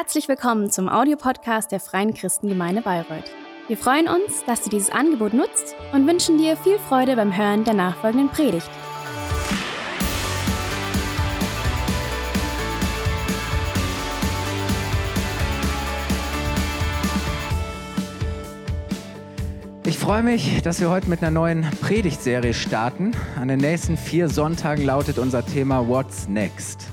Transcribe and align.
Herzlich 0.00 0.28
willkommen 0.28 0.70
zum 0.70 0.88
Audiopodcast 0.88 1.72
der 1.72 1.80
Freien 1.80 2.14
Christengemeinde 2.14 2.82
Bayreuth. 2.82 3.24
Wir 3.66 3.76
freuen 3.76 4.06
uns, 4.06 4.44
dass 4.46 4.62
du 4.62 4.70
dieses 4.70 4.90
Angebot 4.90 5.34
nutzt 5.34 5.74
und 5.92 6.06
wünschen 6.06 6.38
dir 6.38 6.56
viel 6.56 6.78
Freude 6.78 7.16
beim 7.16 7.36
Hören 7.36 7.64
der 7.64 7.74
nachfolgenden 7.74 8.28
Predigt. 8.28 8.70
Ich 19.84 19.98
freue 19.98 20.22
mich, 20.22 20.62
dass 20.62 20.80
wir 20.80 20.90
heute 20.90 21.10
mit 21.10 21.22
einer 21.22 21.32
neuen 21.32 21.68
Predigtserie 21.80 22.54
starten. 22.54 23.16
An 23.34 23.48
den 23.48 23.58
nächsten 23.58 23.96
vier 23.96 24.28
Sonntagen 24.28 24.84
lautet 24.84 25.18
unser 25.18 25.44
Thema 25.44 25.88
What's 25.88 26.28
Next? 26.28 26.86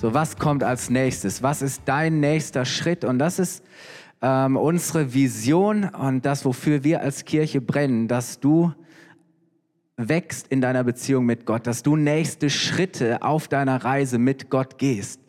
So, 0.00 0.14
was 0.14 0.38
kommt 0.38 0.64
als 0.64 0.88
nächstes? 0.88 1.42
Was 1.42 1.60
ist 1.60 1.82
dein 1.84 2.20
nächster 2.20 2.64
Schritt? 2.64 3.04
Und 3.04 3.18
das 3.18 3.38
ist 3.38 3.62
ähm, 4.22 4.56
unsere 4.56 5.12
Vision 5.12 5.84
und 5.90 6.24
das, 6.24 6.46
wofür 6.46 6.84
wir 6.84 7.02
als 7.02 7.26
Kirche 7.26 7.60
brennen, 7.60 8.08
dass 8.08 8.40
du 8.40 8.72
wächst 9.98 10.46
in 10.48 10.62
deiner 10.62 10.84
Beziehung 10.84 11.26
mit 11.26 11.44
Gott, 11.44 11.66
dass 11.66 11.82
du 11.82 11.96
nächste 11.96 12.48
Schritte 12.48 13.20
auf 13.20 13.46
deiner 13.46 13.84
Reise 13.84 14.16
mit 14.16 14.48
Gott 14.48 14.78
gehst. 14.78 15.20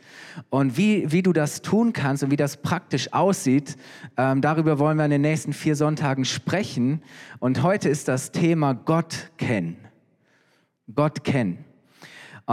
Und 0.49 0.77
wie, 0.77 1.11
wie 1.11 1.21
du 1.21 1.33
das 1.33 1.61
tun 1.61 1.91
kannst 1.91 2.23
und 2.23 2.31
wie 2.31 2.37
das 2.37 2.55
praktisch 2.55 3.11
aussieht, 3.11 3.75
ähm, 4.15 4.39
darüber 4.39 4.79
wollen 4.79 4.95
wir 4.95 5.03
in 5.03 5.11
den 5.11 5.19
nächsten 5.19 5.51
vier 5.51 5.75
Sonntagen 5.75 6.23
sprechen. 6.23 7.03
Und 7.39 7.61
heute 7.61 7.89
ist 7.89 8.07
das 8.07 8.31
Thema 8.31 8.71
Gott 8.71 9.31
kennen. 9.35 9.75
Gott 10.95 11.25
kennen. 11.25 11.65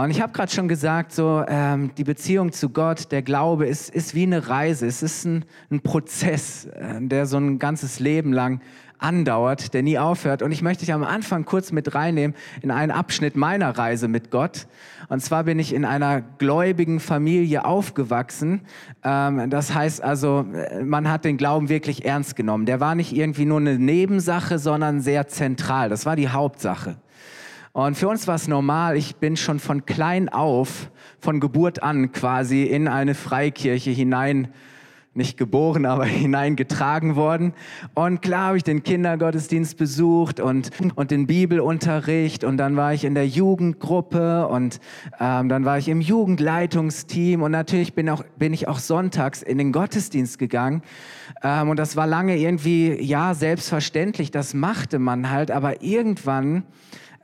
Und 0.03 0.11
ich 0.11 0.21
habe 0.21 0.31
gerade 0.31 0.51
schon 0.51 0.69
gesagt, 0.69 1.11
so 1.11 1.43
ähm, 1.47 1.91
die 1.97 2.05
Beziehung 2.05 2.53
zu 2.53 2.69
Gott, 2.69 3.11
der 3.11 3.21
Glaube 3.21 3.67
ist, 3.67 3.89
ist 3.89 4.15
wie 4.15 4.23
eine 4.23 4.47
Reise. 4.47 4.87
Es 4.87 5.03
ist 5.03 5.25
ein, 5.25 5.43
ein 5.69 5.81
Prozess, 5.81 6.65
äh, 6.65 7.01
der 7.01 7.25
so 7.25 7.37
ein 7.37 7.59
ganzes 7.59 7.99
Leben 7.99 8.31
lang 8.31 8.61
andauert, 8.97 9.73
der 9.73 9.83
nie 9.83 9.99
aufhört. 9.99 10.41
Und 10.41 10.53
ich 10.53 10.61
möchte 10.61 10.85
dich 10.85 10.93
am 10.93 11.03
Anfang 11.03 11.43
kurz 11.43 11.73
mit 11.73 11.95
reinnehmen 11.95 12.35
in 12.61 12.71
einen 12.71 12.91
Abschnitt 12.91 13.35
meiner 13.35 13.77
Reise 13.77 14.07
mit 14.07 14.31
Gott. 14.31 14.67
Und 15.09 15.21
zwar 15.21 15.43
bin 15.43 15.59
ich 15.59 15.73
in 15.73 15.83
einer 15.83 16.21
gläubigen 16.21 17.01
Familie 17.01 17.65
aufgewachsen. 17.65 18.61
Ähm, 19.03 19.49
das 19.49 19.73
heißt 19.73 20.01
also, 20.01 20.45
man 20.81 21.09
hat 21.09 21.25
den 21.25 21.35
Glauben 21.35 21.67
wirklich 21.67 22.05
ernst 22.05 22.37
genommen. 22.37 22.65
Der 22.65 22.79
war 22.79 22.95
nicht 22.95 23.13
irgendwie 23.13 23.45
nur 23.45 23.59
eine 23.59 23.77
Nebensache, 23.77 24.59
sondern 24.59 25.01
sehr 25.01 25.27
zentral. 25.27 25.89
Das 25.89 26.05
war 26.05 26.15
die 26.15 26.29
Hauptsache. 26.29 26.95
Und 27.71 27.95
für 27.95 28.07
uns 28.07 28.27
war 28.27 28.35
es 28.35 28.47
normal, 28.47 28.97
ich 28.97 29.17
bin 29.17 29.37
schon 29.37 29.59
von 29.59 29.85
klein 29.85 30.27
auf, 30.29 30.89
von 31.19 31.39
Geburt 31.39 31.83
an 31.83 32.11
quasi 32.11 32.63
in 32.63 32.87
eine 32.87 33.13
Freikirche 33.13 33.91
hinein, 33.91 34.47
nicht 35.13 35.37
geboren, 35.37 35.85
aber 35.85 36.05
hineingetragen 36.05 37.15
worden. 37.15 37.53
Und 37.93 38.23
klar 38.23 38.47
habe 38.47 38.57
ich 38.57 38.63
den 38.63 38.81
Kindergottesdienst 38.81 39.77
besucht 39.77 40.39
und, 40.39 40.71
und 40.95 41.11
den 41.11 41.27
Bibelunterricht. 41.27 42.43
Und 42.43 42.57
dann 42.57 42.75
war 42.75 42.93
ich 42.93 43.05
in 43.05 43.13
der 43.13 43.27
Jugendgruppe 43.27 44.47
und 44.47 44.79
ähm, 45.19 45.49
dann 45.49 45.65
war 45.65 45.77
ich 45.77 45.89
im 45.89 46.01
Jugendleitungsteam. 46.01 47.43
Und 47.43 47.51
natürlich 47.51 47.93
bin, 47.93 48.09
auch, 48.09 48.23
bin 48.37 48.53
ich 48.53 48.67
auch 48.67 48.79
sonntags 48.79 49.43
in 49.43 49.59
den 49.59 49.71
Gottesdienst 49.71 50.39
gegangen. 50.39 50.81
Ähm, 51.43 51.69
und 51.69 51.77
das 51.77 51.95
war 51.95 52.07
lange 52.07 52.37
irgendwie, 52.37 52.99
ja, 52.99 53.35
selbstverständlich, 53.35 54.31
das 54.31 54.55
machte 54.55 54.97
man 54.97 55.29
halt, 55.29 55.51
aber 55.51 55.83
irgendwann 55.83 56.63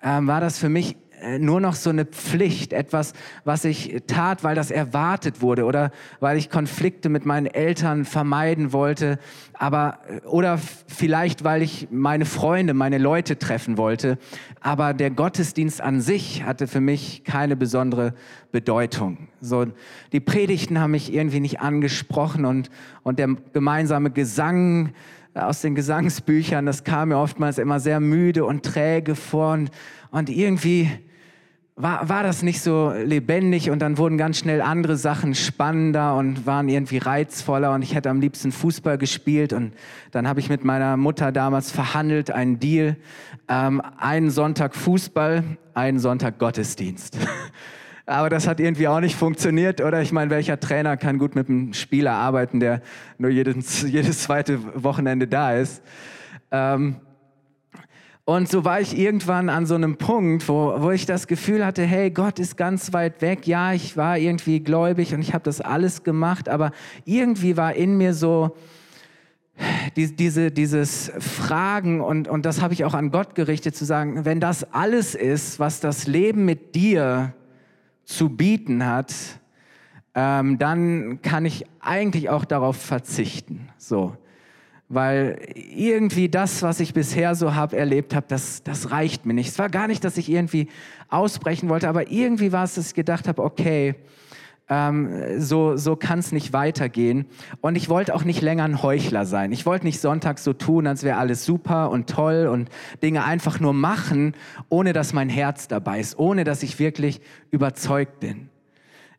ähm, 0.05 0.27
war 0.27 0.39
das 0.39 0.59
für 0.59 0.69
mich 0.69 0.95
äh, 1.21 1.39
nur 1.39 1.59
noch 1.59 1.73
so 1.73 1.89
eine 1.89 2.05
Pflicht, 2.05 2.73
etwas, 2.73 3.13
was 3.43 3.65
ich 3.65 4.03
tat, 4.05 4.43
weil 4.43 4.53
das 4.53 4.69
erwartet 4.69 5.41
wurde 5.41 5.65
oder 5.65 5.91
weil 6.19 6.37
ich 6.37 6.51
Konflikte 6.51 7.09
mit 7.09 7.25
meinen 7.25 7.47
Eltern 7.47 8.05
vermeiden 8.05 8.71
wollte, 8.71 9.17
aber 9.53 9.99
äh, 10.07 10.27
oder 10.27 10.59
vielleicht 10.59 11.43
weil 11.43 11.63
ich 11.63 11.87
meine 11.89 12.25
Freunde, 12.25 12.75
meine 12.75 12.99
Leute 12.99 13.39
treffen 13.39 13.77
wollte, 13.77 14.19
aber 14.61 14.93
der 14.93 15.09
Gottesdienst 15.09 15.81
an 15.81 16.01
sich 16.01 16.43
hatte 16.43 16.67
für 16.67 16.81
mich 16.81 17.23
keine 17.23 17.55
besondere 17.55 18.13
Bedeutung. 18.51 19.29
So 19.41 19.65
die 20.11 20.19
Predigten 20.19 20.79
haben 20.79 20.91
mich 20.91 21.11
irgendwie 21.11 21.39
nicht 21.39 21.61
angesprochen 21.61 22.45
und 22.45 22.69
und 23.01 23.19
der 23.19 23.29
gemeinsame 23.53 24.11
Gesang 24.11 24.93
aus 25.35 25.61
den 25.61 25.75
Gesangsbüchern, 25.75 26.65
das 26.65 26.83
kam 26.83 27.09
mir 27.09 27.17
oftmals 27.17 27.57
immer 27.57 27.79
sehr 27.79 27.99
müde 27.99 28.45
und 28.45 28.63
träge 28.63 29.15
vor 29.15 29.53
und, 29.53 29.69
und 30.11 30.29
irgendwie 30.29 30.89
war, 31.75 32.07
war 32.07 32.23
das 32.23 32.41
nicht 32.41 32.61
so 32.61 32.93
lebendig 32.93 33.69
und 33.69 33.79
dann 33.79 33.97
wurden 33.97 34.17
ganz 34.17 34.39
schnell 34.39 34.61
andere 34.61 34.95
Sachen 34.95 35.35
spannender 35.35 36.15
und 36.15 36.45
waren 36.45 36.69
irgendwie 36.69 36.99
reizvoller 36.99 37.73
und 37.73 37.81
ich 37.81 37.93
hätte 37.93 38.09
am 38.09 38.21
liebsten 38.21 38.53
Fußball 38.53 38.97
gespielt 38.97 39.51
und 39.51 39.73
dann 40.11 40.27
habe 40.27 40.39
ich 40.39 40.49
mit 40.49 40.63
meiner 40.63 40.95
Mutter 40.95 41.33
damals 41.33 41.71
verhandelt, 41.71 42.31
einen 42.31 42.59
Deal, 42.59 42.95
ähm, 43.49 43.81
einen 43.97 44.29
Sonntag 44.29 44.73
Fußball, 44.73 45.43
einen 45.73 45.99
Sonntag 45.99 46.39
Gottesdienst. 46.39 47.17
Aber 48.07 48.29
das 48.29 48.47
hat 48.47 48.59
irgendwie 48.59 48.87
auch 48.87 48.99
nicht 48.99 49.15
funktioniert, 49.15 49.81
oder? 49.81 50.01
Ich 50.01 50.11
meine, 50.11 50.29
welcher 50.29 50.59
Trainer 50.59 50.95
kann 50.95 51.17
gut 51.17 51.33
mit 51.33 51.49
einem 51.49 51.73
Spieler 51.73 52.13
arbeiten, 52.13 52.59
der 52.59 52.81
nur 53.17 53.31
jedes, 53.31 53.81
jedes 53.81 54.23
zweite 54.23 54.59
Wochenende 54.83 55.27
da 55.27 55.53
ist? 55.53 55.81
Ähm, 56.51 56.97
und 58.27 58.49
so 58.49 58.65
war 58.65 58.81
ich 58.81 58.97
irgendwann 58.97 59.49
an 59.49 59.67
so 59.67 59.75
einem 59.75 59.97
Punkt, 59.97 60.47
wo, 60.49 60.81
wo 60.81 60.89
ich 60.91 61.05
das 61.05 61.27
Gefühl 61.27 61.63
hatte, 61.63 61.83
hey, 61.83 62.09
Gott 62.09 62.39
ist 62.39 62.57
ganz 62.57 62.91
weit 62.91 63.21
weg. 63.21 63.45
Ja, 63.45 63.73
ich 63.73 63.97
war 63.97 64.17
irgendwie 64.17 64.61
gläubig 64.61 65.13
und 65.13 65.21
ich 65.21 65.33
habe 65.33 65.43
das 65.43 65.61
alles 65.61 66.03
gemacht, 66.03 66.49
aber 66.49 66.71
irgendwie 67.05 67.55
war 67.55 67.75
in 67.75 67.97
mir 67.97 68.15
so 68.15 68.55
die, 69.95 70.15
diese, 70.15 70.51
dieses 70.51 71.11
Fragen 71.19 72.01
und, 72.01 72.27
und 72.27 72.45
das 72.45 72.61
habe 72.61 72.73
ich 72.73 72.83
auch 72.83 72.95
an 72.95 73.11
Gott 73.11 73.35
gerichtet, 73.35 73.75
zu 73.75 73.85
sagen, 73.85 74.25
wenn 74.25 74.39
das 74.39 74.73
alles 74.73 75.13
ist, 75.13 75.59
was 75.59 75.79
das 75.79 76.07
Leben 76.07 76.45
mit 76.45 76.73
dir 76.73 77.33
zu 78.05 78.29
bieten 78.29 78.85
hat, 78.85 79.13
ähm, 80.13 80.57
dann 80.57 81.21
kann 81.21 81.45
ich 81.45 81.65
eigentlich 81.79 82.29
auch 82.29 82.45
darauf 82.45 82.77
verzichten. 82.77 83.67
So. 83.77 84.15
Weil 84.87 85.39
irgendwie 85.55 86.29
das, 86.29 86.61
was 86.61 86.79
ich 86.79 86.93
bisher 86.93 87.33
so 87.35 87.55
habe 87.55 87.75
erlebt 87.75 88.15
habe, 88.15 88.27
das, 88.29 88.63
das 88.63 88.91
reicht 88.91 89.25
mir 89.25 89.33
nicht. 89.33 89.49
Es 89.49 89.59
war 89.59 89.69
gar 89.69 89.87
nicht, 89.87 90.03
dass 90.03 90.17
ich 90.17 90.29
irgendwie 90.29 90.69
ausbrechen 91.09 91.69
wollte, 91.69 91.89
aber 91.89 92.11
irgendwie 92.11 92.51
war 92.51 92.63
es, 92.63 92.75
dass 92.75 92.87
ich 92.87 92.93
gedacht 92.93 93.27
habe, 93.27 93.43
okay, 93.43 93.95
ähm, 94.69 95.39
so, 95.39 95.77
so 95.77 95.95
kann 95.95 96.19
es 96.19 96.31
nicht 96.31 96.53
weitergehen. 96.53 97.25
Und 97.61 97.75
ich 97.75 97.89
wollte 97.89 98.15
auch 98.15 98.23
nicht 98.23 98.41
länger 98.41 98.63
ein 98.63 98.81
Heuchler 98.81 99.25
sein. 99.25 99.51
Ich 99.51 99.65
wollte 99.65 99.85
nicht 99.85 99.99
sonntags 99.99 100.43
so 100.43 100.53
tun, 100.53 100.87
als 100.87 101.03
wäre 101.03 101.17
alles 101.17 101.45
super 101.45 101.91
und 101.91 102.09
toll 102.09 102.47
und 102.47 102.69
Dinge 103.03 103.23
einfach 103.23 103.59
nur 103.59 103.73
machen, 103.73 104.33
ohne 104.69 104.93
dass 104.93 105.13
mein 105.13 105.29
Herz 105.29 105.67
dabei 105.67 105.99
ist, 105.99 106.17
ohne 106.17 106.43
dass 106.43 106.63
ich 106.63 106.79
wirklich 106.79 107.21
überzeugt 107.51 108.19
bin. 108.19 108.49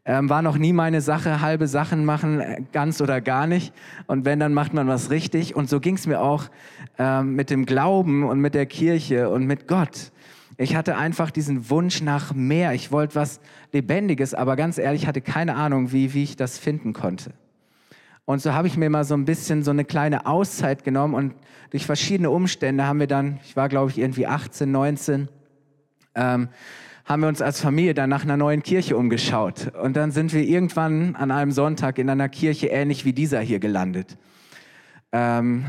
Ähm, 0.09 0.29
war 0.29 0.41
noch 0.41 0.57
nie 0.57 0.73
meine 0.73 1.01
Sache, 1.01 1.41
halbe 1.41 1.67
Sachen 1.67 2.05
machen, 2.05 2.41
äh, 2.41 2.63
ganz 2.73 3.01
oder 3.01 3.21
gar 3.21 3.49
nicht. 3.49 3.73
Und 4.07 4.25
wenn, 4.25 4.39
dann 4.39 4.55
macht 4.55 4.73
man 4.73 4.87
was 4.87 5.11
richtig. 5.11 5.57
Und 5.57 5.69
so 5.69 5.81
ging 5.81 5.97
es 5.97 6.07
mir 6.07 6.21
auch 6.21 6.45
ähm, 6.97 7.35
mit 7.35 7.51
dem 7.51 7.67
Glauben 7.67 8.23
und 8.23 8.41
mit 8.41 8.55
der 8.55 8.67
Kirche 8.67 9.29
und 9.31 9.47
mit 9.47 9.67
Gott. 9.67 10.13
Ich 10.59 10.75
hatte 10.75 10.97
einfach 10.97 11.31
diesen 11.31 11.69
Wunsch 11.69 12.01
nach 12.01 12.33
mehr. 12.33 12.73
Ich 12.73 12.91
wollte 12.91 13.15
was 13.15 13.41
Lebendiges, 13.73 14.33
aber 14.33 14.57
ganz 14.57 14.79
ehrlich, 14.79 15.07
hatte 15.07 15.21
keine 15.21 15.55
Ahnung, 15.55 15.93
wie, 15.93 16.15
wie 16.15 16.23
ich 16.23 16.37
das 16.37 16.59
finden 16.59 16.93
konnte. 16.93 17.33
Und 18.25 18.41
so 18.41 18.55
habe 18.55 18.67
ich 18.67 18.77
mir 18.77 18.91
mal 18.91 19.05
so 19.05 19.15
ein 19.15 19.25
bisschen 19.25 19.63
so 19.63 19.71
eine 19.71 19.85
kleine 19.85 20.27
Auszeit 20.27 20.83
genommen 20.83 21.15
und 21.15 21.35
durch 21.71 21.87
verschiedene 21.87 22.31
Umstände 22.31 22.87
haben 22.87 22.99
wir 22.99 23.07
dann, 23.07 23.39
ich 23.45 23.57
war 23.57 23.69
glaube 23.69 23.91
ich 23.91 23.99
irgendwie 23.99 24.27
18, 24.27 24.71
19, 24.71 25.29
ähm, 26.15 26.49
haben 27.05 27.23
wir 27.23 27.29
uns 27.29 27.41
als 27.41 27.61
Familie 27.61 27.95
dann 27.95 28.11
nach 28.11 28.25
einer 28.25 28.37
neuen 28.37 28.65
Kirche 28.65 28.97
umgeschaut. 28.97 29.73
Und 29.81 29.97
dann 29.97 30.11
sind 30.11 30.33
wir 30.33 30.43
irgendwann 30.43 31.15
an 31.15 31.31
einem 31.31 31.53
Sonntag 31.53 31.99
in 31.99 32.11
einer 32.11 32.29
Kirche 32.29 32.67
ähnlich 32.67 33.05
wie 33.05 33.13
dieser 33.13 33.41
hier 33.41 33.61
gelandet. 33.61 34.19
Ähm, 35.13 35.67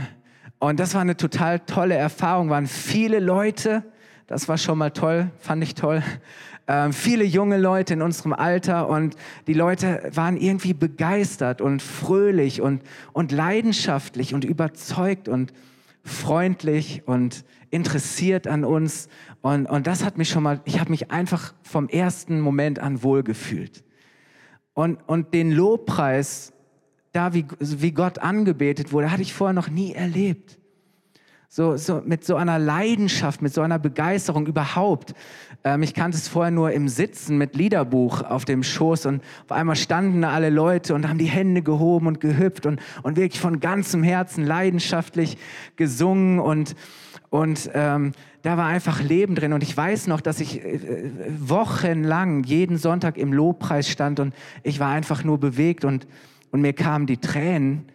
und 0.57 0.79
das 0.79 0.95
war 0.95 1.01
eine 1.01 1.15
total 1.15 1.59
tolle 1.59 1.93
Erfahrung, 1.93 2.49
waren 2.49 2.65
viele 2.65 3.19
Leute, 3.19 3.83
das 4.27 4.49
war 4.49 4.57
schon 4.57 4.77
mal 4.77 4.91
toll, 4.91 5.31
fand 5.39 5.63
ich 5.63 5.73
toll. 5.73 6.03
Ähm, 6.67 6.91
viele 6.91 7.23
junge 7.23 7.57
Leute 7.57 7.93
in 7.93 8.01
unserem 8.01 8.33
Alter 8.33 8.89
und 8.89 9.15
die 9.47 9.53
Leute 9.53 10.09
waren 10.13 10.35
irgendwie 10.35 10.73
begeistert 10.73 11.61
und 11.61 11.81
fröhlich 11.81 12.61
und, 12.61 12.81
und 13.13 13.31
leidenschaftlich 13.31 14.33
und 14.33 14.43
überzeugt 14.43 15.29
und 15.29 15.53
freundlich 16.03 17.03
und 17.05 17.45
interessiert 17.69 18.47
an 18.47 18.65
uns. 18.65 19.07
Und, 19.41 19.65
und 19.65 19.87
das 19.87 20.03
hat 20.03 20.17
mich 20.17 20.29
schon 20.29 20.43
mal, 20.43 20.59
ich 20.65 20.79
habe 20.81 20.91
mich 20.91 21.09
einfach 21.09 21.53
vom 21.63 21.87
ersten 21.87 22.41
Moment 22.41 22.79
an 22.79 23.01
wohlgefühlt. 23.03 23.85
Und, 24.73 24.99
und 25.07 25.33
den 25.33 25.51
Lobpreis, 25.51 26.51
da 27.13 27.33
wie, 27.33 27.45
wie 27.59 27.91
Gott 27.93 28.19
angebetet 28.19 28.91
wurde, 28.91 29.09
hatte 29.09 29.21
ich 29.21 29.33
vorher 29.33 29.53
noch 29.53 29.69
nie 29.69 29.93
erlebt. 29.93 30.56
So, 31.49 31.77
so 31.77 32.01
mit 32.05 32.25
so 32.25 32.35
einer 32.35 32.59
Leidenschaft, 32.59 33.41
mit 33.41 33.53
so 33.53 33.61
einer 33.61 33.79
Begeisterung 33.79 34.47
überhaupt. 34.47 35.13
Ähm, 35.63 35.81
ich 35.81 35.93
kannte 35.93 36.17
es 36.17 36.27
vorher 36.27 36.51
nur 36.51 36.73
im 36.73 36.89
Sitzen 36.89 37.37
mit 37.37 37.55
Liederbuch 37.55 38.21
auf 38.21 38.43
dem 38.43 38.63
Schoß 38.63 39.05
und 39.05 39.23
auf 39.45 39.53
einmal 39.53 39.77
standen 39.77 40.23
da 40.23 40.31
alle 40.31 40.49
Leute 40.49 40.93
und 40.93 41.07
haben 41.07 41.17
die 41.17 41.25
Hände 41.25 41.61
gehoben 41.61 42.07
und 42.07 42.19
gehüpft 42.19 42.65
und, 42.65 42.81
und 43.01 43.15
wirklich 43.15 43.39
von 43.39 43.61
ganzem 43.61 44.03
Herzen 44.03 44.45
leidenschaftlich 44.45 45.37
gesungen 45.77 46.39
und, 46.39 46.75
und 47.29 47.69
ähm, 47.73 48.11
da 48.41 48.57
war 48.57 48.65
einfach 48.65 49.01
Leben 49.01 49.35
drin. 49.35 49.53
Und 49.53 49.63
ich 49.63 49.75
weiß 49.75 50.07
noch, 50.07 50.19
dass 50.19 50.41
ich 50.41 50.65
äh, 50.65 51.09
wochenlang 51.39 52.43
jeden 52.43 52.77
Sonntag 52.77 53.17
im 53.17 53.31
Lobpreis 53.31 53.87
stand 53.87 54.19
und 54.19 54.33
ich 54.63 54.81
war 54.81 54.89
einfach 54.89 55.23
nur 55.23 55.39
bewegt 55.39 55.85
und, 55.85 56.07
und 56.51 56.59
mir 56.59 56.73
kamen 56.73 57.05
die 57.05 57.17
Tränen 57.17 57.85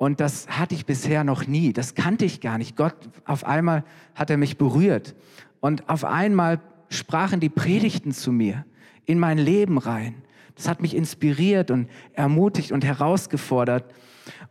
und 0.00 0.18
das 0.18 0.48
hatte 0.48 0.74
ich 0.74 0.86
bisher 0.86 1.24
noch 1.24 1.46
nie. 1.46 1.74
Das 1.74 1.94
kannte 1.94 2.24
ich 2.24 2.40
gar 2.40 2.56
nicht. 2.56 2.74
Gott, 2.74 2.96
auf 3.26 3.44
einmal 3.44 3.84
hat 4.14 4.30
er 4.30 4.38
mich 4.38 4.56
berührt. 4.56 5.14
Und 5.60 5.90
auf 5.90 6.06
einmal 6.06 6.58
sprachen 6.88 7.38
die 7.38 7.50
Predigten 7.50 8.12
zu 8.12 8.32
mir 8.32 8.64
in 9.04 9.18
mein 9.18 9.36
Leben 9.36 9.76
rein. 9.76 10.14
Das 10.54 10.68
hat 10.68 10.80
mich 10.80 10.96
inspiriert 10.96 11.70
und 11.70 11.90
ermutigt 12.14 12.72
und 12.72 12.82
herausgefordert. 12.82 13.92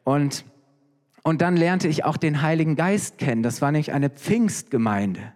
Und, 0.03 0.45
und 1.23 1.41
dann 1.41 1.57
lernte 1.57 1.87
ich 1.87 2.05
auch 2.05 2.17
den 2.17 2.43
Heiligen 2.43 2.75
Geist 2.75 3.17
kennen. 3.17 3.41
Das 3.41 3.59
war 3.59 3.71
nämlich 3.71 3.91
eine 3.91 4.11
Pfingstgemeinde. 4.11 5.33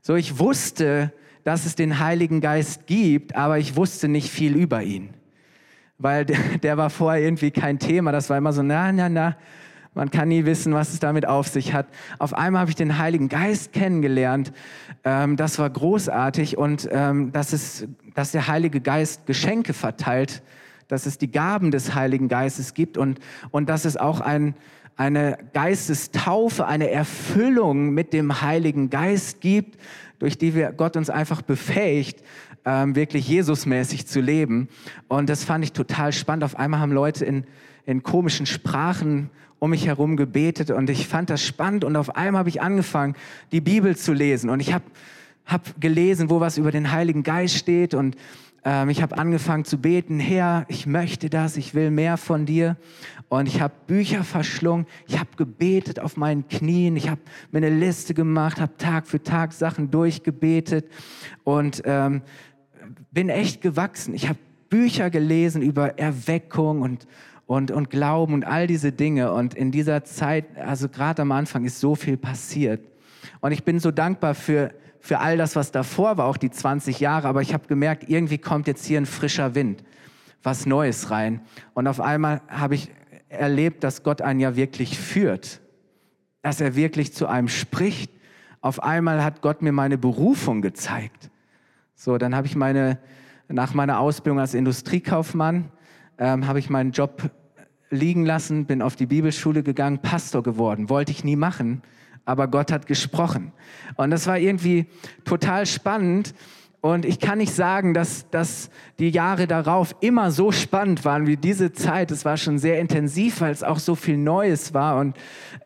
So, 0.00 0.14
ich 0.14 0.38
wusste, 0.38 1.12
dass 1.44 1.66
es 1.66 1.74
den 1.74 1.98
Heiligen 1.98 2.40
Geist 2.40 2.86
gibt, 2.86 3.36
aber 3.36 3.58
ich 3.58 3.76
wusste 3.76 4.08
nicht 4.08 4.30
viel 4.30 4.56
über 4.56 4.82
ihn 4.82 5.10
weil 5.98 6.24
der, 6.24 6.38
der 6.62 6.76
war 6.76 6.90
vorher 6.90 7.22
irgendwie 7.22 7.50
kein 7.50 7.78
Thema. 7.78 8.12
Das 8.12 8.30
war 8.30 8.38
immer 8.38 8.52
so, 8.52 8.62
na, 8.62 8.92
na, 8.92 9.08
na, 9.08 9.36
man 9.94 10.10
kann 10.10 10.28
nie 10.28 10.44
wissen, 10.44 10.74
was 10.74 10.92
es 10.92 11.00
damit 11.00 11.26
auf 11.26 11.48
sich 11.48 11.72
hat. 11.72 11.86
Auf 12.18 12.34
einmal 12.34 12.60
habe 12.60 12.70
ich 12.70 12.76
den 12.76 12.98
Heiligen 12.98 13.30
Geist 13.30 13.72
kennengelernt. 13.72 14.52
Ähm, 15.04 15.36
das 15.36 15.58
war 15.58 15.70
großartig 15.70 16.58
und 16.58 16.86
ähm, 16.92 17.32
dass, 17.32 17.54
es, 17.54 17.88
dass 18.14 18.32
der 18.32 18.46
Heilige 18.46 18.82
Geist 18.82 19.24
Geschenke 19.24 19.72
verteilt, 19.72 20.42
dass 20.88 21.06
es 21.06 21.16
die 21.16 21.30
Gaben 21.30 21.70
des 21.70 21.94
Heiligen 21.94 22.28
Geistes 22.28 22.74
gibt 22.74 22.98
und, 22.98 23.20
und 23.50 23.68
dass 23.70 23.86
es 23.86 23.96
auch 23.96 24.20
ein, 24.20 24.54
eine 24.96 25.38
Geistestaufe, 25.54 26.66
eine 26.66 26.90
Erfüllung 26.90 27.90
mit 27.90 28.12
dem 28.12 28.42
Heiligen 28.42 28.90
Geist 28.90 29.40
gibt, 29.40 29.78
durch 30.18 30.38
die 30.38 30.54
wir 30.54 30.72
Gott 30.72 30.96
uns 30.96 31.10
einfach 31.10 31.42
befähigt, 31.42 32.22
ähm, 32.66 32.96
wirklich 32.96 33.28
Jesusmäßig 33.28 34.06
zu 34.06 34.20
leben. 34.20 34.68
Und 35.08 35.30
das 35.30 35.44
fand 35.44 35.64
ich 35.64 35.72
total 35.72 36.12
spannend. 36.12 36.44
Auf 36.44 36.56
einmal 36.56 36.80
haben 36.80 36.92
Leute 36.92 37.24
in, 37.24 37.44
in 37.86 38.02
komischen 38.02 38.44
Sprachen 38.44 39.30
um 39.58 39.70
mich 39.70 39.86
herum 39.86 40.16
gebetet 40.16 40.70
und 40.70 40.90
ich 40.90 41.06
fand 41.06 41.30
das 41.30 41.42
spannend. 41.42 41.84
Und 41.84 41.96
auf 41.96 42.14
einmal 42.14 42.40
habe 42.40 42.50
ich 42.50 42.60
angefangen, 42.60 43.14
die 43.52 43.62
Bibel 43.62 43.96
zu 43.96 44.12
lesen. 44.12 44.50
Und 44.50 44.60
ich 44.60 44.74
habe 44.74 44.84
hab 45.46 45.80
gelesen, 45.80 46.28
wo 46.28 46.40
was 46.40 46.58
über 46.58 46.72
den 46.72 46.92
Heiligen 46.92 47.22
Geist 47.22 47.56
steht. 47.56 47.94
Und 47.94 48.16
ähm, 48.64 48.90
ich 48.90 49.00
habe 49.00 49.16
angefangen 49.16 49.64
zu 49.64 49.78
beten, 49.78 50.18
Herr, 50.18 50.66
ich 50.68 50.86
möchte 50.86 51.30
das, 51.30 51.56
ich 51.56 51.74
will 51.74 51.90
mehr 51.90 52.16
von 52.16 52.44
dir. 52.44 52.76
Und 53.28 53.46
ich 53.46 53.60
habe 53.60 53.72
Bücher 53.86 54.24
verschlungen, 54.24 54.86
ich 55.06 55.18
habe 55.18 55.30
gebetet 55.36 56.00
auf 56.00 56.16
meinen 56.16 56.48
Knien, 56.48 56.96
ich 56.96 57.08
habe 57.08 57.20
mir 57.50 57.58
eine 57.58 57.70
Liste 57.70 58.12
gemacht, 58.12 58.60
habe 58.60 58.76
Tag 58.76 59.06
für 59.06 59.22
Tag 59.22 59.52
Sachen 59.52 59.90
durchgebetet. 59.90 60.86
Und 61.44 61.82
ähm, 61.86 62.22
bin 63.10 63.28
echt 63.28 63.60
gewachsen. 63.60 64.14
Ich 64.14 64.28
habe 64.28 64.38
Bücher 64.68 65.10
gelesen 65.10 65.62
über 65.62 65.98
Erweckung 65.98 66.82
und, 66.82 67.06
und, 67.46 67.70
und 67.70 67.90
Glauben 67.90 68.34
und 68.34 68.44
all 68.44 68.66
diese 68.66 68.92
Dinge. 68.92 69.32
Und 69.32 69.54
in 69.54 69.70
dieser 69.70 70.04
Zeit, 70.04 70.44
also 70.56 70.88
gerade 70.88 71.22
am 71.22 71.32
Anfang, 71.32 71.64
ist 71.64 71.80
so 71.80 71.94
viel 71.94 72.16
passiert. 72.16 72.80
Und 73.40 73.52
ich 73.52 73.64
bin 73.64 73.78
so 73.78 73.90
dankbar 73.90 74.34
für, 74.34 74.72
für 75.00 75.20
all 75.20 75.36
das, 75.36 75.56
was 75.56 75.72
davor 75.72 76.18
war, 76.18 76.26
auch 76.26 76.36
die 76.36 76.50
20 76.50 77.00
Jahre. 77.00 77.28
Aber 77.28 77.42
ich 77.42 77.54
habe 77.54 77.66
gemerkt, 77.68 78.08
irgendwie 78.08 78.38
kommt 78.38 78.66
jetzt 78.66 78.84
hier 78.84 79.00
ein 79.00 79.06
frischer 79.06 79.54
Wind, 79.54 79.84
was 80.42 80.66
Neues 80.66 81.10
rein. 81.10 81.40
Und 81.74 81.86
auf 81.86 82.00
einmal 82.00 82.40
habe 82.48 82.74
ich 82.74 82.90
erlebt, 83.28 83.84
dass 83.84 84.02
Gott 84.02 84.22
einen 84.22 84.40
ja 84.40 84.56
wirklich 84.56 84.98
führt, 84.98 85.60
dass 86.42 86.60
er 86.60 86.76
wirklich 86.76 87.12
zu 87.12 87.26
einem 87.26 87.48
spricht. 87.48 88.10
Auf 88.60 88.82
einmal 88.82 89.22
hat 89.22 89.42
Gott 89.42 89.62
mir 89.62 89.72
meine 89.72 89.98
Berufung 89.98 90.62
gezeigt. 90.62 91.30
So, 91.98 92.18
dann 92.18 92.36
habe 92.36 92.46
ich 92.46 92.54
meine, 92.56 92.98
nach 93.48 93.72
meiner 93.72 93.98
Ausbildung 94.00 94.38
als 94.38 94.52
Industriekaufmann, 94.52 95.70
ähm, 96.18 96.46
habe 96.46 96.58
ich 96.58 96.68
meinen 96.68 96.92
Job 96.92 97.30
liegen 97.88 98.26
lassen, 98.26 98.66
bin 98.66 98.82
auf 98.82 98.96
die 98.96 99.06
Bibelschule 99.06 99.62
gegangen, 99.62 100.00
Pastor 100.00 100.42
geworden. 100.42 100.90
Wollte 100.90 101.10
ich 101.10 101.24
nie 101.24 101.36
machen, 101.36 101.80
aber 102.26 102.48
Gott 102.48 102.70
hat 102.70 102.86
gesprochen. 102.86 103.52
Und 103.96 104.10
das 104.10 104.26
war 104.26 104.38
irgendwie 104.38 104.86
total 105.24 105.64
spannend. 105.64 106.34
Und 106.82 107.06
ich 107.06 107.18
kann 107.18 107.38
nicht 107.38 107.54
sagen, 107.54 107.94
dass, 107.94 108.28
dass 108.28 108.68
die 108.98 109.08
Jahre 109.08 109.46
darauf 109.46 109.96
immer 110.00 110.30
so 110.30 110.52
spannend 110.52 111.02
waren 111.06 111.26
wie 111.26 111.38
diese 111.38 111.72
Zeit. 111.72 112.10
Es 112.10 112.26
war 112.26 112.36
schon 112.36 112.58
sehr 112.58 112.78
intensiv, 112.78 113.40
weil 113.40 113.52
es 113.52 113.62
auch 113.62 113.78
so 113.78 113.94
viel 113.94 114.18
Neues 114.18 114.74
war. 114.74 114.98
Und, 114.98 115.16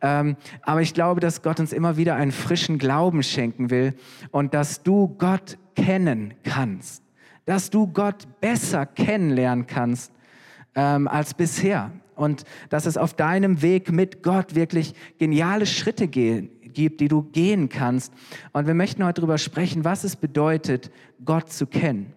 ähm, 0.01 0.37
aber 0.63 0.81
ich 0.81 0.95
glaube, 0.95 1.21
dass 1.21 1.43
Gott 1.43 1.59
uns 1.59 1.73
immer 1.73 1.97
wieder 1.97 2.15
einen 2.15 2.31
frischen 2.31 2.79
Glauben 2.79 3.25
schenken 3.25 3.69
will 3.71 3.95
und 4.31 4.55
dass 4.55 4.85
du 4.85 5.09
Gott 5.19 5.59
kennen 5.75 6.35
kannst, 6.43 7.03
dass 7.45 7.71
du 7.71 7.87
Gott 7.87 8.27
besser 8.41 8.87
kennenlernen 8.87 9.67
kannst 9.67 10.13
ähm, 10.75 11.09
als 11.09 11.35
bisher 11.35 11.91
und 12.15 12.45
dass 12.69 12.87
es 12.87 12.97
auf 12.97 13.15
deinem 13.15 13.63
Weg 13.63 13.91
mit 13.91 14.23
Gott 14.23 14.55
wirklich 14.55 14.95
geniale 15.19 15.67
Schritte 15.67 16.07
gehen, 16.07 16.51
gibt, 16.73 17.01
die 17.01 17.09
du 17.09 17.23
gehen 17.23 17.69
kannst. 17.69 18.13
Und 18.53 18.67
wir 18.67 18.75
möchten 18.75 19.05
heute 19.05 19.23
darüber 19.23 19.39
sprechen, 19.39 19.85
was 19.85 20.05
es 20.05 20.17
bedeutet, 20.17 20.91
Gott 21.25 21.51
zu 21.51 21.67
kennen. 21.67 22.13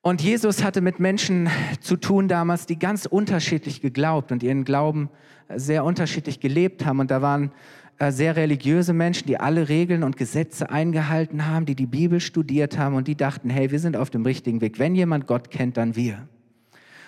Und 0.00 0.22
Jesus 0.22 0.64
hatte 0.64 0.80
mit 0.80 1.00
Menschen 1.00 1.48
zu 1.80 1.96
tun 1.96 2.28
damals, 2.28 2.66
die 2.66 2.78
ganz 2.78 3.06
unterschiedlich 3.06 3.80
geglaubt 3.80 4.32
und 4.32 4.42
ihren 4.42 4.64
Glauben 4.64 5.10
sehr 5.54 5.84
unterschiedlich 5.84 6.40
gelebt 6.40 6.84
haben. 6.84 7.00
Und 7.00 7.10
da 7.10 7.20
waren 7.22 7.52
sehr 8.00 8.36
religiöse 8.36 8.92
Menschen, 8.92 9.26
die 9.26 9.40
alle 9.40 9.68
Regeln 9.68 10.04
und 10.04 10.16
Gesetze 10.16 10.70
eingehalten 10.70 11.46
haben, 11.46 11.66
die 11.66 11.74
die 11.74 11.86
Bibel 11.86 12.20
studiert 12.20 12.78
haben 12.78 12.94
und 12.94 13.08
die 13.08 13.16
dachten, 13.16 13.50
hey, 13.50 13.70
wir 13.70 13.80
sind 13.80 13.96
auf 13.96 14.10
dem 14.10 14.24
richtigen 14.24 14.60
Weg. 14.60 14.78
Wenn 14.78 14.94
jemand 14.94 15.26
Gott 15.26 15.50
kennt, 15.50 15.76
dann 15.76 15.96
wir. 15.96 16.28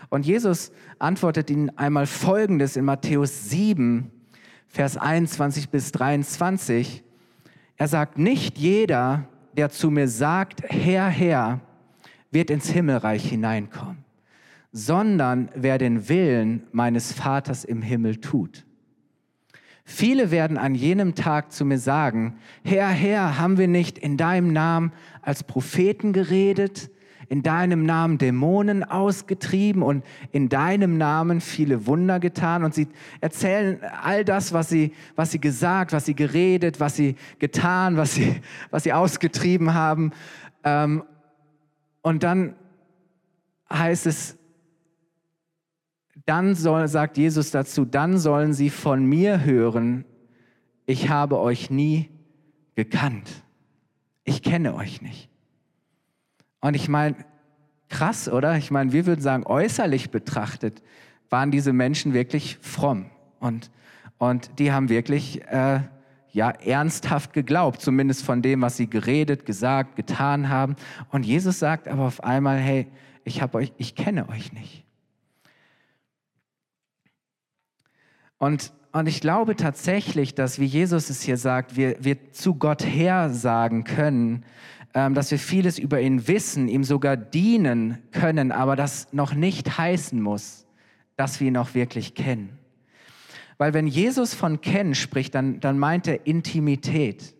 Und 0.08 0.26
Jesus 0.26 0.72
antwortet 0.98 1.48
ihnen 1.50 1.70
einmal 1.78 2.06
Folgendes 2.06 2.76
in 2.76 2.84
Matthäus 2.84 3.48
7, 3.50 4.10
Vers 4.66 4.96
21 4.96 5.68
bis 5.70 5.92
23. 5.92 7.04
Er 7.76 7.88
sagt, 7.88 8.18
nicht 8.18 8.58
jeder, 8.58 9.28
der 9.56 9.70
zu 9.70 9.90
mir 9.90 10.08
sagt, 10.08 10.62
Herr, 10.68 11.06
Herr, 11.06 11.60
wird 12.32 12.50
ins 12.50 12.68
Himmelreich 12.68 13.28
hineinkommen, 13.28 14.04
sondern 14.72 15.50
wer 15.54 15.78
den 15.78 16.08
Willen 16.08 16.64
meines 16.72 17.12
Vaters 17.12 17.64
im 17.64 17.82
Himmel 17.82 18.16
tut. 18.16 18.64
Viele 19.92 20.30
werden 20.30 20.56
an 20.56 20.76
jenem 20.76 21.16
Tag 21.16 21.50
zu 21.50 21.64
mir 21.64 21.78
sagen, 21.78 22.38
Herr, 22.62 22.86
Herr, 22.90 23.40
haben 23.40 23.58
wir 23.58 23.66
nicht 23.66 23.98
in 23.98 24.16
deinem 24.16 24.52
Namen 24.52 24.92
als 25.20 25.42
Propheten 25.42 26.12
geredet, 26.12 26.90
in 27.28 27.42
deinem 27.42 27.84
Namen 27.84 28.16
Dämonen 28.16 28.84
ausgetrieben 28.84 29.82
und 29.82 30.04
in 30.30 30.48
deinem 30.48 30.96
Namen 30.96 31.40
viele 31.40 31.88
Wunder 31.88 32.20
getan. 32.20 32.62
Und 32.62 32.72
sie 32.72 32.86
erzählen 33.20 33.80
all 34.04 34.24
das, 34.24 34.52
was 34.52 34.68
sie, 34.68 34.92
was 35.16 35.32
sie 35.32 35.40
gesagt, 35.40 35.92
was 35.92 36.06
sie 36.06 36.14
geredet, 36.14 36.78
was 36.78 36.94
sie 36.94 37.16
getan, 37.40 37.96
was 37.96 38.14
sie, 38.14 38.40
was 38.70 38.84
sie 38.84 38.92
ausgetrieben 38.92 39.74
haben. 39.74 40.12
Ähm, 40.62 41.02
und 42.00 42.22
dann 42.22 42.54
heißt 43.72 44.06
es, 44.06 44.38
dann 46.26 46.54
soll, 46.54 46.88
sagt 46.88 47.16
Jesus 47.16 47.50
dazu, 47.50 47.84
dann 47.84 48.18
sollen 48.18 48.52
sie 48.52 48.70
von 48.70 49.04
mir 49.04 49.44
hören, 49.44 50.04
ich 50.86 51.08
habe 51.08 51.38
euch 51.38 51.70
nie 51.70 52.10
gekannt. 52.74 53.28
Ich 54.24 54.42
kenne 54.42 54.74
euch 54.74 55.02
nicht. 55.02 55.28
Und 56.60 56.74
ich 56.74 56.88
meine, 56.88 57.16
krass, 57.88 58.28
oder? 58.28 58.56
Ich 58.56 58.70
meine, 58.70 58.92
wir 58.92 59.06
würden 59.06 59.20
sagen, 59.20 59.44
äußerlich 59.46 60.10
betrachtet 60.10 60.82
waren 61.28 61.50
diese 61.50 61.72
Menschen 61.72 62.12
wirklich 62.12 62.58
fromm. 62.60 63.06
Und, 63.38 63.70
und 64.18 64.58
die 64.58 64.72
haben 64.72 64.88
wirklich 64.88 65.42
äh, 65.48 65.80
ja, 66.32 66.50
ernsthaft 66.50 67.32
geglaubt, 67.32 67.80
zumindest 67.80 68.24
von 68.24 68.42
dem, 68.42 68.62
was 68.62 68.76
sie 68.76 68.88
geredet, 68.88 69.46
gesagt, 69.46 69.96
getan 69.96 70.48
haben. 70.48 70.76
Und 71.10 71.24
Jesus 71.24 71.58
sagt 71.58 71.88
aber 71.88 72.04
auf 72.04 72.22
einmal, 72.22 72.58
hey, 72.58 72.86
ich, 73.24 73.42
hab 73.42 73.54
euch, 73.54 73.72
ich 73.76 73.94
kenne 73.94 74.28
euch 74.28 74.52
nicht. 74.52 74.79
Und, 78.40 78.72
und 78.92 79.06
ich 79.06 79.20
glaube 79.20 79.54
tatsächlich, 79.54 80.34
dass, 80.34 80.58
wie 80.58 80.64
Jesus 80.64 81.10
es 81.10 81.20
hier 81.20 81.36
sagt, 81.36 81.76
wir, 81.76 82.02
wir 82.02 82.32
zu 82.32 82.54
Gott 82.54 82.82
her 82.84 83.28
sagen 83.28 83.84
können, 83.84 84.44
ähm, 84.94 85.14
dass 85.14 85.30
wir 85.30 85.38
vieles 85.38 85.78
über 85.78 86.00
ihn 86.00 86.26
wissen, 86.26 86.66
ihm 86.66 86.82
sogar 86.82 87.18
dienen 87.18 87.98
können, 88.12 88.50
aber 88.50 88.76
das 88.76 89.12
noch 89.12 89.34
nicht 89.34 89.76
heißen 89.76 90.20
muss, 90.20 90.66
dass 91.16 91.38
wir 91.38 91.48
ihn 91.48 91.58
auch 91.58 91.74
wirklich 91.74 92.14
kennen. 92.14 92.58
Weil 93.58 93.74
wenn 93.74 93.86
Jesus 93.86 94.32
von 94.32 94.62
kennen 94.62 94.94
spricht, 94.94 95.34
dann, 95.34 95.60
dann 95.60 95.78
meint 95.78 96.08
er 96.08 96.26
Intimität, 96.26 97.34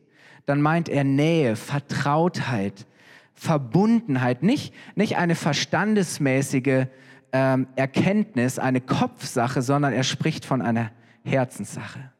dann 0.44 0.60
meint 0.60 0.90
er 0.90 1.04
Nähe, 1.04 1.56
Vertrautheit, 1.56 2.86
Verbundenheit, 3.32 4.42
nicht, 4.42 4.74
nicht 4.96 5.16
eine 5.16 5.34
verstandesmäßige 5.34 6.88
ähm, 7.32 7.66
Erkenntnis, 7.76 8.58
eine 8.58 8.80
Kopfsache, 8.80 9.62
sondern 9.62 9.92
er 9.92 10.04
spricht 10.04 10.44
von 10.44 10.62
einer 10.62 10.90
Herzenssache. 11.24 12.12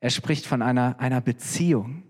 Er 0.00 0.10
spricht 0.10 0.46
von 0.46 0.62
einer, 0.62 0.98
einer 0.98 1.20
Beziehung. 1.20 2.02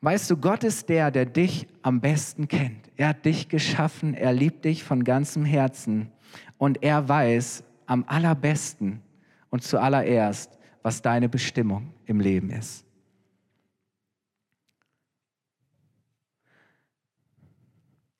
Weißt 0.00 0.30
du, 0.30 0.36
Gott 0.36 0.62
ist 0.62 0.88
der, 0.88 1.10
der 1.10 1.26
dich 1.26 1.66
am 1.82 2.00
besten 2.00 2.46
kennt. 2.48 2.90
Er 2.96 3.08
hat 3.08 3.24
dich 3.24 3.48
geschaffen, 3.48 4.14
er 4.14 4.32
liebt 4.32 4.64
dich 4.64 4.84
von 4.84 5.02
ganzem 5.02 5.44
Herzen 5.44 6.12
und 6.58 6.82
er 6.82 7.08
weiß 7.08 7.64
am 7.86 8.04
allerbesten 8.06 9.02
und 9.50 9.62
zuallererst, 9.62 10.56
was 10.82 11.02
deine 11.02 11.28
Bestimmung 11.28 11.92
im 12.04 12.20
Leben 12.20 12.50
ist. 12.50 12.85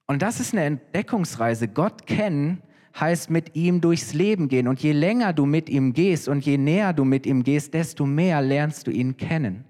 Und 0.07 0.23
das 0.23 0.41
ist 0.41 0.53
eine 0.53 0.65
Entdeckungsreise. 0.65 1.69
Gott 1.69 2.07
kennen 2.07 2.63
heißt 2.99 3.31
mit 3.31 3.55
ihm 3.55 3.81
durchs 3.81 4.15
Leben 4.15 4.49
gehen. 4.49 4.69
Und 4.69 4.81
je 4.83 4.93
länger 4.93 5.33
du 5.33 5.47
mit 5.47 5.69
ihm 5.69 5.93
gehst 5.93 6.29
und 6.29 6.45
je 6.45 6.59
näher 6.59 6.93
du 6.93 7.05
mit 7.05 7.27
ihm 7.27 7.43
gehst, 7.43 7.75
desto 7.75 8.07
mehr 8.07 8.41
lernst 8.41 8.87
du 8.87 8.91
ihn 8.91 9.17
kennen. 9.17 9.65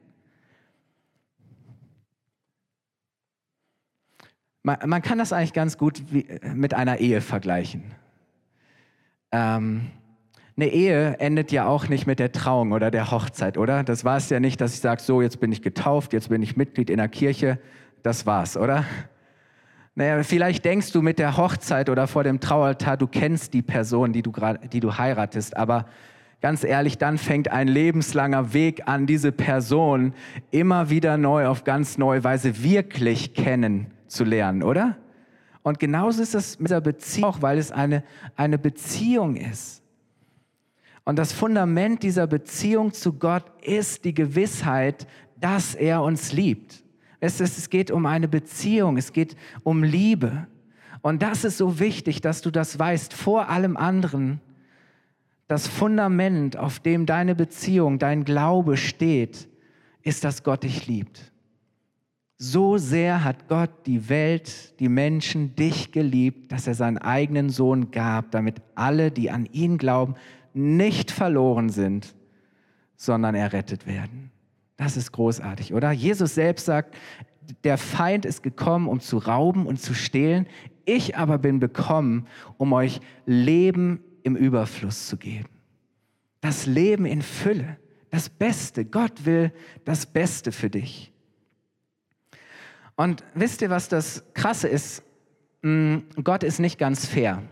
Man, 4.63 4.79
man 4.87 5.03
kann 5.03 5.19
das 5.19 5.33
eigentlich 5.33 5.53
ganz 5.53 5.79
gut 5.79 6.03
wie, 6.11 6.27
mit 6.55 6.75
einer 6.75 6.99
Ehe 6.99 7.21
vergleichen. 7.21 7.85
Ähm, 9.33 9.91
eine 10.57 10.69
Ehe 10.69 11.19
endet 11.19 11.53
ja 11.53 11.67
auch 11.67 11.89
nicht 11.89 12.07
mit 12.07 12.19
der 12.19 12.33
Trauung 12.33 12.73
oder 12.73 12.91
der 12.91 13.11
Hochzeit, 13.11 13.59
oder? 13.59 13.85
Das 13.85 14.05
war 14.05 14.17
es 14.17 14.31
ja 14.31 14.41
nicht, 14.41 14.61
dass 14.61 14.75
ich 14.75 14.81
sage, 14.81 15.03
so, 15.03 15.21
jetzt 15.21 15.39
bin 15.39 15.53
ich 15.53 15.63
getauft, 15.63 16.13
jetzt 16.13 16.31
bin 16.31 16.43
ich 16.43 16.57
Mitglied 16.57 16.91
in 16.91 16.97
der 16.97 17.09
Kirche. 17.09 17.59
Das 18.03 18.25
war's, 18.25 18.57
oder? 18.57 18.85
Naja, 19.99 20.23
vielleicht 20.25 20.67
denkst 20.67 20.93
du 20.93 21.01
mit 21.01 21.19
der 21.19 21.39
Hochzeit 21.39 21.89
oder 21.89 22.07
vor 22.07 22.23
dem 22.23 22.39
Traualtar, 22.39 22.99
du 22.99 23.07
kennst 23.07 23.55
die 23.55 23.63
Person, 23.63 24.13
die 24.13 24.21
du, 24.21 24.31
die 24.71 24.81
du 24.81 24.99
heiratest, 24.99 25.57
aber 25.57 25.87
ganz 26.43 26.65
ehrlich, 26.65 26.99
dann 26.99 27.17
fängt 27.17 27.51
ein 27.51 27.67
lebenslanger 27.67 28.53
Weg 28.53 28.87
an, 28.87 29.07
diese 29.07 29.33
Person 29.33 30.13
immer 30.51 30.91
wieder 30.91 31.17
neu 31.17 31.47
auf 31.47 31.65
ganz 31.65 31.97
neue 31.97 32.23
Weise 32.25 32.63
wirklich 32.63 33.33
kennenzulernen, 33.33 34.63
oder? 34.63 34.99
Und 35.63 35.79
genauso 35.79 36.23
ist 36.23 36.35
es 36.35 36.61
mit 36.61 36.71
der 36.71 36.83
Beziehung, 36.83 37.25
auch 37.31 37.41
weil 37.41 37.57
es 37.57 37.73
eine, 37.73 38.05
eine 38.37 38.59
Beziehung 38.59 39.37
ist. 39.37 39.83
Und 41.05 41.19
das 41.19 41.33
Fundament 41.33 42.03
dieser 42.03 42.27
Beziehung 42.27 42.93
zu 42.93 43.15
Gott 43.15 43.45
ist 43.63 44.05
die 44.05 44.13
Gewissheit, 44.13 45.07
dass 45.41 45.75
er 45.75 46.03
uns 46.03 46.33
liebt. 46.33 46.85
Es, 47.27 47.41
ist, 47.41 47.59
es 47.59 47.71
geht 47.71 47.91
um 47.91 48.07
eine 48.07 48.29
Beziehung, 48.29 48.97
es 48.97 49.13
geht 49.13 49.37
um 49.65 49.83
Liebe. 49.83 50.47
Und 51.03 51.23
das 51.23 51.45
ist 51.45 51.59
so 51.59 51.79
wichtig, 51.79 52.21
dass 52.21 52.41
du 52.41 52.51
das 52.51 52.79
weißt, 52.79 53.13
vor 53.13 53.49
allem 53.49 53.77
anderen. 53.77 54.41
Das 55.49 55.69
Fundament, 55.69 56.57
auf 56.57 56.81
dem 56.81 57.07
deine 57.07 57.35
Beziehung, 57.35 57.99
dein 57.99 58.25
Glaube 58.25 58.77
steht, 58.77 59.49
ist, 60.03 60.25
dass 60.25 60.43
Gott 60.43 60.63
dich 60.63 60.87
liebt. 60.87 61.33
So 62.39 62.77
sehr 62.77 63.25
hat 63.25 63.49
Gott 63.49 63.71
die 63.87 64.09
Welt, 64.09 64.79
die 64.79 64.89
Menschen, 64.89 65.57
dich 65.57 65.91
geliebt, 65.91 66.53
dass 66.53 66.67
er 66.67 66.75
seinen 66.75 66.99
eigenen 66.99 67.51
Sohn 67.51 67.91
gab, 67.91 68.31
damit 68.31 68.61
alle, 68.75 69.11
die 69.11 69.31
an 69.31 69.47
ihn 69.47 69.79
glauben, 69.79 70.15
nicht 70.53 71.11
verloren 71.11 71.71
sind, 71.71 72.15
sondern 72.97 73.35
errettet 73.35 73.87
werden. 73.87 74.31
Das 74.77 74.97
ist 74.97 75.13
großartig, 75.13 75.73
oder? 75.73 75.91
Jesus 75.91 76.35
selbst 76.35 76.67
sagt, 76.67 76.95
der 77.65 77.79
Feind 77.79 78.25
ist 78.25 78.43
gekommen, 78.43 78.89
um 78.89 79.01
zu 79.01 79.19
rauben 79.19 79.67
und 79.67 79.81
zu 79.81 79.95
stehlen. 79.95 80.47
Ich 80.85 81.17
aber 81.17 81.39
bin 81.39 81.61
gekommen, 81.61 82.27
um 82.59 82.73
euch 82.73 83.01
Leben 83.25 84.01
im 84.23 84.37
Überfluss 84.37 85.07
zu 85.07 85.17
geben. 85.17 85.49
Das 86.41 86.67
Leben 86.67 87.07
in 87.07 87.23
Fülle, 87.23 87.79
das 88.11 88.29
Beste. 88.29 88.85
Gott 88.85 89.25
will 89.25 89.53
das 89.85 90.07
Beste 90.07 90.53
für 90.53 90.71
dich. 90.71 91.13
Und 92.97 93.25
wisst 93.35 93.63
ihr, 93.63 93.71
was 93.71 93.89
das 93.89 94.25
Krasse 94.35 94.69
ist? 94.69 95.03
Mm, 95.63 95.99
Gott 96.23 96.43
ist 96.43 96.59
nicht 96.59 96.79
ganz 96.79 97.07
fair, 97.07 97.43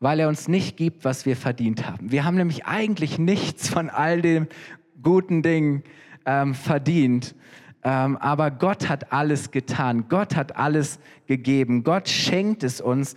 weil 0.00 0.20
er 0.20 0.28
uns 0.28 0.48
nicht 0.48 0.76
gibt, 0.76 1.04
was 1.04 1.26
wir 1.26 1.36
verdient 1.36 1.88
haben. 1.88 2.10
Wir 2.10 2.24
haben 2.24 2.36
nämlich 2.36 2.66
eigentlich 2.66 3.18
nichts 3.18 3.68
von 3.68 3.88
all 3.88 4.20
den 4.20 4.48
guten 5.00 5.42
Dingen, 5.42 5.84
ähm, 6.26 6.54
verdient. 6.54 7.34
Ähm, 7.84 8.16
aber 8.16 8.50
Gott 8.50 8.88
hat 8.88 9.12
alles 9.12 9.50
getan. 9.50 10.06
Gott 10.08 10.36
hat 10.36 10.56
alles 10.56 11.00
gegeben. 11.26 11.82
Gott 11.82 12.08
schenkt 12.08 12.62
es 12.62 12.80
uns. 12.80 13.16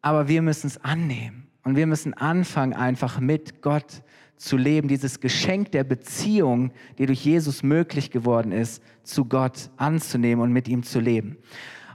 Aber 0.00 0.28
wir 0.28 0.42
müssen 0.42 0.66
es 0.66 0.82
annehmen. 0.82 1.48
Und 1.64 1.76
wir 1.76 1.86
müssen 1.86 2.14
anfangen, 2.14 2.74
einfach 2.74 3.20
mit 3.20 3.62
Gott 3.62 4.02
zu 4.36 4.56
leben. 4.56 4.88
Dieses 4.88 5.20
Geschenk 5.20 5.72
der 5.72 5.84
Beziehung, 5.84 6.72
die 6.98 7.06
durch 7.06 7.24
Jesus 7.24 7.62
möglich 7.62 8.10
geworden 8.10 8.52
ist, 8.52 8.82
zu 9.02 9.24
Gott 9.24 9.70
anzunehmen 9.76 10.42
und 10.42 10.52
mit 10.52 10.68
ihm 10.68 10.82
zu 10.82 11.00
leben. 11.00 11.38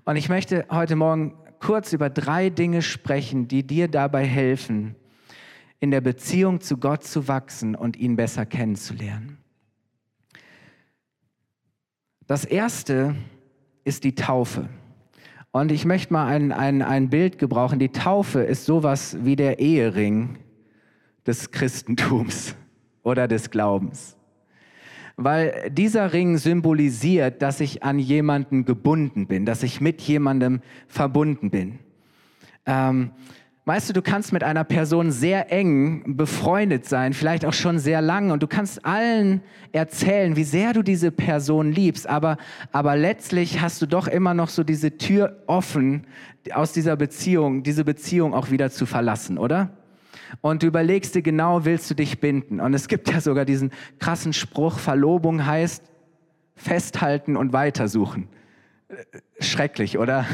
Und 0.05 0.15
ich 0.15 0.29
möchte 0.29 0.65
heute 0.71 0.95
Morgen 0.95 1.35
kurz 1.59 1.93
über 1.93 2.09
drei 2.09 2.49
Dinge 2.49 2.81
sprechen, 2.81 3.47
die 3.47 3.65
dir 3.65 3.87
dabei 3.87 4.25
helfen, 4.25 4.95
in 5.79 5.91
der 5.91 6.01
Beziehung 6.01 6.61
zu 6.61 6.77
Gott 6.77 7.03
zu 7.03 7.27
wachsen 7.27 7.75
und 7.75 7.97
ihn 7.97 8.15
besser 8.15 8.45
kennenzulernen. 8.45 9.38
Das 12.29 12.45
erste 12.45 13.15
ist 13.85 14.03
die 14.03 14.13
Taufe. 14.13 14.69
Und 15.49 15.71
ich 15.71 15.83
möchte 15.83 16.13
mal 16.13 16.27
ein, 16.27 16.51
ein, 16.51 16.83
ein 16.83 17.09
Bild 17.09 17.39
gebrauchen. 17.39 17.79
Die 17.79 17.89
Taufe 17.89 18.41
ist 18.41 18.65
sowas 18.65 19.17
wie 19.21 19.35
der 19.35 19.57
Ehering 19.57 20.37
des 21.25 21.49
Christentums 21.49 22.55
oder 23.01 23.27
des 23.27 23.49
Glaubens. 23.49 24.15
Weil 25.17 25.71
dieser 25.71 26.13
Ring 26.13 26.37
symbolisiert, 26.37 27.41
dass 27.41 27.61
ich 27.61 27.81
an 27.81 27.97
jemanden 27.97 28.63
gebunden 28.63 29.25
bin, 29.25 29.47
dass 29.47 29.63
ich 29.63 29.81
mit 29.81 29.99
jemandem 30.01 30.61
verbunden 30.87 31.49
bin. 31.49 31.79
Ähm, 32.67 33.09
Weißt 33.69 33.87
du, 33.87 33.93
du 33.93 34.01
kannst 34.01 34.33
mit 34.33 34.43
einer 34.43 34.63
Person 34.63 35.11
sehr 35.11 35.51
eng 35.51 36.17
befreundet 36.17 36.87
sein, 36.87 37.13
vielleicht 37.13 37.45
auch 37.45 37.53
schon 37.53 37.77
sehr 37.77 38.01
lang, 38.01 38.31
und 38.31 38.41
du 38.41 38.47
kannst 38.47 38.83
allen 38.83 39.41
erzählen, 39.73 40.35
wie 40.35 40.43
sehr 40.43 40.73
du 40.73 40.81
diese 40.81 41.11
Person 41.11 41.71
liebst, 41.71 42.07
aber, 42.07 42.37
aber 42.71 42.95
letztlich 42.95 43.61
hast 43.61 43.79
du 43.83 43.85
doch 43.85 44.07
immer 44.07 44.33
noch 44.33 44.49
so 44.49 44.63
diese 44.63 44.97
Tür 44.97 45.43
offen, 45.45 46.07
aus 46.51 46.73
dieser 46.73 46.95
Beziehung, 46.95 47.61
diese 47.61 47.85
Beziehung 47.85 48.33
auch 48.33 48.49
wieder 48.49 48.71
zu 48.71 48.87
verlassen, 48.87 49.37
oder? 49.37 49.69
Und 50.41 50.63
du 50.63 50.65
überlegst 50.65 51.13
dir 51.13 51.21
genau, 51.21 51.63
willst 51.63 51.91
du 51.91 51.93
dich 51.93 52.19
binden? 52.19 52.59
Und 52.59 52.73
es 52.73 52.87
gibt 52.87 53.07
ja 53.11 53.21
sogar 53.21 53.45
diesen 53.45 53.69
krassen 53.99 54.33
Spruch, 54.33 54.79
Verlobung 54.79 55.45
heißt 55.45 55.83
festhalten 56.55 57.37
und 57.37 57.53
weitersuchen. 57.53 58.29
Schrecklich, 59.39 59.99
oder? 59.99 60.25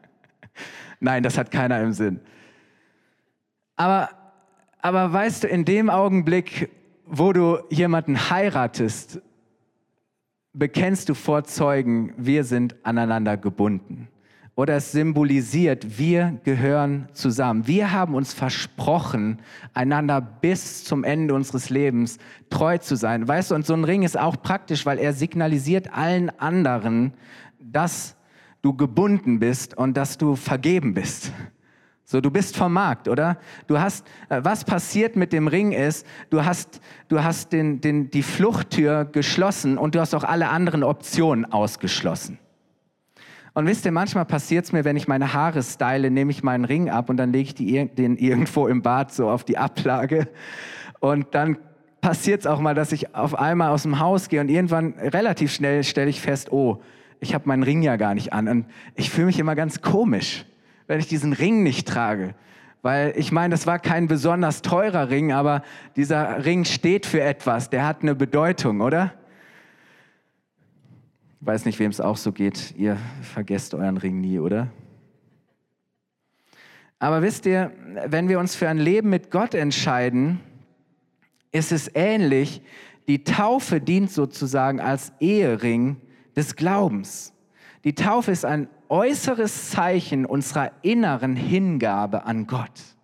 Nein, 1.00 1.22
das 1.22 1.38
hat 1.38 1.50
keiner 1.50 1.80
im 1.80 1.94
Sinn. 1.94 2.20
Aber, 3.76 4.10
aber 4.80 5.12
weißt 5.12 5.44
du, 5.44 5.48
in 5.48 5.64
dem 5.64 5.90
Augenblick, 5.90 6.70
wo 7.06 7.32
du 7.32 7.58
jemanden 7.70 8.30
heiratest, 8.30 9.20
bekennst 10.52 11.08
du 11.08 11.14
vor 11.14 11.44
Zeugen, 11.44 12.14
wir 12.16 12.44
sind 12.44 12.76
aneinander 12.84 13.36
gebunden. 13.36 14.08
Oder 14.56 14.76
es 14.76 14.92
symbolisiert, 14.92 15.98
wir 15.98 16.38
gehören 16.44 17.08
zusammen. 17.12 17.66
Wir 17.66 17.90
haben 17.90 18.14
uns 18.14 18.32
versprochen, 18.32 19.40
einander 19.72 20.20
bis 20.20 20.84
zum 20.84 21.02
Ende 21.02 21.34
unseres 21.34 21.70
Lebens 21.70 22.18
treu 22.50 22.78
zu 22.78 22.94
sein. 22.94 23.26
Weißt 23.26 23.50
du, 23.50 23.56
und 23.56 23.66
so 23.66 23.74
ein 23.74 23.82
Ring 23.82 24.04
ist 24.04 24.16
auch 24.16 24.40
praktisch, 24.40 24.86
weil 24.86 24.98
er 24.98 25.12
signalisiert 25.12 25.92
allen 25.92 26.30
anderen, 26.38 27.14
dass 27.58 28.14
du 28.62 28.74
gebunden 28.74 29.40
bist 29.40 29.76
und 29.76 29.96
dass 29.96 30.18
du 30.18 30.36
vergeben 30.36 30.94
bist. 30.94 31.32
So, 32.06 32.20
du 32.20 32.30
bist 32.30 32.56
vom 32.56 32.72
Markt, 32.74 33.08
oder? 33.08 33.38
Du 33.66 33.78
hast, 33.78 34.06
äh, 34.28 34.40
was 34.44 34.64
passiert 34.64 35.16
mit 35.16 35.32
dem 35.32 35.48
Ring 35.48 35.72
ist, 35.72 36.06
du 36.28 36.44
hast, 36.44 36.80
du 37.08 37.24
hast 37.24 37.52
den, 37.52 37.80
den, 37.80 38.10
die 38.10 38.22
Fluchttür 38.22 39.06
geschlossen 39.06 39.78
und 39.78 39.94
du 39.94 40.00
hast 40.00 40.14
auch 40.14 40.24
alle 40.24 40.50
anderen 40.50 40.82
Optionen 40.82 41.46
ausgeschlossen. 41.46 42.38
Und 43.54 43.66
wisst 43.66 43.86
ihr, 43.86 43.92
manchmal 43.92 44.26
passiert 44.26 44.66
es 44.66 44.72
mir, 44.72 44.84
wenn 44.84 44.96
ich 44.96 45.08
meine 45.08 45.32
Haare 45.32 45.62
style, 45.62 46.10
nehme 46.10 46.30
ich 46.30 46.42
meinen 46.42 46.64
Ring 46.64 46.90
ab 46.90 47.08
und 47.08 47.16
dann 47.16 47.32
lege 47.32 47.48
ich 47.48 47.54
die, 47.54 47.88
den 47.88 48.16
irgendwo 48.16 48.66
im 48.66 48.82
Bad 48.82 49.12
so 49.12 49.30
auf 49.30 49.44
die 49.44 49.56
Ablage. 49.56 50.28
Und 51.00 51.34
dann 51.34 51.56
passiert 52.02 52.40
es 52.40 52.46
auch 52.46 52.60
mal, 52.60 52.74
dass 52.74 52.92
ich 52.92 53.14
auf 53.14 53.38
einmal 53.38 53.70
aus 53.70 53.84
dem 53.84 53.98
Haus 53.98 54.28
gehe 54.28 54.40
und 54.40 54.50
irgendwann 54.50 54.94
relativ 54.98 55.52
schnell 55.52 55.84
stelle 55.84 56.10
ich 56.10 56.20
fest, 56.20 56.52
oh, 56.52 56.82
ich 57.20 57.32
habe 57.32 57.48
meinen 57.48 57.62
Ring 57.62 57.80
ja 57.80 57.96
gar 57.96 58.12
nicht 58.12 58.34
an. 58.34 58.48
Und 58.48 58.66
ich 58.94 59.08
fühle 59.08 59.26
mich 59.26 59.38
immer 59.38 59.54
ganz 59.54 59.80
komisch 59.80 60.44
wenn 60.86 61.00
ich 61.00 61.08
diesen 61.08 61.32
Ring 61.32 61.62
nicht 61.62 61.88
trage. 61.88 62.34
Weil 62.82 63.14
ich 63.16 63.32
meine, 63.32 63.52
das 63.52 63.66
war 63.66 63.78
kein 63.78 64.08
besonders 64.08 64.60
teurer 64.60 65.08
Ring, 65.08 65.32
aber 65.32 65.62
dieser 65.96 66.44
Ring 66.44 66.64
steht 66.64 67.06
für 67.06 67.22
etwas, 67.22 67.70
der 67.70 67.86
hat 67.86 68.02
eine 68.02 68.14
Bedeutung, 68.14 68.82
oder? 68.82 69.14
Ich 71.40 71.46
weiß 71.46 71.64
nicht, 71.64 71.78
wem 71.78 71.90
es 71.90 72.00
auch 72.00 72.16
so 72.16 72.32
geht. 72.32 72.74
Ihr 72.76 72.98
vergesst 73.22 73.74
euren 73.74 73.96
Ring 73.96 74.20
nie, 74.20 74.38
oder? 74.38 74.68
Aber 76.98 77.22
wisst 77.22 77.46
ihr, 77.46 77.70
wenn 78.06 78.28
wir 78.28 78.38
uns 78.38 78.54
für 78.54 78.68
ein 78.68 78.78
Leben 78.78 79.10
mit 79.10 79.30
Gott 79.30 79.54
entscheiden, 79.54 80.40
ist 81.52 81.72
es 81.72 81.90
ähnlich. 81.94 82.62
Die 83.08 83.24
Taufe 83.24 83.80
dient 83.80 84.10
sozusagen 84.10 84.80
als 84.80 85.12
Ehering 85.20 85.96
des 86.34 86.56
Glaubens. 86.56 87.32
Die 87.84 87.94
Taufe 87.94 88.30
ist 88.30 88.44
ein 88.44 88.68
äußeres 88.88 89.70
Zeichen 89.70 90.26
unserer 90.26 90.72
inneren 90.82 91.36
Hingabe 91.36 92.24
an 92.24 92.46
Gott. 92.46 92.94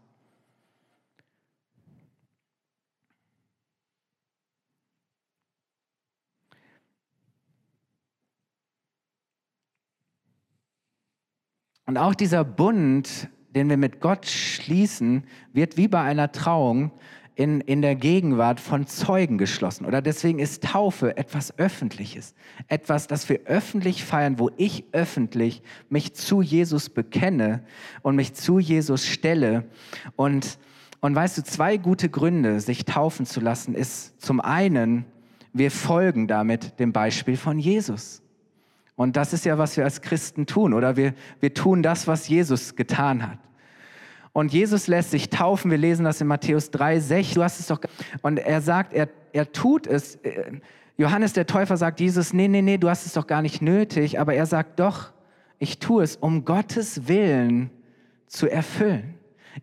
Und 11.91 11.97
auch 11.97 12.15
dieser 12.15 12.45
Bund, 12.45 13.29
den 13.49 13.69
wir 13.69 13.77
mit 13.77 14.01
Gott 14.01 14.25
schließen, 14.27 15.27
wird 15.53 15.77
wie 15.77 15.89
bei 15.89 16.01
einer 16.01 16.31
Trauung 16.31 16.93
in, 17.41 17.63
in 17.63 17.81
der 17.81 17.95
Gegenwart 17.95 18.61
von 18.61 18.87
Zeugen 18.87 19.39
geschlossen. 19.39 19.87
Oder 19.87 20.03
deswegen 20.03 20.39
ist 20.41 20.63
Taufe 20.63 21.17
etwas 21.17 21.59
Öffentliches, 21.59 22.35
etwas, 22.69 23.07
das 23.07 23.31
wir 23.31 23.41
öffentlich 23.47 24.05
feiern, 24.05 24.39
wo 24.39 24.51
ich 24.59 24.85
öffentlich 24.93 25.63
mich 25.89 26.13
zu 26.13 26.43
Jesus 26.43 26.91
bekenne 26.91 27.65
und 28.03 28.15
mich 28.15 28.35
zu 28.35 28.59
Jesus 28.59 29.07
stelle. 29.07 29.65
Und, 30.17 30.59
und 31.01 31.15
weißt 31.15 31.39
du, 31.39 31.43
zwei 31.43 31.79
gute 31.79 32.11
Gründe, 32.11 32.61
sich 32.61 32.85
taufen 32.85 33.25
zu 33.25 33.41
lassen, 33.41 33.75
ist 33.75 34.21
zum 34.21 34.43
einen, 34.43 35.07
wir 35.55 35.71
folgen 35.71 36.29
damit 36.29 36.79
dem 36.79 36.93
Beispiel 36.93 37.39
von 37.39 37.59
Jesus. 37.59 38.21
Und 38.97 39.17
das 39.17 39.33
ist 39.33 39.47
ja, 39.47 39.57
was 39.57 39.79
wir 39.79 39.85
als 39.85 40.03
Christen 40.03 40.45
tun, 40.45 40.75
oder 40.75 40.99
wir, 40.99 41.15
wir 41.41 41.55
tun 41.55 41.83
das, 41.83 42.07
was 42.07 42.29
Jesus 42.29 42.77
getan 42.77 43.27
hat. 43.27 43.39
Und 44.33 44.53
Jesus 44.53 44.87
lässt 44.87 45.11
sich 45.11 45.29
taufen. 45.29 45.71
Wir 45.71 45.79
lesen 45.79 46.05
das 46.05 46.21
in 46.21 46.27
Matthäus 46.27 46.71
3, 46.71 47.01
6. 47.01 47.35
Du 47.35 47.43
hast 47.43 47.59
es 47.61 47.67
doch. 47.67 47.81
Und 48.23 48.39
er 48.39 48.61
sagt, 48.61 48.93
er, 48.93 49.09
er 49.33 49.51
tut 49.51 49.87
es. 49.87 50.19
Johannes 50.97 51.33
der 51.33 51.47
Täufer 51.47 51.77
sagt 51.77 52.01
Jesus, 52.01 52.33
nee, 52.33 52.47
nee, 52.47 52.63
nee, 52.63 52.79
du 52.79 52.89
hast 52.89 53.07
es 53.07 53.15
doch 53.15 53.27
gar 53.27 53.43
nicht 53.43 53.61
nötig. 53.63 54.21
Aber 54.21 54.35
er 54.35 54.47
sagt 54.47 54.79
doch, 54.79 55.13
ich 55.59 55.79
tue 55.79 56.05
es, 56.05 56.17
um 56.17 56.45
Gottes 56.45 57.09
Willen 57.09 57.71
zu 58.27 58.49
erfüllen. 58.49 59.15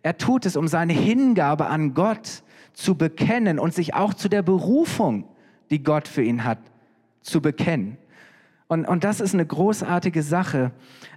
Er 0.02 0.18
tut 0.18 0.46
es, 0.46 0.56
um 0.56 0.68
seine 0.68 0.92
Hingabe 0.92 1.66
an 1.66 1.94
Gott 1.94 2.42
zu 2.72 2.94
bekennen 2.94 3.58
und 3.58 3.74
sich 3.74 3.94
auch 3.94 4.14
zu 4.14 4.28
der 4.28 4.42
Berufung, 4.42 5.24
die 5.70 5.82
Gott 5.82 6.06
für 6.06 6.22
ihn 6.22 6.44
hat, 6.44 6.58
zu 7.22 7.40
bekennen. 7.40 7.96
Und, 8.68 8.84
und 8.86 9.02
das 9.02 9.20
ist 9.20 9.34
eine 9.34 9.46
großartige 9.46 10.22
Sache. 10.22 10.72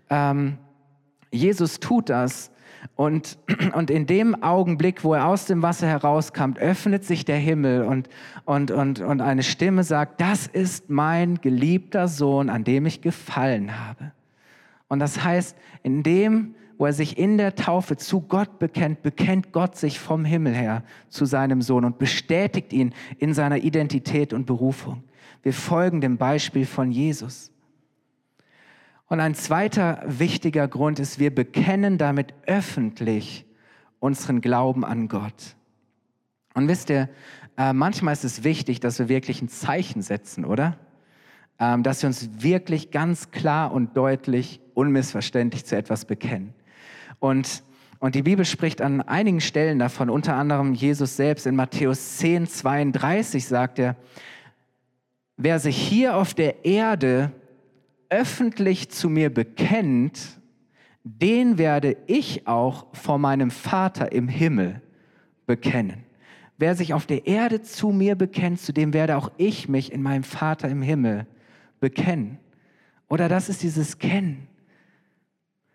Ähm, 0.09 0.57
Jesus 1.31 1.79
tut 1.79 2.09
das, 2.09 2.50
und, 2.95 3.37
und 3.73 3.89
in 3.89 4.05
dem 4.05 4.41
Augenblick, 4.43 5.03
wo 5.03 5.13
er 5.13 5.27
aus 5.27 5.45
dem 5.45 5.61
Wasser 5.61 5.87
herauskam, 5.87 6.53
öffnet 6.57 7.03
sich 7.03 7.25
der 7.25 7.37
Himmel 7.37 7.83
und, 7.83 8.09
und, 8.45 8.71
und, 8.71 8.99
und 8.99 9.21
eine 9.21 9.43
Stimme 9.43 9.83
sagt, 9.83 10.21
das 10.21 10.47
ist 10.47 10.89
mein 10.89 11.41
geliebter 11.41 12.07
Sohn, 12.07 12.49
an 12.49 12.63
dem 12.63 12.85
ich 12.85 13.01
gefallen 13.01 13.79
habe. 13.79 14.11
Und 14.87 14.99
das 14.99 15.23
heißt, 15.23 15.55
in 15.83 16.03
dem, 16.03 16.55
wo 16.77 16.85
er 16.85 16.93
sich 16.93 17.17
in 17.17 17.37
der 17.37 17.55
Taufe 17.55 17.95
zu 17.95 18.21
Gott 18.21 18.59
bekennt, 18.59 19.03
bekennt 19.03 19.51
Gott 19.51 19.77
sich 19.77 19.99
vom 19.99 20.25
Himmel 20.25 20.53
her 20.53 20.83
zu 21.09 21.25
seinem 21.25 21.61
Sohn 21.61 21.85
und 21.85 21.99
bestätigt 21.99 22.73
ihn 22.73 22.93
in 23.19 23.33
seiner 23.33 23.57
Identität 23.57 24.33
und 24.33 24.45
Berufung. 24.45 25.03
Wir 25.43 25.53
folgen 25.53 26.01
dem 26.01 26.17
Beispiel 26.17 26.65
von 26.65 26.91
Jesus. 26.91 27.50
Und 29.11 29.19
ein 29.19 29.35
zweiter 29.35 30.01
wichtiger 30.05 30.69
Grund 30.69 30.97
ist, 30.97 31.19
wir 31.19 31.35
bekennen 31.35 31.97
damit 31.97 32.33
öffentlich 32.45 33.45
unseren 33.99 34.39
Glauben 34.39 34.85
an 34.85 35.09
Gott. 35.09 35.57
Und 36.53 36.69
wisst 36.69 36.89
ihr, 36.89 37.09
äh, 37.57 37.73
manchmal 37.73 38.13
ist 38.13 38.23
es 38.23 38.45
wichtig, 38.45 38.79
dass 38.79 38.99
wir 38.99 39.09
wirklich 39.09 39.41
ein 39.41 39.49
Zeichen 39.49 40.01
setzen, 40.01 40.45
oder? 40.45 40.77
Ähm, 41.59 41.83
dass 41.83 42.01
wir 42.01 42.07
uns 42.07 42.41
wirklich 42.41 42.91
ganz 42.91 43.31
klar 43.31 43.73
und 43.73 43.97
deutlich, 43.97 44.61
unmissverständlich 44.75 45.65
zu 45.65 45.75
etwas 45.75 46.05
bekennen. 46.05 46.53
Und, 47.19 47.63
und 47.99 48.15
die 48.15 48.23
Bibel 48.23 48.45
spricht 48.45 48.81
an 48.81 49.01
einigen 49.01 49.41
Stellen 49.41 49.77
davon, 49.77 50.09
unter 50.09 50.37
anderem 50.37 50.73
Jesus 50.73 51.17
selbst 51.17 51.45
in 51.45 51.57
Matthäus 51.57 52.15
10, 52.19 52.47
32 52.47 53.45
sagt 53.45 53.77
er, 53.77 53.97
wer 55.35 55.59
sich 55.59 55.75
hier 55.75 56.15
auf 56.15 56.33
der 56.33 56.63
Erde 56.63 57.33
öffentlich 58.11 58.89
zu 58.89 59.09
mir 59.09 59.33
bekennt, 59.33 60.39
den 61.03 61.57
werde 61.57 61.97
ich 62.05 62.45
auch 62.45 62.85
vor 62.93 63.17
meinem 63.17 63.49
Vater 63.49 64.11
im 64.11 64.27
Himmel 64.27 64.81
bekennen. 65.47 66.03
Wer 66.57 66.75
sich 66.75 66.93
auf 66.93 67.07
der 67.07 67.25
Erde 67.25 67.63
zu 67.63 67.89
mir 67.89 68.15
bekennt, 68.15 68.59
zu 68.59 68.71
dem 68.71 68.93
werde 68.93 69.17
auch 69.17 69.31
ich 69.37 69.67
mich 69.67 69.91
in 69.91 70.03
meinem 70.03 70.23
Vater 70.23 70.69
im 70.69 70.83
Himmel 70.83 71.25
bekennen. 71.79 72.37
Oder 73.07 73.27
das 73.27 73.49
ist 73.49 73.63
dieses 73.63 73.97
Kennen. 73.97 74.47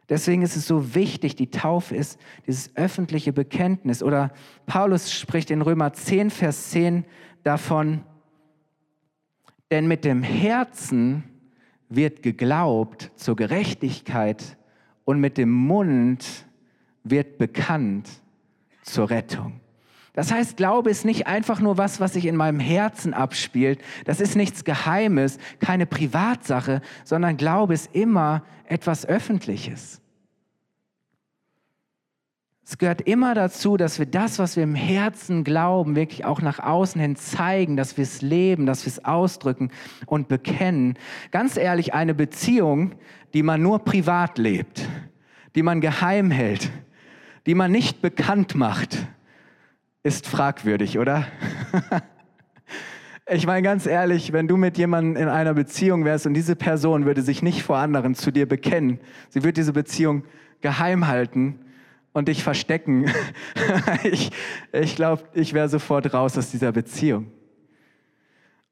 Deswegen 0.08 0.42
ist 0.42 0.54
es 0.54 0.68
so 0.68 0.94
wichtig, 0.94 1.34
die 1.34 1.50
Taufe 1.50 1.96
ist 1.96 2.20
dieses 2.46 2.76
öffentliche 2.76 3.32
Bekenntnis. 3.32 4.02
Oder 4.02 4.32
Paulus 4.66 5.10
spricht 5.10 5.50
in 5.50 5.62
Römer 5.62 5.92
10, 5.92 6.30
Vers 6.30 6.70
10 6.70 7.04
davon, 7.42 8.04
denn 9.72 9.88
mit 9.88 10.04
dem 10.04 10.22
Herzen 10.22 11.24
wird 11.88 12.22
geglaubt 12.22 13.10
zur 13.16 13.36
Gerechtigkeit 13.36 14.56
und 15.04 15.20
mit 15.20 15.38
dem 15.38 15.50
Mund 15.50 16.24
wird 17.04 17.38
bekannt 17.38 18.08
zur 18.82 19.10
Rettung. 19.10 19.60
Das 20.12 20.32
heißt, 20.32 20.56
Glaube 20.56 20.90
ist 20.90 21.04
nicht 21.04 21.26
einfach 21.26 21.60
nur 21.60 21.76
was, 21.76 22.00
was 22.00 22.14
sich 22.14 22.24
in 22.24 22.36
meinem 22.36 22.58
Herzen 22.58 23.12
abspielt. 23.12 23.80
Das 24.06 24.20
ist 24.20 24.34
nichts 24.34 24.64
Geheimes, 24.64 25.38
keine 25.60 25.84
Privatsache, 25.84 26.80
sondern 27.04 27.36
Glaube 27.36 27.74
ist 27.74 27.94
immer 27.94 28.42
etwas 28.64 29.04
Öffentliches. 29.04 30.00
Es 32.68 32.78
gehört 32.78 33.02
immer 33.02 33.34
dazu, 33.34 33.76
dass 33.76 34.00
wir 34.00 34.06
das, 34.06 34.40
was 34.40 34.56
wir 34.56 34.64
im 34.64 34.74
Herzen 34.74 35.44
glauben, 35.44 35.94
wirklich 35.94 36.24
auch 36.24 36.42
nach 36.42 36.58
außen 36.58 37.00
hin 37.00 37.14
zeigen, 37.14 37.76
dass 37.76 37.96
wir 37.96 38.02
es 38.02 38.22
leben, 38.22 38.66
dass 38.66 38.84
wir 38.84 38.90
es 38.90 39.04
ausdrücken 39.04 39.70
und 40.06 40.26
bekennen. 40.26 40.98
Ganz 41.30 41.56
ehrlich, 41.56 41.94
eine 41.94 42.12
Beziehung, 42.12 42.96
die 43.34 43.44
man 43.44 43.62
nur 43.62 43.84
privat 43.84 44.36
lebt, 44.36 44.88
die 45.54 45.62
man 45.62 45.80
geheim 45.80 46.32
hält, 46.32 46.72
die 47.46 47.54
man 47.54 47.70
nicht 47.70 48.02
bekannt 48.02 48.56
macht, 48.56 49.06
ist 50.02 50.26
fragwürdig, 50.26 50.98
oder? 50.98 51.26
Ich 53.28 53.44
meine 53.44 53.62
ganz 53.62 53.86
ehrlich, 53.86 54.32
wenn 54.32 54.46
du 54.46 54.56
mit 54.56 54.78
jemandem 54.78 55.20
in 55.20 55.28
einer 55.28 55.52
Beziehung 55.52 56.04
wärst 56.04 56.28
und 56.28 56.34
diese 56.34 56.54
Person 56.54 57.06
würde 57.06 57.22
sich 57.22 57.42
nicht 57.42 57.64
vor 57.64 57.78
anderen 57.78 58.14
zu 58.14 58.30
dir 58.30 58.46
bekennen, 58.46 59.00
sie 59.30 59.42
würde 59.42 59.54
diese 59.54 59.72
Beziehung 59.72 60.22
geheim 60.60 61.08
halten, 61.08 61.58
und 62.16 62.28
dich 62.28 62.42
verstecken. 62.42 63.12
ich 64.04 64.30
ich 64.72 64.96
glaube, 64.96 65.24
ich 65.34 65.52
wäre 65.52 65.68
sofort 65.68 66.14
raus 66.14 66.38
aus 66.38 66.50
dieser 66.50 66.72
Beziehung. 66.72 67.30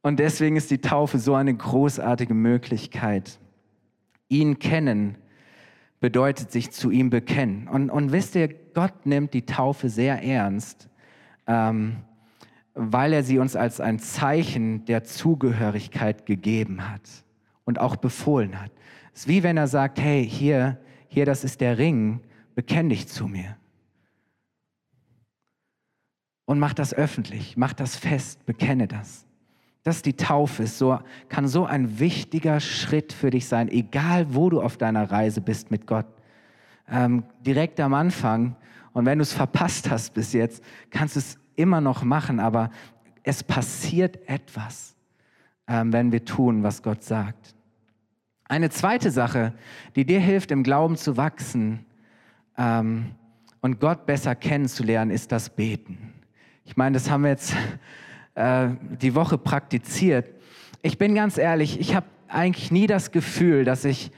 Und 0.01 0.19
deswegen 0.19 0.57
ist 0.57 0.71
die 0.71 0.81
Taufe 0.81 1.19
so 1.19 1.35
eine 1.35 1.55
großartige 1.55 2.33
Möglichkeit. 2.33 3.39
Ihn 4.29 4.59
kennen 4.59 5.19
bedeutet 6.01 6.53
sich 6.53 6.71
zu 6.71 6.91
ihm 6.91 7.11
bekennen. 7.11 7.69
Und, 7.69 7.91
und 7.91 8.13
wisst 8.13 8.35
ihr, 8.35 8.49
Gott 8.49 9.05
nimmt 9.05 9.35
die 9.35 9.45
Taufe 9.45 9.91
sehr 9.91 10.23
ernst, 10.23 10.89
ähm, 11.47 11.97
weil 12.73 13.13
er 13.13 13.25
sie 13.25 13.39
uns 13.39 13.57
als 13.57 13.79
ein 13.79 13.99
Zeichen 13.99 14.87
der 14.87 15.05
Zugehörigkeit 15.05 16.25
gegeben 16.25 16.91
hat 16.91 17.03
und 17.67 17.79
auch 17.79 17.97
befohlen 17.97 18.59
hat. 18.59 18.71
Es 19.13 19.21
ist 19.21 19.29
wie 19.29 19.43
wenn 19.43 19.59
er 19.59 19.69
sagt, 19.69 20.01
hey, 20.01 20.27
hier, 20.27 20.79
hier, 21.09 21.27
das 21.27 21.45
ist 21.45 21.61
der 21.61 21.77
Ring, 21.77 22.21
bekenn 22.55 22.88
dich 22.88 23.09
zu 23.09 23.27
mir. 23.27 23.57
Und 26.47 26.59
mach 26.59 26.75
das 26.75 26.93
öffentlich, 26.93 27.57
mach 27.57 27.73
das 27.73 27.97
fest, 27.97 28.45
bekenne 28.47 28.87
das. 28.87 29.27
Das 29.83 29.97
ist 29.97 30.07
die 30.07 30.17
Taufe, 30.17 30.67
so, 30.67 30.99
kann 31.29 31.47
so 31.47 31.67
ein 31.67 31.99
wichtiger 31.99 32.61
Schritt 32.61 33.12
für 33.12 33.31
dich 33.31 33.47
sein, 33.47 33.69
egal 33.69 34.35
wo 34.35 34.51
du 34.51 34.62
auf 34.62 34.77
deiner 34.77 35.11
Reise 35.11 35.40
bist 35.40 35.71
mit 35.71 35.87
Gott. 35.87 36.07
Ähm, 36.88 37.25
direkt 37.40 37.81
am 37.81 37.95
Anfang, 37.95 38.57
und 38.93 39.07
wenn 39.07 39.19
du 39.19 39.23
es 39.23 39.33
verpasst 39.33 39.90
hast 39.90 40.14
bis 40.14 40.33
jetzt, 40.33 40.62
kannst 40.90 41.17
du 41.17 41.21
es 41.21 41.38
immer 41.57 41.81
noch 41.81 42.03
machen, 42.03 42.40
aber 42.40 42.71
es 43.23 43.43
passiert 43.43 44.29
etwas, 44.29 44.97
ähm, 45.67 45.93
wenn 45.93 46.12
wir 46.12 46.25
tun, 46.25 46.62
was 46.62 46.83
Gott 46.83 47.03
sagt. 47.03 47.55
Eine 48.45 48.71
zweite 48.71 49.11
Sache, 49.11 49.55
die 49.97 50.05
dir 50.05 50.21
hilft, 50.21 50.51
im 50.51 50.62
Glauben 50.62 50.97
zu 50.97 51.17
wachsen, 51.17 51.85
ähm, 52.59 53.12
und 53.61 53.81
Gott 53.81 54.07
besser 54.07 54.35
kennenzulernen, 54.35 55.11
ist 55.11 55.33
das 55.33 55.51
Beten. 55.51 56.12
Ich 56.64 56.77
meine, 56.77 56.95
das 56.95 57.11
haben 57.11 57.23
wir 57.23 57.31
jetzt 57.31 57.55
äh, 58.35 58.69
die 59.01 59.14
Woche 59.14 59.38
praktiziert. 59.38 60.29
Ich 60.83 60.99
bin 60.99 61.14
ganz 61.14 61.38
ehrlich, 61.38 61.81
ich 61.81 61.95
habe 61.95 62.07
eigentlich 62.29 62.71
nie 62.71 62.87
das 62.87 63.11
Gefühl, 63.11 63.64
dass 63.64 63.85
ich 63.85 64.11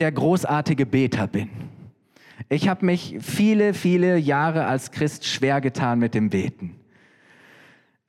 der 0.00 0.12
großartige 0.12 0.86
Beter 0.86 1.26
bin. 1.26 1.48
Ich 2.48 2.68
habe 2.68 2.84
mich 2.84 3.16
viele, 3.20 3.72
viele 3.72 4.18
Jahre 4.18 4.66
als 4.66 4.90
Christ 4.90 5.24
schwer 5.24 5.60
getan 5.60 5.98
mit 5.98 6.14
dem 6.14 6.30
Beten. 6.30 6.76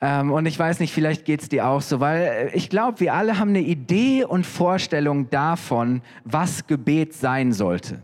Ähm, 0.02 0.32
und 0.32 0.46
ich 0.46 0.60
weiß 0.60 0.80
nicht, 0.80 0.94
vielleicht 0.94 1.26
geht 1.26 1.42
es 1.42 1.50
dir 1.50 1.68
auch 1.68 1.82
so, 1.82 2.00
weil 2.00 2.22
äh, 2.22 2.56
ich 2.56 2.70
glaube, 2.70 3.00
wir 3.00 3.14
alle 3.14 3.40
haben 3.40 3.50
eine 3.50 3.62
Idee 3.62 4.26
und 4.26 4.46
Vorstellung 4.46 5.30
davon, 5.30 6.02
was 6.26 6.68
Gebet 6.68 7.14
sein 7.14 7.54
sollte. 7.54 8.02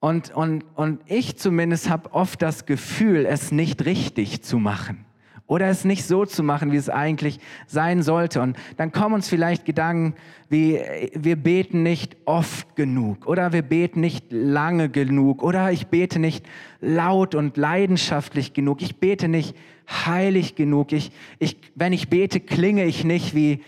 Und, 0.00 0.34
und, 0.34 0.64
und 0.74 1.00
ich 1.06 1.36
zumindest 1.36 1.90
habe 1.90 2.12
oft 2.14 2.40
das 2.40 2.64
Gefühl, 2.64 3.26
es 3.26 3.52
nicht 3.52 3.84
richtig 3.84 4.42
zu 4.42 4.58
machen 4.58 5.04
oder 5.50 5.68
es 5.68 5.84
nicht 5.84 6.04
so 6.04 6.24
zu 6.24 6.44
machen, 6.44 6.70
wie 6.70 6.76
es 6.76 6.88
eigentlich 6.88 7.40
sein 7.66 8.02
sollte. 8.02 8.40
Und 8.40 8.56
dann 8.76 8.92
kommen 8.92 9.16
uns 9.16 9.28
vielleicht 9.28 9.64
Gedanken 9.64 10.14
wie, 10.48 10.80
wir 11.12 11.34
beten 11.34 11.82
nicht 11.82 12.16
oft 12.24 12.76
genug 12.76 13.26
oder 13.26 13.52
wir 13.52 13.62
beten 13.62 14.00
nicht 14.00 14.26
lange 14.30 14.88
genug 14.88 15.42
oder 15.42 15.72
ich 15.72 15.88
bete 15.88 16.18
nicht 16.18 16.46
laut 16.80 17.34
und 17.34 17.56
leidenschaftlich 17.56 18.54
genug, 18.54 18.80
ich 18.80 19.00
bete 19.00 19.28
nicht 19.28 19.56
heilig 19.88 20.54
genug, 20.54 20.92
ich, 20.92 21.10
ich, 21.40 21.56
wenn 21.74 21.92
ich 21.92 22.08
bete, 22.08 22.38
klinge 22.40 22.84
ich 22.84 23.04
nicht 23.04 23.34
wie, 23.34 23.62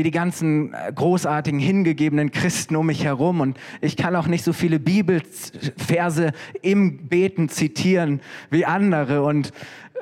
wie 0.00 0.04
die 0.04 0.10
ganzen 0.12 0.72
äh, 0.72 0.90
großartigen, 0.94 1.60
hingegebenen 1.60 2.30
Christen 2.30 2.74
um 2.74 2.86
mich 2.86 3.04
herum. 3.04 3.42
Und 3.42 3.60
ich 3.82 3.98
kann 3.98 4.16
auch 4.16 4.28
nicht 4.28 4.42
so 4.42 4.54
viele 4.54 4.80
Bibelverse 4.80 6.32
im 6.62 7.06
Beten 7.08 7.50
zitieren 7.50 8.22
wie 8.48 8.64
andere. 8.64 9.22
Und 9.22 9.52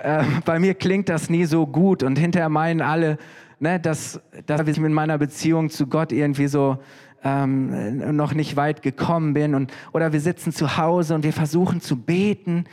äh, 0.00 0.22
bei 0.44 0.60
mir 0.60 0.74
klingt 0.74 1.08
das 1.08 1.30
nie 1.30 1.46
so 1.46 1.66
gut. 1.66 2.04
Und 2.04 2.16
hinterher 2.16 2.48
meinen 2.48 2.80
alle, 2.80 3.18
ne, 3.58 3.80
dass, 3.80 4.20
dass 4.46 4.68
ich 4.68 4.78
mit 4.78 4.92
meiner 4.92 5.18
Beziehung 5.18 5.68
zu 5.68 5.88
Gott 5.88 6.12
irgendwie 6.12 6.46
so 6.46 6.78
ähm, 7.24 8.14
noch 8.14 8.34
nicht 8.34 8.54
weit 8.54 8.82
gekommen 8.82 9.34
bin. 9.34 9.56
Und, 9.56 9.72
oder 9.92 10.12
wir 10.12 10.20
sitzen 10.20 10.52
zu 10.52 10.76
Hause 10.76 11.16
und 11.16 11.24
wir 11.24 11.32
versuchen 11.32 11.80
zu 11.80 11.96
beten. 11.96 12.66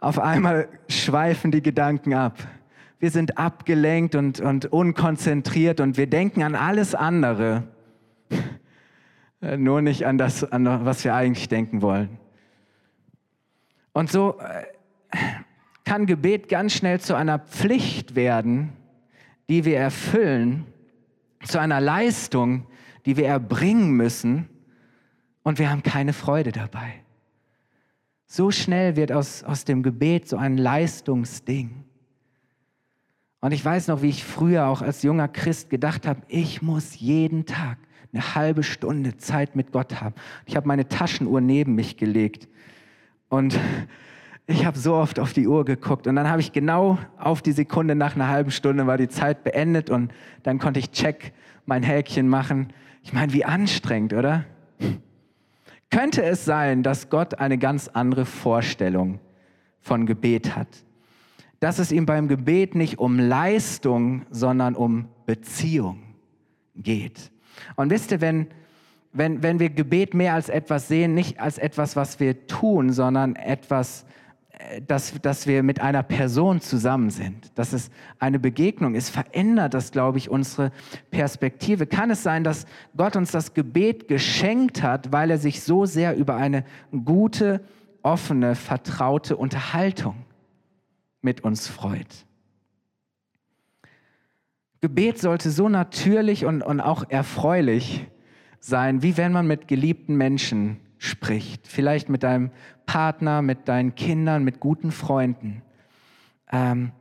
Auf 0.00 0.18
einmal 0.18 0.68
schweifen 0.90 1.50
die 1.50 1.62
Gedanken 1.62 2.12
ab 2.12 2.36
wir 3.00 3.10
sind 3.10 3.38
abgelenkt 3.38 4.14
und, 4.14 4.40
und 4.40 4.66
unkonzentriert 4.66 5.80
und 5.80 5.96
wir 5.96 6.08
denken 6.08 6.42
an 6.42 6.54
alles 6.54 6.94
andere, 6.94 7.64
nur 9.40 9.82
nicht 9.82 10.06
an 10.06 10.18
das, 10.18 10.44
an 10.44 10.84
was 10.84 11.04
wir 11.04 11.14
eigentlich 11.14 11.48
denken 11.48 11.80
wollen. 11.82 12.18
Und 13.92 14.10
so 14.10 14.38
äh, 14.40 15.16
kann 15.84 16.06
Gebet 16.06 16.48
ganz 16.48 16.74
schnell 16.74 17.00
zu 17.00 17.14
einer 17.14 17.38
Pflicht 17.38 18.14
werden, 18.14 18.72
die 19.48 19.64
wir 19.64 19.78
erfüllen, 19.78 20.66
zu 21.44 21.58
einer 21.58 21.80
Leistung, 21.80 22.66
die 23.06 23.16
wir 23.16 23.26
erbringen 23.26 23.92
müssen 23.92 24.48
und 25.42 25.58
wir 25.58 25.70
haben 25.70 25.82
keine 25.82 26.12
Freude 26.12 26.52
dabei. 26.52 27.04
So 28.26 28.50
schnell 28.50 28.96
wird 28.96 29.12
aus, 29.12 29.42
aus 29.42 29.64
dem 29.64 29.82
Gebet 29.82 30.28
so 30.28 30.36
ein 30.36 30.58
Leistungsding. 30.58 31.84
Und 33.40 33.52
ich 33.52 33.64
weiß 33.64 33.88
noch, 33.88 34.02
wie 34.02 34.08
ich 34.08 34.24
früher 34.24 34.66
auch 34.66 34.82
als 34.82 35.02
junger 35.02 35.28
Christ 35.28 35.70
gedacht 35.70 36.06
habe, 36.06 36.22
ich 36.28 36.60
muss 36.60 36.98
jeden 36.98 37.46
Tag 37.46 37.78
eine 38.12 38.34
halbe 38.34 38.62
Stunde 38.62 39.16
Zeit 39.16 39.54
mit 39.54 39.70
Gott 39.70 40.00
haben. 40.00 40.14
Ich 40.46 40.56
habe 40.56 40.66
meine 40.66 40.88
Taschenuhr 40.88 41.40
neben 41.40 41.74
mich 41.74 41.96
gelegt 41.96 42.48
und 43.28 43.58
ich 44.46 44.64
habe 44.64 44.78
so 44.78 44.94
oft 44.94 45.20
auf 45.20 45.32
die 45.34 45.46
Uhr 45.46 45.64
geguckt 45.64 46.06
und 46.06 46.16
dann 46.16 46.28
habe 46.28 46.40
ich 46.40 46.52
genau 46.52 46.98
auf 47.18 47.42
die 47.42 47.52
Sekunde 47.52 47.94
nach 47.94 48.16
einer 48.16 48.28
halben 48.28 48.50
Stunde 48.50 48.86
war 48.86 48.96
die 48.96 49.08
Zeit 49.08 49.44
beendet 49.44 49.90
und 49.90 50.12
dann 50.42 50.58
konnte 50.58 50.80
ich 50.80 50.90
check 50.90 51.32
mein 51.66 51.82
Häkchen 51.82 52.28
machen. 52.28 52.72
Ich 53.04 53.12
meine, 53.12 53.32
wie 53.32 53.44
anstrengend, 53.44 54.14
oder? 54.14 54.44
Könnte 55.90 56.24
es 56.24 56.44
sein, 56.44 56.82
dass 56.82 57.08
Gott 57.08 57.38
eine 57.38 57.58
ganz 57.58 57.88
andere 57.88 58.24
Vorstellung 58.24 59.20
von 59.80 60.06
Gebet 60.06 60.56
hat? 60.56 60.68
Dass 61.60 61.78
es 61.78 61.90
ihm 61.92 62.06
beim 62.06 62.28
Gebet 62.28 62.74
nicht 62.74 62.98
um 62.98 63.18
Leistung, 63.18 64.26
sondern 64.30 64.74
um 64.74 65.08
Beziehung 65.26 66.02
geht. 66.76 67.30
Und 67.76 67.90
wisst 67.90 68.12
ihr, 68.12 68.20
wenn, 68.20 68.46
wenn, 69.12 69.42
wenn 69.42 69.58
wir 69.58 69.70
Gebet 69.70 70.14
mehr 70.14 70.34
als 70.34 70.48
etwas 70.48 70.88
sehen, 70.88 71.14
nicht 71.14 71.40
als 71.40 71.58
etwas, 71.58 71.96
was 71.96 72.20
wir 72.20 72.46
tun, 72.46 72.92
sondern 72.92 73.34
etwas, 73.34 74.04
äh, 74.52 74.80
dass, 74.82 75.12
dass 75.20 75.48
wir 75.48 75.64
mit 75.64 75.80
einer 75.80 76.04
Person 76.04 76.60
zusammen 76.60 77.10
sind, 77.10 77.50
dass 77.58 77.72
es 77.72 77.90
eine 78.20 78.38
Begegnung 78.38 78.94
ist, 78.94 79.10
verändert 79.10 79.74
das, 79.74 79.90
glaube 79.90 80.18
ich, 80.18 80.30
unsere 80.30 80.70
Perspektive. 81.10 81.86
Kann 81.86 82.10
es 82.10 82.22
sein, 82.22 82.44
dass 82.44 82.66
Gott 82.96 83.16
uns 83.16 83.32
das 83.32 83.54
Gebet 83.54 84.06
geschenkt 84.06 84.82
hat, 84.82 85.10
weil 85.10 85.32
er 85.32 85.38
sich 85.38 85.62
so 85.62 85.86
sehr 85.86 86.16
über 86.16 86.36
eine 86.36 86.64
gute, 87.04 87.60
offene, 88.02 88.54
vertraute 88.54 89.36
Unterhaltung 89.36 90.14
mit 91.20 91.42
uns 91.42 91.68
freut. 91.68 92.26
Gebet 94.80 95.18
sollte 95.18 95.50
so 95.50 95.68
natürlich 95.68 96.44
und, 96.44 96.62
und 96.62 96.80
auch 96.80 97.08
erfreulich 97.08 98.06
sein, 98.60 99.02
wie 99.02 99.16
wenn 99.16 99.32
man 99.32 99.46
mit 99.46 99.66
geliebten 99.68 100.16
Menschen 100.16 100.80
spricht. 100.98 101.66
Vielleicht 101.66 102.08
mit 102.08 102.22
deinem 102.22 102.50
Partner, 102.86 103.42
mit 103.42 103.68
deinen 103.68 103.94
Kindern, 103.94 104.44
mit 104.44 104.60
guten 104.60 104.92
Freunden. 104.92 105.62
Ähm, 106.50 106.92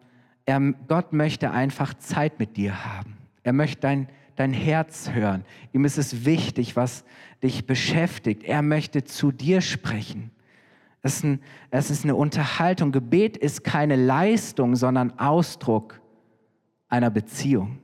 er, 0.46 0.60
Gott 0.88 1.14
möchte 1.14 1.52
einfach 1.52 1.94
Zeit 1.96 2.40
mit 2.40 2.58
dir 2.58 2.86
haben. 2.86 3.18
Er 3.44 3.54
möchte 3.54 3.82
dein, 3.82 4.08
dein 4.36 4.54
Herz 4.54 5.12
hören. 5.12 5.46
Ihm 5.74 5.86
ist 5.86 5.98
es 5.98 6.26
wichtig, 6.26 6.76
was 6.76 7.06
dich 7.44 7.68
beschäftigt. 7.68 8.44
Er 8.44 8.62
möchte 8.62 9.04
zu 9.04 9.32
dir 9.32 9.62
sprechen. 9.62 10.32
Es 11.08 11.20
ist, 11.20 11.24
ein, 11.24 11.39
es 11.72 11.89
ist 11.89 12.04
eine 12.04 12.15
Unterhaltung. 12.17 12.91
Gebet 12.91 13.38
ist 13.38 13.63
keine 13.63 13.96
Leistung, 13.96 14.76
sondern 14.76 15.17
Ausdruck 15.17 16.02
einer 16.89 17.10
Beziehung. 17.10 17.80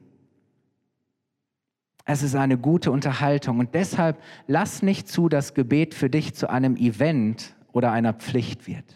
Es 2.04 2.22
ist 2.22 2.36
eine 2.36 2.58
gute 2.58 2.92
Unterhaltung 2.92 3.60
und 3.60 3.76
deshalb 3.76 4.22
lass 4.48 4.82
nicht 4.82 5.08
zu, 5.08 5.30
dass 5.30 5.54
Gebet 5.54 5.94
für 5.94 6.10
dich 6.10 6.34
zu 6.34 6.50
einem 6.50 6.76
Event 6.76 7.56
oder 7.72 7.94
einer 7.94 8.12
Pflicht 8.12 8.68
wird, 8.68 8.94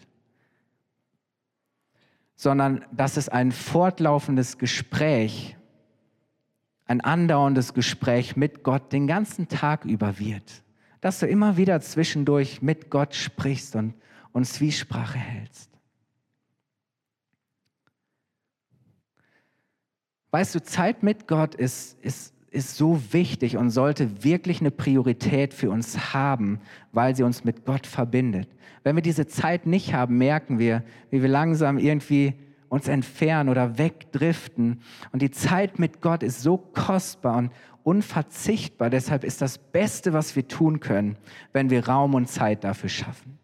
sondern 2.36 2.84
dass 2.92 3.16
es 3.16 3.30
ein 3.30 3.50
fortlaufendes 3.50 4.58
Gespräch, 4.58 5.56
ein 6.84 7.00
andauerndes 7.00 7.72
Gespräch 7.72 8.36
mit 8.36 8.62
Gott 8.62 8.92
den 8.92 9.06
ganzen 9.06 9.48
Tag 9.48 9.86
über 9.86 10.18
wird, 10.18 10.62
dass 11.00 11.18
du 11.18 11.26
immer 11.26 11.56
wieder 11.56 11.80
zwischendurch 11.80 12.60
mit 12.60 12.90
Gott 12.90 13.14
sprichst 13.14 13.74
und 13.74 13.94
und 14.32 14.44
Zwiesprache 14.44 15.18
hältst. 15.18 15.70
Weißt 20.30 20.54
du, 20.54 20.62
Zeit 20.62 21.02
mit 21.02 21.26
Gott 21.26 21.54
ist, 21.54 21.98
ist, 22.02 22.34
ist 22.50 22.76
so 22.76 23.00
wichtig 23.12 23.56
und 23.56 23.70
sollte 23.70 24.24
wirklich 24.24 24.60
eine 24.60 24.70
Priorität 24.70 25.54
für 25.54 25.70
uns 25.70 26.12
haben, 26.12 26.60
weil 26.92 27.16
sie 27.16 27.22
uns 27.22 27.44
mit 27.44 27.64
Gott 27.64 27.86
verbindet. 27.86 28.48
Wenn 28.84 28.94
wir 28.94 29.02
diese 29.02 29.26
Zeit 29.26 29.66
nicht 29.66 29.94
haben, 29.94 30.18
merken 30.18 30.58
wir, 30.58 30.84
wie 31.10 31.22
wir 31.22 31.28
langsam 31.28 31.78
irgendwie 31.78 32.34
uns 32.68 32.88
entfernen 32.88 33.48
oder 33.48 33.78
wegdriften. 33.78 34.82
Und 35.12 35.22
die 35.22 35.30
Zeit 35.30 35.78
mit 35.78 36.02
Gott 36.02 36.22
ist 36.22 36.42
so 36.42 36.58
kostbar 36.58 37.38
und 37.38 37.52
unverzichtbar. 37.82 38.90
Deshalb 38.90 39.24
ist 39.24 39.40
das 39.40 39.56
Beste, 39.56 40.12
was 40.12 40.36
wir 40.36 40.46
tun 40.46 40.80
können, 40.80 41.16
wenn 41.54 41.70
wir 41.70 41.88
Raum 41.88 42.14
und 42.14 42.28
Zeit 42.28 42.64
dafür 42.64 42.90
schaffen 42.90 43.38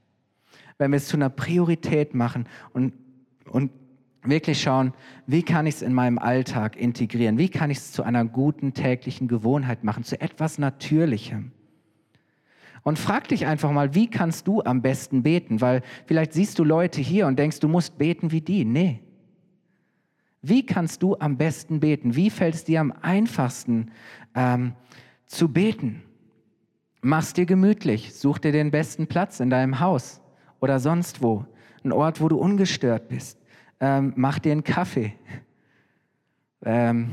wenn 0.78 0.90
wir 0.90 0.96
es 0.96 1.08
zu 1.08 1.16
einer 1.16 1.30
Priorität 1.30 2.14
machen 2.14 2.46
und, 2.72 2.92
und 3.50 3.70
wirklich 4.24 4.60
schauen, 4.60 4.92
wie 5.26 5.42
kann 5.42 5.66
ich 5.66 5.76
es 5.76 5.82
in 5.82 5.92
meinem 5.92 6.18
Alltag 6.18 6.76
integrieren? 6.76 7.38
Wie 7.38 7.48
kann 7.48 7.70
ich 7.70 7.78
es 7.78 7.92
zu 7.92 8.02
einer 8.02 8.24
guten 8.24 8.74
täglichen 8.74 9.28
Gewohnheit 9.28 9.84
machen, 9.84 10.04
zu 10.04 10.20
etwas 10.20 10.58
Natürlichem? 10.58 11.52
Und 12.82 12.98
frag 12.98 13.28
dich 13.28 13.46
einfach 13.46 13.70
mal, 13.70 13.94
wie 13.94 14.10
kannst 14.10 14.46
du 14.46 14.62
am 14.62 14.82
besten 14.82 15.22
beten? 15.22 15.60
Weil 15.60 15.82
vielleicht 16.06 16.34
siehst 16.34 16.58
du 16.58 16.64
Leute 16.64 17.00
hier 17.00 17.26
und 17.26 17.38
denkst, 17.38 17.60
du 17.60 17.68
musst 17.68 17.96
beten 17.96 18.30
wie 18.30 18.42
die. 18.42 18.64
Nee. 18.64 19.00
Wie 20.42 20.66
kannst 20.66 21.02
du 21.02 21.16
am 21.18 21.38
besten 21.38 21.80
beten? 21.80 22.14
Wie 22.14 22.28
fällt 22.28 22.54
es 22.54 22.64
dir 22.64 22.80
am 22.80 22.92
einfachsten 23.00 23.90
ähm, 24.34 24.74
zu 25.24 25.50
beten? 25.50 26.02
Mach's 27.00 27.32
dir 27.32 27.46
gemütlich, 27.46 28.14
such 28.14 28.38
dir 28.38 28.52
den 28.52 28.70
besten 28.70 29.06
Platz 29.06 29.40
in 29.40 29.48
deinem 29.48 29.80
Haus 29.80 30.20
oder 30.64 30.80
sonst 30.80 31.22
wo. 31.22 31.44
Ein 31.84 31.92
Ort, 31.92 32.22
wo 32.22 32.28
du 32.28 32.38
ungestört 32.38 33.08
bist. 33.08 33.38
Ähm, 33.80 34.14
mach 34.16 34.38
dir 34.38 34.52
einen 34.52 34.64
Kaffee. 34.64 35.12
Ähm, 36.64 37.12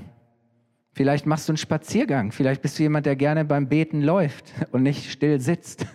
vielleicht 0.93 1.25
machst 1.25 1.49
du 1.49 1.51
einen 1.51 1.57
Spaziergang. 1.57 2.31
Vielleicht 2.31 2.61
bist 2.61 2.79
du 2.79 2.83
jemand, 2.83 3.05
der 3.05 3.17
gerne 3.17 3.43
beim 3.43 3.67
Beten 3.67 4.03
läuft 4.03 4.53
und 4.71 4.83
nicht 4.83 5.11
still 5.11 5.41
sitzt. 5.41 5.85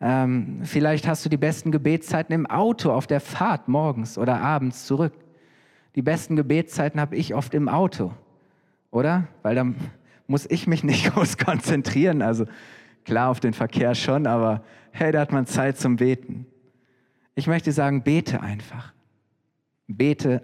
Ähm, 0.00 0.60
vielleicht 0.62 1.08
hast 1.08 1.24
du 1.24 1.28
die 1.28 1.36
besten 1.36 1.72
Gebetszeiten 1.72 2.32
im 2.32 2.46
Auto 2.46 2.92
auf 2.92 3.08
der 3.08 3.20
Fahrt 3.20 3.66
morgens 3.66 4.16
oder 4.16 4.40
abends 4.40 4.86
zurück. 4.86 5.14
Die 5.96 6.02
besten 6.02 6.36
Gebetszeiten 6.36 7.00
habe 7.00 7.16
ich 7.16 7.34
oft 7.34 7.54
im 7.54 7.68
Auto, 7.68 8.12
oder? 8.92 9.26
Weil 9.42 9.56
dann 9.56 9.74
muss 10.28 10.46
ich 10.48 10.68
mich 10.68 10.84
nicht 10.84 11.10
groß 11.12 11.38
konzentrieren. 11.38 12.22
Also 12.22 12.46
klar 13.06 13.30
auf 13.30 13.40
den 13.40 13.54
Verkehr 13.54 13.94
schon, 13.94 14.26
aber 14.26 14.62
hey, 14.90 15.12
da 15.12 15.20
hat 15.20 15.32
man 15.32 15.46
Zeit 15.46 15.78
zum 15.78 15.96
Beten. 15.96 16.46
Ich 17.34 17.46
möchte 17.46 17.72
sagen, 17.72 18.02
bete 18.02 18.40
einfach. 18.42 18.92
Bete 19.86 20.42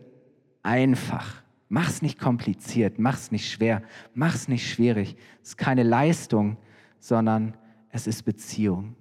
einfach. 0.63 1.43
Mach's 1.69 2.03
nicht 2.03 2.19
kompliziert, 2.19 2.99
mach's 2.99 3.33
nicht 3.33 3.51
schwer, 3.51 3.83
mach's 4.15 4.47
nicht 4.47 4.71
schwierig. 4.71 5.17
Es 5.43 5.51
ist 5.51 5.59
keine 5.59 5.83
Leistung, 5.83 6.57
sondern 7.01 7.57
es 7.91 8.07
ist 8.07 8.23
Beziehung. 8.23 8.95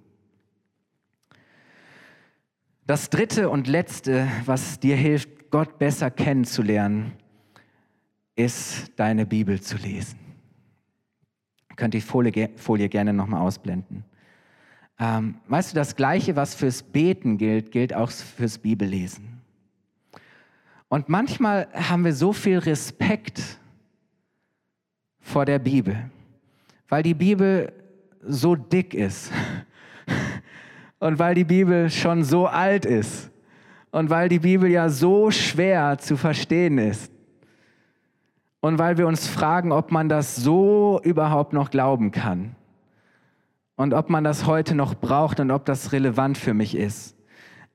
Das 2.86 3.10
dritte 3.10 3.48
und 3.48 3.68
letzte, 3.68 4.26
was 4.44 4.80
dir 4.80 4.96
hilft, 4.96 5.50
Gott 5.50 5.78
besser 5.78 6.10
kennenzulernen, 6.10 7.12
ist 8.34 8.90
deine 8.96 9.26
Bibel 9.26 9.60
zu 9.60 9.76
lesen. 9.76 10.21
Ihr 11.72 11.76
könnt 11.76 11.94
die 11.94 12.02
Folie, 12.02 12.50
Folie 12.56 12.90
gerne 12.90 13.14
nochmal 13.14 13.40
ausblenden. 13.40 14.04
Ähm, 15.00 15.36
weißt 15.48 15.72
du, 15.72 15.74
das 15.74 15.96
Gleiche, 15.96 16.36
was 16.36 16.54
fürs 16.54 16.82
Beten 16.82 17.38
gilt, 17.38 17.70
gilt 17.70 17.94
auch 17.94 18.10
fürs 18.10 18.58
Bibellesen. 18.58 19.40
Und 20.88 21.08
manchmal 21.08 21.68
haben 21.72 22.04
wir 22.04 22.12
so 22.12 22.34
viel 22.34 22.58
Respekt 22.58 23.58
vor 25.20 25.46
der 25.46 25.58
Bibel, 25.58 26.10
weil 26.90 27.02
die 27.02 27.14
Bibel 27.14 27.72
so 28.20 28.54
dick 28.54 28.92
ist 28.92 29.32
und 30.98 31.18
weil 31.18 31.34
die 31.34 31.44
Bibel 31.44 31.88
schon 31.88 32.22
so 32.22 32.46
alt 32.46 32.84
ist 32.84 33.30
und 33.92 34.10
weil 34.10 34.28
die 34.28 34.40
Bibel 34.40 34.70
ja 34.70 34.90
so 34.90 35.30
schwer 35.30 35.96
zu 35.96 36.18
verstehen 36.18 36.76
ist 36.76 37.11
und 38.62 38.78
weil 38.78 38.96
wir 38.96 39.08
uns 39.08 39.26
fragen, 39.26 39.72
ob 39.72 39.90
man 39.90 40.08
das 40.08 40.36
so 40.36 41.00
überhaupt 41.02 41.52
noch 41.52 41.70
glauben 41.70 42.12
kann 42.12 42.54
und 43.76 43.92
ob 43.92 44.08
man 44.08 44.22
das 44.24 44.46
heute 44.46 44.76
noch 44.76 44.94
braucht 44.94 45.40
und 45.40 45.50
ob 45.50 45.64
das 45.66 45.92
relevant 45.92 46.38
für 46.38 46.54
mich 46.54 46.76
ist. 46.76 47.16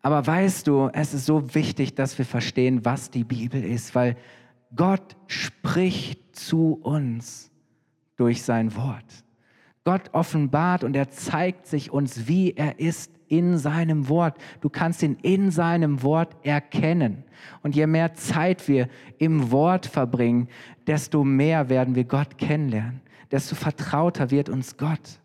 Aber 0.02 0.26
weißt 0.26 0.65
du, 0.65 0.89
es 0.93 1.13
ist 1.13 1.26
so 1.26 1.54
wichtig, 1.54 1.95
dass 1.95 2.17
wir 2.17 2.26
verstehen, 2.26 2.86
was 2.86 3.12
die 3.12 3.26
Bibel 3.26 3.62
ist, 3.63 3.95
weil 3.95 4.15
Gott 4.76 5.17
spricht 5.28 6.36
zu 6.36 6.80
uns 6.82 7.52
durch 8.15 8.43
sein 8.43 8.73
Wort. 8.78 9.26
Gott 9.88 10.10
offenbart 10.12 10.84
und 10.84 10.97
er 10.97 11.12
zeigt 11.12 11.65
sich 11.65 11.91
uns, 11.91 12.28
wie 12.28 12.52
er 12.52 12.78
ist 12.78 13.10
in 13.30 13.58
seinem 13.58 14.10
Wort. 14.10 14.36
Du 14.60 14.67
kannst 14.67 15.02
ihn 15.02 15.15
in 15.21 15.50
seinem 15.50 16.04
Wort 16.04 16.36
erkennen. 16.43 17.23
Und 17.63 17.73
je 17.73 17.88
mehr 17.88 18.13
Zeit 18.13 18.67
wir 18.67 18.89
im 19.17 19.50
Wort 19.50 19.86
verbringen, 19.86 20.50
desto 20.88 21.23
mehr 21.23 21.69
werden 21.69 21.95
wir 21.95 22.04
Gott 22.04 22.38
kennenlernen, 22.38 23.00
desto 23.32 23.56
vertrauter 23.56 24.30
wird 24.30 24.50
uns 24.50 24.76
Gott. 24.76 25.21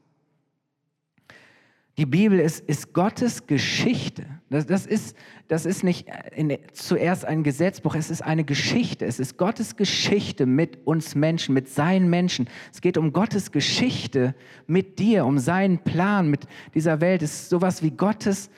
Die 1.99 2.07
Bibel 2.07 2.41
ist, 2.41 2.61
ist 2.61 2.95
Gottes 2.95 3.47
Geschichte. 3.47 4.25
Das, 4.49 4.67
das, 4.67 4.87
ist, 4.87 5.15
das 5.49 5.67
ist 5.67 5.85
nicht 5.85 6.09
in, 6.35 6.57
zuerst 6.73 7.27
ein 7.27 7.43
Gesetzbuch, 7.43 7.95
es 7.95 8.11
ist 8.11 8.23
eine 8.23 8.45
Geschichte. 8.45 9.05
Es 9.05 9.21
ist 9.21 9.37
Gottes 9.37 9.77
Geschichte 9.77 10.47
mit 10.47 10.87
uns 10.87 11.15
Menschen, 11.15 11.55
mit 11.55 11.69
seinen 11.69 12.09
Menschen. 12.09 12.49
Es 12.73 12.81
geht 12.81 12.97
um 12.97 13.13
Gottes 13.13 13.53
Geschichte 13.53 14.35
mit 14.67 14.99
dir, 14.99 15.27
um 15.27 15.39
seinen 15.39 15.79
Plan 15.81 16.29
mit 16.29 16.47
dieser 16.75 17.03
Welt. 17.03 17.23
Es 17.23 17.43
ist 17.43 17.51
sowas 17.51 17.83
wie 17.83 17.91
Gottes 17.91 18.49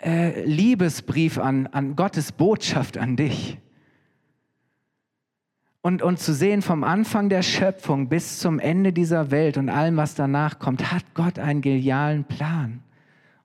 äh, 0.00 0.44
Liebesbrief 0.44 1.38
an, 1.38 1.66
an 1.66 1.96
Gottes 1.96 2.30
Botschaft 2.30 2.96
an 2.96 3.16
dich. 3.16 3.58
Und, 5.82 6.00
und 6.00 6.20
zu 6.20 6.32
sehen 6.32 6.62
vom 6.62 6.84
Anfang 6.84 7.28
der 7.28 7.42
Schöpfung 7.42 8.08
bis 8.08 8.38
zum 8.38 8.60
Ende 8.60 8.92
dieser 8.92 9.32
Welt 9.32 9.56
und 9.56 9.68
allem, 9.68 9.96
was 9.96 10.14
danach 10.14 10.60
kommt, 10.60 10.92
hat 10.92 11.02
Gott 11.14 11.40
einen 11.40 11.60
genialen 11.60 12.22
Plan. 12.22 12.84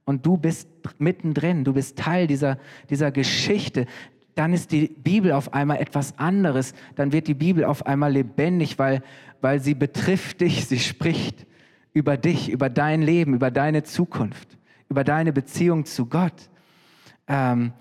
Und 0.05 0.23
du 0.25 0.37
bist 0.37 0.69
mittendrin, 0.99 1.63
du 1.63 1.73
bist 1.73 1.97
Teil 1.97 2.27
dieser, 2.27 2.59
dieser 2.91 3.11
Geschichte. 3.11 3.87
Dann 4.35 4.53
ist 4.53 4.71
die 4.71 4.87
Bibel 4.87 5.31
auf 5.31 5.53
einmal 5.53 5.79
etwas 5.79 6.17
anderes. 6.19 6.75
Dann 6.95 7.11
wird 7.11 7.27
die 7.27 7.33
Bibel 7.33 7.65
auf 7.65 7.87
einmal 7.87 8.13
lebendig, 8.13 8.77
weil, 8.77 9.01
weil 9.41 9.59
sie 9.59 9.73
betrifft 9.73 10.41
dich, 10.41 10.67
sie 10.67 10.79
spricht 10.79 11.47
über 11.91 12.17
dich, 12.17 12.51
über 12.51 12.69
dein 12.69 13.01
Leben, 13.01 13.33
über 13.33 13.49
deine 13.49 13.81
Zukunft, 13.81 14.59
über 14.89 15.03
deine 15.03 15.33
Beziehung 15.33 15.85
zu 15.85 16.05
Gott. 16.05 16.49
Ähm, 17.27 17.73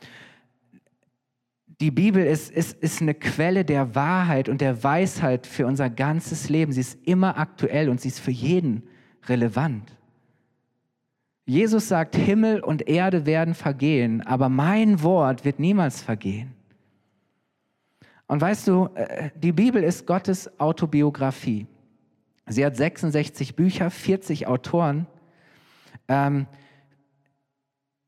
die 1.81 1.91
Bibel 1.91 2.25
ist, 2.25 2.51
ist, 2.51 2.79
ist 2.83 3.03
eine 3.03 3.15
Quelle 3.15 3.65
der 3.65 3.95
Wahrheit 3.95 4.49
und 4.49 4.61
der 4.61 4.83
Weisheit 4.83 5.47
für 5.47 5.67
unser 5.67 5.91
ganzes 5.91 6.49
Leben. 6.49 6.73
Sie 6.73 6.81
ist 6.81 6.99
immer 7.07 7.39
aktuell 7.39 7.91
und 7.91 8.01
sie 8.01 8.09
ist 8.09 8.21
für 8.21 8.31
jeden 8.31 8.83
relevant. 9.27 9.97
Jesus 11.45 11.89
sagt, 11.89 12.17
Himmel 12.17 12.61
und 12.61 12.89
Erde 12.89 13.27
werden 13.27 13.55
vergehen, 13.55 14.21
aber 14.23 14.49
mein 14.49 15.03
Wort 15.03 15.45
wird 15.45 15.61
niemals 15.61 16.03
vergehen. 16.03 16.55
Und 18.27 18.41
weißt 18.41 18.67
du, 18.67 18.89
äh, 18.95 19.31
die 19.37 19.53
Bibel 19.53 19.83
ist 19.83 20.07
Gottes 20.07 20.59
Autobiografie. 20.59 21.67
Sie 22.47 22.65
hat 22.65 22.77
66 22.77 23.55
Bücher, 23.55 23.91
40 23.91 24.47
Autoren. 24.49 25.07
Ähm, 26.09 26.47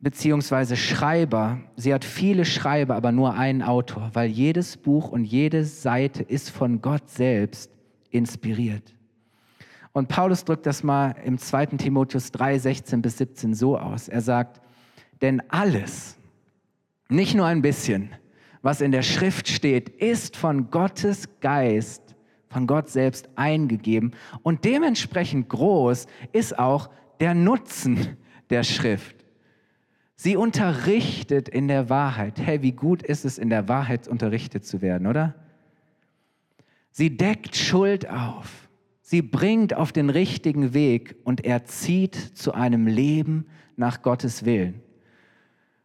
beziehungsweise 0.01 0.77
Schreiber. 0.77 1.59
Sie 1.77 1.93
hat 1.93 2.05
viele 2.05 2.45
Schreiber, 2.45 2.95
aber 2.95 3.13
nur 3.13 3.35
einen 3.35 3.63
Autor, 3.63 4.11
weil 4.13 4.29
jedes 4.29 4.77
Buch 4.77 5.11
und 5.11 5.25
jede 5.25 5.65
Seite 5.65 6.23
ist 6.23 6.51
von 6.51 6.81
Gott 6.81 7.09
selbst 7.11 7.71
inspiriert. 8.11 8.95
Und 9.93 10.09
Paulus 10.09 10.45
drückt 10.45 10.67
das 10.67 10.83
mal 10.85 11.17
im 11.25 11.39
2. 11.39 11.67
Timotheus 11.67 12.31
3, 12.31 12.59
16 12.59 13.03
bis 13.03 13.19
17 13.19 13.55
so 13.55 13.77
aus. 13.77 14.09
Er 14.09 14.21
sagt, 14.21 14.61
denn 15.21 15.43
alles, 15.49 16.17
nicht 17.09 17.35
nur 17.35 17.47
ein 17.47 17.63
bisschen, 17.63 18.11
was 18.63 18.81
in 18.81 18.93
der 18.93 19.03
Schrift 19.03 19.49
steht, 19.49 19.89
ist 19.89 20.37
von 20.37 20.71
Gottes 20.71 21.29
Geist, 21.41 22.15
von 22.49 22.67
Gott 22.67 22.89
selbst 22.89 23.29
eingegeben. 23.35 24.13
Und 24.43 24.65
dementsprechend 24.65 25.49
groß 25.49 26.07
ist 26.33 26.59
auch 26.59 26.91
der 27.19 27.35
Nutzen 27.35 28.17
der 28.51 28.63
Schrift. 28.63 29.18
Sie 30.21 30.35
unterrichtet 30.35 31.49
in 31.49 31.69
der 31.69 31.89
Wahrheit. 31.91 32.41
Hey, 32.41 32.61
wie 32.61 32.73
gut 32.73 33.05
ist 33.05 33.25
es, 33.25 33.39
in 33.39 33.51
der 33.51 33.69
Wahrheit 33.69 34.09
unterrichtet 34.09 34.67
zu 34.67 34.83
werden, 34.83 35.07
oder? 35.07 35.37
Sie 36.91 37.17
deckt 37.17 37.55
Schuld 37.55 38.11
auf. 38.11 38.69
Sie 39.01 39.23
bringt 39.23 39.75
auf 39.75 39.93
den 39.93 40.11
richtigen 40.11 40.75
Weg 40.75 41.15
und 41.23 41.45
erzieht 41.45 42.17
zu 42.17 42.53
einem 42.53 42.89
Leben 42.89 43.47
nach 43.77 44.03
Gottes 44.03 44.45
Willen. 44.45 44.83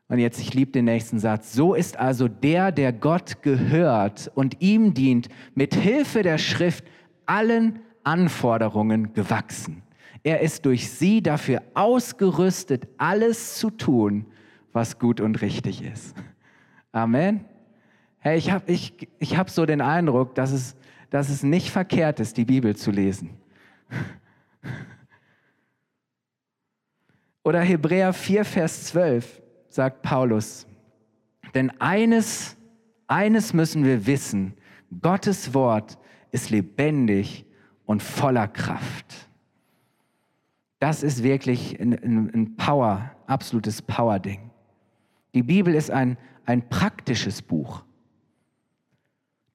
Und 0.07 0.17
jetzt, 0.17 0.39
ich 0.39 0.55
liebe 0.55 0.71
den 0.71 0.85
nächsten 0.85 1.19
Satz. 1.19 1.53
So 1.53 1.75
ist 1.75 1.99
also 1.99 2.27
der, 2.27 2.71
der 2.71 2.91
Gott 2.91 3.43
gehört 3.43 4.31
und 4.33 4.61
ihm 4.61 4.95
dient, 4.95 5.29
mit 5.53 5.75
Hilfe 5.75 6.23
der 6.23 6.39
Schrift 6.39 6.85
allen 7.27 7.81
Anforderungen 8.03 9.13
gewachsen. 9.13 9.83
Er 10.23 10.39
ist 10.39 10.65
durch 10.65 10.89
sie 10.89 11.21
dafür 11.21 11.61
ausgerüstet, 11.73 12.87
alles 12.97 13.57
zu 13.57 13.69
tun, 13.69 14.25
was 14.71 14.97
gut 14.97 15.19
und 15.19 15.41
richtig 15.41 15.83
ist. 15.83 16.15
Amen. 16.93 17.43
Hey, 18.19 18.37
ich 18.37 18.51
habe 18.51 18.71
ich, 18.71 19.09
ich 19.19 19.37
hab 19.37 19.49
so 19.49 19.65
den 19.65 19.81
Eindruck, 19.81 20.33
dass 20.35 20.53
es, 20.53 20.77
dass 21.09 21.29
es 21.29 21.43
nicht 21.43 21.69
verkehrt 21.71 22.21
ist, 22.21 22.37
die 22.37 22.45
Bibel 22.45 22.73
zu 22.75 22.89
lesen. 22.89 23.31
Oder 27.43 27.59
Hebräer 27.59 28.13
4, 28.13 28.45
Vers 28.45 28.85
12 28.85 29.41
sagt 29.67 30.01
Paulus, 30.03 30.65
denn 31.53 31.69
eines, 31.81 32.55
eines 33.07 33.53
müssen 33.53 33.83
wir 33.83 34.05
wissen, 34.05 34.53
Gottes 35.01 35.53
Wort 35.53 35.97
ist 36.31 36.49
lebendig 36.49 37.45
und 37.85 38.01
voller 38.01 38.47
Kraft. 38.47 39.29
Das 40.83 41.01
ist 41.01 41.23
wirklich 41.23 41.79
ein, 41.79 41.93
ein 42.33 42.57
Power, 42.57 43.09
absolutes 43.25 43.81
Power-Ding. 43.81 44.51
Die 45.33 45.41
Bibel 45.41 45.73
ist 45.73 45.89
ein, 45.89 46.17
ein 46.45 46.67
praktisches 46.67 47.41
Buch. 47.41 47.85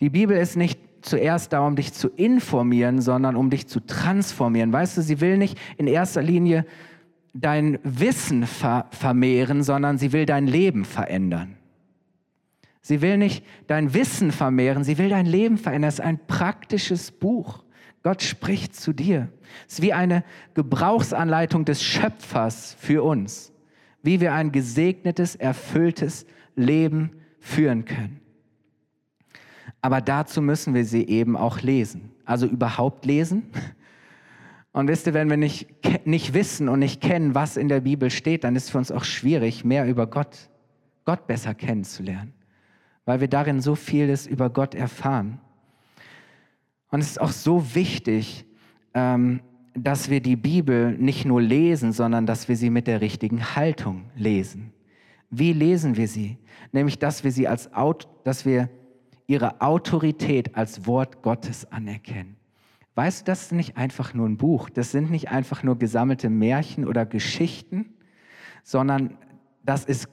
Die 0.01 0.09
Bibel 0.09 0.35
ist 0.39 0.57
nicht 0.57 0.81
zuerst 1.03 1.53
da, 1.53 1.67
um 1.67 1.77
dich 1.77 1.93
zu 1.93 2.09
informieren, 2.09 3.03
sondern 3.03 3.37
um 3.37 3.51
dich 3.51 3.67
zu 3.67 3.81
transformieren. 3.81 4.73
Weißt 4.73 4.97
du, 4.97 5.03
sie 5.03 5.21
will 5.21 5.37
nicht 5.37 5.59
in 5.77 5.87
erster 5.87 6.23
Linie 6.23 6.65
dein 7.35 7.79
Wissen 7.83 8.47
ver 8.47 8.87
vermehren, 8.91 9.63
sondern 9.63 9.99
sie 9.99 10.15
will 10.15 10.25
dein 10.25 10.47
Leben 10.47 10.87
verändern. 10.87 11.59
Sie 12.81 13.03
will 13.03 13.19
nicht 13.19 13.45
dein 13.67 13.93
Wissen 13.93 14.33
vermehren, 14.33 14.83
sie 14.83 14.97
will 14.97 15.11
dein 15.11 15.27
Leben 15.27 15.59
verändern. 15.59 15.89
Es 15.91 15.97
ist 15.97 16.07
ein 16.07 16.27
praktisches 16.27 17.13
Buch. 17.13 17.65
Gott 18.09 18.23
spricht 18.23 18.75
zu 18.75 18.95
dir. 18.95 19.29
Es 19.67 19.75
ist 19.75 19.83
wie 19.83 19.93
eine 19.93 20.25
Gebrauchsanleitung 20.55 21.67
des 21.67 21.83
Schöpfers 21.83 22.75
für 22.81 23.03
uns, 23.03 23.53
wie 24.03 24.23
wir 24.23 24.33
ein 24.33 24.51
gesegnetes, 24.51 25.37
erfülltes 25.37 26.25
Leben 26.57 27.11
führen 27.39 27.85
können. 27.85 28.23
Aber 29.83 30.01
dazu 30.01 30.41
müssen 30.41 30.73
wir 30.73 30.87
sie 30.87 31.07
eben 31.07 31.37
auch 31.37 31.61
lesen. 31.61 32.11
Also 32.25 32.47
überhaupt 32.47 33.05
lesen. 33.05 33.51
Und 34.73 34.89
wisst 34.89 35.07
ihr, 35.07 35.13
wenn 35.13 35.29
wir 35.29 35.37
nicht, 35.37 35.67
nicht 36.07 36.33
wissen 36.33 36.71
und 36.71 36.79
nicht 36.79 37.03
kennen, 37.03 37.35
was 37.35 37.59
in 37.59 37.69
der 37.69 37.83
Bibel 37.83 38.09
steht, 38.11 38.43
dann 38.43 38.57
ist 38.57 38.65
es 38.65 38.71
für 38.71 38.79
uns 38.79 38.91
auch 38.91 39.05
schwierig, 39.05 39.67
mehr 39.67 39.87
über 39.87 40.07
Gott, 40.07 40.49
Gott 41.05 41.27
besser 41.27 41.55
kennenzulernen, 41.55 42.33
weil 43.05 43.21
wir 43.21 43.29
darin 43.29 43.61
so 43.61 43.75
vieles 43.75 44.27
über 44.27 44.49
Gott 44.49 44.75
erfahren. 44.75 45.43
Und 46.91 47.01
es 47.01 47.11
ist 47.11 47.21
auch 47.21 47.31
so 47.31 47.75
wichtig, 47.75 48.45
ähm, 48.95 49.41
dass 49.75 50.11
wir 50.11 50.21
die 50.21 50.37
Bibel 50.37 50.97
nicht 50.99 51.25
nur 51.25 51.41
lesen, 51.41 51.93
sondern 51.93 52.27
dass 52.27 52.49
wir 52.49 52.57
sie 52.57 52.71
mit 52.71 52.87
der 52.87 53.01
richtigen 53.01 53.55
Haltung 53.55 54.11
lesen. 54.17 54.73
Wie 55.31 55.53
lesen 55.53 55.97
wir 55.97 56.09
sie? 56.09 56.39
Nämlich, 56.73 56.99
dass 56.99 57.23
wir 57.23 57.31
sie 57.31 57.47
als, 57.47 57.71
dass 58.25 58.47
wir 58.47 58.71
ihre 59.27 59.61
Autorität 59.61 60.57
als 60.57 60.87
Wort 60.87 61.23
Gottes 61.23 61.71
anerkennen. 61.71 62.37
Weißt 62.95 63.21
du, 63.21 63.31
das 63.31 63.43
ist 63.43 63.53
nicht 63.53 63.77
einfach 63.77 64.15
nur 64.15 64.29
ein 64.29 64.39
Buch, 64.39 64.71
das 64.71 64.91
sind 64.91 65.11
nicht 65.11 65.29
einfach 65.29 65.63
nur 65.63 65.79
gesammelte 65.79 66.31
Märchen 66.31 66.85
oder 66.85 67.07
Geschichten, 67.07 67.95
sondern 68.65 69.17
das 69.63 69.85
ist 69.85 70.09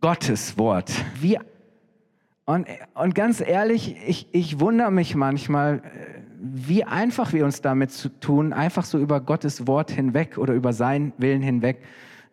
Gottes 0.00 0.56
Wort. 0.56 0.90
Wie, 1.20 1.38
und, 2.46 2.66
und 2.94 3.14
ganz 3.14 3.40
ehrlich, 3.40 3.96
ich, 4.06 4.28
ich 4.32 4.60
wundere 4.60 4.90
mich 4.90 5.14
manchmal, 5.14 5.82
wie 6.38 6.84
einfach 6.84 7.32
wir 7.32 7.44
uns 7.44 7.62
damit 7.62 7.90
zu 7.90 8.08
tun, 8.08 8.52
einfach 8.52 8.84
so 8.84 8.98
über 8.98 9.20
Gottes 9.20 9.66
Wort 9.66 9.90
hinweg 9.90 10.36
oder 10.36 10.52
über 10.52 10.72
seinen 10.74 11.12
Willen 11.16 11.40
hinweg 11.40 11.82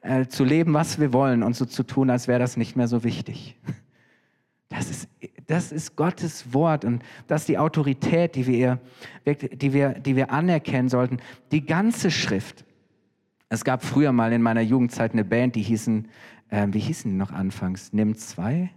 äh, 0.02 0.26
zu 0.26 0.44
leben, 0.44 0.74
was 0.74 1.00
wir 1.00 1.14
wollen 1.14 1.44
und 1.44 1.56
so 1.56 1.66
zu 1.66 1.84
tun, 1.84 2.10
als 2.10 2.28
wäre 2.28 2.40
das 2.40 2.58
nicht 2.58 2.76
mehr 2.76 2.88
so 2.88 3.04
wichtig. 3.04 3.58
Das 4.68 4.90
ist, 4.90 5.10
das 5.48 5.72
ist 5.72 5.98
Gottes 5.98 6.54
Wort 6.54 6.86
und 6.86 7.04
das 7.28 7.42
ist 7.42 7.50
die 7.50 7.58
Autorität, 7.58 8.36
die 8.36 8.48
wir, 8.48 8.80
die, 9.26 9.74
wir, 9.74 9.90
die 10.00 10.16
wir 10.16 10.32
anerkennen 10.32 10.88
sollten. 10.88 11.18
Die 11.52 11.66
ganze 11.66 12.10
Schrift. 12.10 12.64
Es 13.50 13.66
gab 13.66 13.84
früher 13.84 14.14
mal 14.14 14.32
in 14.32 14.42
meiner 14.42 14.62
Jugendzeit 14.62 15.12
eine 15.12 15.26
Band, 15.26 15.56
die 15.56 15.62
hießen, 15.62 16.08
äh, 16.50 16.68
wie 16.72 16.80
hießen 16.80 17.12
die 17.12 17.18
noch 17.18 17.32
anfangs? 17.32 17.92
Nimm 17.92 18.16
zwei? 18.16 18.72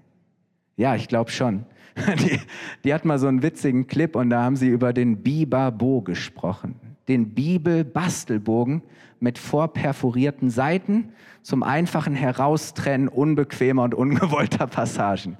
Ja, 0.76 0.94
ich 0.94 1.08
glaube 1.08 1.30
schon. 1.30 1.66
Die, 2.18 2.40
die 2.82 2.92
hat 2.92 3.04
mal 3.04 3.20
so 3.20 3.28
einen 3.28 3.42
witzigen 3.42 3.86
Clip 3.86 4.16
und 4.16 4.30
da 4.30 4.42
haben 4.42 4.56
sie 4.56 4.66
über 4.66 4.92
den 4.92 5.22
Bibabo 5.22 6.02
gesprochen. 6.02 6.74
Den 7.06 7.34
Bibel-Bastelbogen 7.34 8.82
mit 9.20 9.38
vorperforierten 9.38 10.50
Seiten 10.50 11.12
zum 11.42 11.62
einfachen 11.62 12.16
Heraustrennen 12.16 13.06
unbequemer 13.06 13.84
und 13.84 13.94
ungewollter 13.94 14.66
Passagen. 14.66 15.36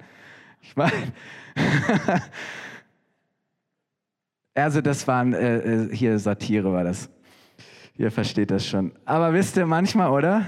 Ich 0.61 0.75
meine, 0.77 0.93
also 4.55 4.79
das 4.79 5.07
waren, 5.07 5.33
äh, 5.33 5.57
äh, 5.57 5.95
hier 5.95 6.17
Satire 6.19 6.71
war 6.71 6.83
das. 6.83 7.09
Ihr 7.97 8.11
versteht 8.11 8.51
das 8.51 8.65
schon. 8.65 8.91
Aber 9.05 9.33
wisst 9.33 9.57
ihr 9.57 9.65
manchmal, 9.65 10.09
oder? 10.09 10.45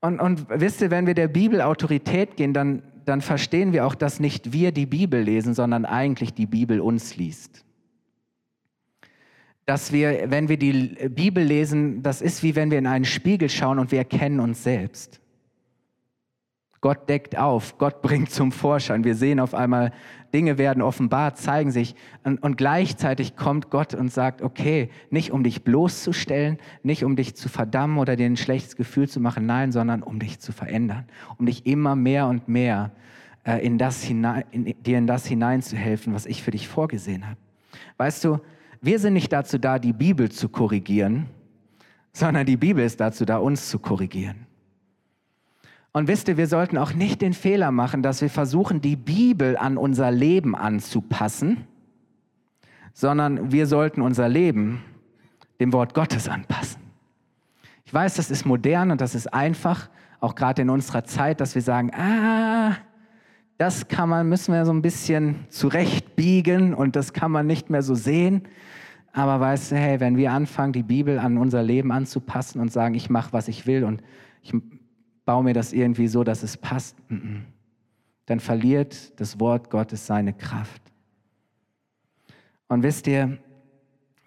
Und, 0.00 0.20
und 0.20 0.46
wisst 0.48 0.80
ihr, 0.80 0.90
wenn 0.90 1.06
wir 1.06 1.14
der 1.14 1.28
Bibel 1.28 1.60
Autorität 1.60 2.36
gehen, 2.36 2.52
dann, 2.52 2.82
dann 3.08 3.20
verstehen 3.22 3.72
wir 3.72 3.86
auch, 3.86 3.94
dass 3.94 4.20
nicht 4.20 4.52
wir 4.52 4.72
die 4.72 4.86
Bibel 4.86 5.20
lesen, 5.20 5.54
sondern 5.54 5.84
eigentlich 5.84 6.34
die 6.34 6.46
Bibel 6.46 6.80
uns 6.80 7.16
liest. 7.16 7.64
Dass 9.64 9.92
wir, 9.92 10.30
wenn 10.30 10.48
wir 10.48 10.58
die 10.58 11.08
Bibel 11.08 11.42
lesen, 11.42 12.02
das 12.02 12.22
ist 12.22 12.42
wie 12.42 12.54
wenn 12.54 12.70
wir 12.70 12.78
in 12.78 12.86
einen 12.86 13.04
Spiegel 13.04 13.48
schauen 13.48 13.78
und 13.78 13.92
wir 13.92 13.98
erkennen 13.98 14.40
uns 14.40 14.62
selbst. 14.62 15.20
Gott 16.80 17.08
deckt 17.08 17.36
auf, 17.36 17.78
Gott 17.78 18.02
bringt 18.02 18.30
zum 18.30 18.52
Vorschein. 18.52 19.04
Wir 19.04 19.14
sehen 19.14 19.40
auf 19.40 19.54
einmal, 19.54 19.92
Dinge 20.32 20.58
werden 20.58 20.82
offenbart, 20.82 21.38
zeigen 21.38 21.70
sich. 21.70 21.94
Und, 22.24 22.42
und, 22.42 22.56
gleichzeitig 22.56 23.36
kommt 23.36 23.70
Gott 23.70 23.94
und 23.94 24.12
sagt, 24.12 24.42
okay, 24.42 24.90
nicht 25.10 25.32
um 25.32 25.42
dich 25.42 25.64
bloßzustellen, 25.64 26.58
nicht 26.82 27.04
um 27.04 27.16
dich 27.16 27.34
zu 27.34 27.48
verdammen 27.48 27.98
oder 27.98 28.16
dir 28.16 28.26
ein 28.26 28.36
schlechtes 28.36 28.76
Gefühl 28.76 29.08
zu 29.08 29.20
machen, 29.20 29.46
nein, 29.46 29.72
sondern 29.72 30.02
um 30.02 30.18
dich 30.18 30.38
zu 30.38 30.52
verändern, 30.52 31.06
um 31.38 31.46
dich 31.46 31.66
immer 31.66 31.96
mehr 31.96 32.26
und 32.26 32.48
mehr 32.48 32.92
äh, 33.44 33.64
in 33.64 33.78
das 33.78 34.02
hinein, 34.02 34.44
in, 34.50 34.64
dir 34.82 34.98
in 34.98 35.06
das 35.06 35.26
hineinzuhelfen, 35.26 36.12
was 36.12 36.26
ich 36.26 36.42
für 36.42 36.50
dich 36.50 36.68
vorgesehen 36.68 37.26
habe. 37.26 37.38
Weißt 37.96 38.24
du, 38.24 38.38
wir 38.80 38.98
sind 38.98 39.14
nicht 39.14 39.32
dazu 39.32 39.58
da, 39.58 39.78
die 39.78 39.92
Bibel 39.92 40.30
zu 40.30 40.48
korrigieren, 40.48 41.26
sondern 42.12 42.46
die 42.46 42.56
Bibel 42.56 42.84
ist 42.84 43.00
dazu 43.00 43.24
da, 43.24 43.38
uns 43.38 43.68
zu 43.68 43.78
korrigieren. 43.78 44.47
Und 45.92 46.08
wisst 46.08 46.28
ihr, 46.28 46.36
wir 46.36 46.46
sollten 46.46 46.76
auch 46.76 46.92
nicht 46.92 47.22
den 47.22 47.32
Fehler 47.32 47.70
machen, 47.70 48.02
dass 48.02 48.20
wir 48.20 48.30
versuchen, 48.30 48.80
die 48.80 48.96
Bibel 48.96 49.56
an 49.56 49.76
unser 49.76 50.10
Leben 50.10 50.54
anzupassen, 50.54 51.66
sondern 52.92 53.52
wir 53.52 53.66
sollten 53.66 54.02
unser 54.02 54.28
Leben 54.28 54.82
dem 55.60 55.72
Wort 55.72 55.94
Gottes 55.94 56.28
anpassen. 56.28 56.82
Ich 57.84 57.94
weiß, 57.94 58.16
das 58.16 58.30
ist 58.30 58.44
modern 58.44 58.90
und 58.90 59.00
das 59.00 59.14
ist 59.14 59.32
einfach, 59.32 59.88
auch 60.20 60.34
gerade 60.34 60.62
in 60.62 60.70
unserer 60.70 61.04
Zeit, 61.04 61.40
dass 61.40 61.54
wir 61.54 61.62
sagen, 61.62 61.92
ah, 61.94 62.76
das 63.56 63.88
kann 63.88 64.08
man, 64.08 64.28
müssen 64.28 64.52
wir 64.52 64.64
so 64.64 64.72
ein 64.72 64.82
bisschen 64.82 65.46
zurechtbiegen 65.48 66.74
und 66.74 66.96
das 66.96 67.12
kann 67.12 67.32
man 67.32 67.46
nicht 67.46 67.70
mehr 67.70 67.82
so 67.82 67.94
sehen. 67.94 68.42
Aber 69.12 69.40
weißt 69.40 69.72
du, 69.72 69.76
hey, 69.76 70.00
wenn 70.00 70.16
wir 70.16 70.32
anfangen, 70.32 70.72
die 70.72 70.82
Bibel 70.82 71.18
an 71.18 71.38
unser 71.38 71.62
Leben 71.62 71.90
anzupassen 71.90 72.60
und 72.60 72.70
sagen, 72.70 72.94
ich 72.94 73.10
mache, 73.10 73.32
was 73.32 73.48
ich 73.48 73.66
will 73.66 73.84
und 73.84 74.02
ich 74.42 74.52
baue 75.28 75.44
mir 75.44 75.52
das 75.52 75.74
irgendwie 75.74 76.08
so, 76.08 76.24
dass 76.24 76.42
es 76.42 76.56
passt, 76.56 76.96
dann 78.24 78.40
verliert 78.40 79.20
das 79.20 79.38
Wort 79.38 79.68
Gottes 79.68 80.06
seine 80.06 80.32
Kraft. 80.32 80.80
Und 82.66 82.82
wisst 82.82 83.06
ihr, 83.08 83.36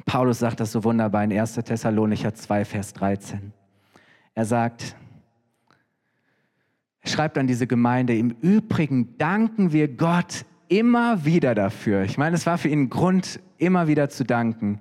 Paulus 0.06 0.38
sagt 0.38 0.60
das 0.60 0.72
so 0.72 0.84
wunderbar 0.84 1.24
in 1.24 1.34
1. 1.34 1.56
Thessalonicher 1.56 2.36
2, 2.36 2.66
Vers 2.66 2.94
13. 2.94 3.52
Er 4.36 4.46
sagt, 4.46 4.96
er 7.00 7.10
schreibt 7.10 7.40
an 7.40 7.48
diese 7.48 7.66
Gemeinde, 7.66 8.16
im 8.16 8.30
Übrigen 8.30 9.18
danken 9.18 9.72
wir 9.72 9.88
Gott 9.88 10.46
immer 10.68 11.26
wieder 11.26 11.56
dafür. 11.56 12.04
Ich 12.04 12.20
meine, 12.20 12.36
es 12.36 12.46
war 12.46 12.60
für 12.60 12.70
ihn 12.70 12.92
Grund, 12.92 13.40
immer 13.58 13.88
wieder 13.88 14.10
zu 14.10 14.24
danken, 14.24 14.80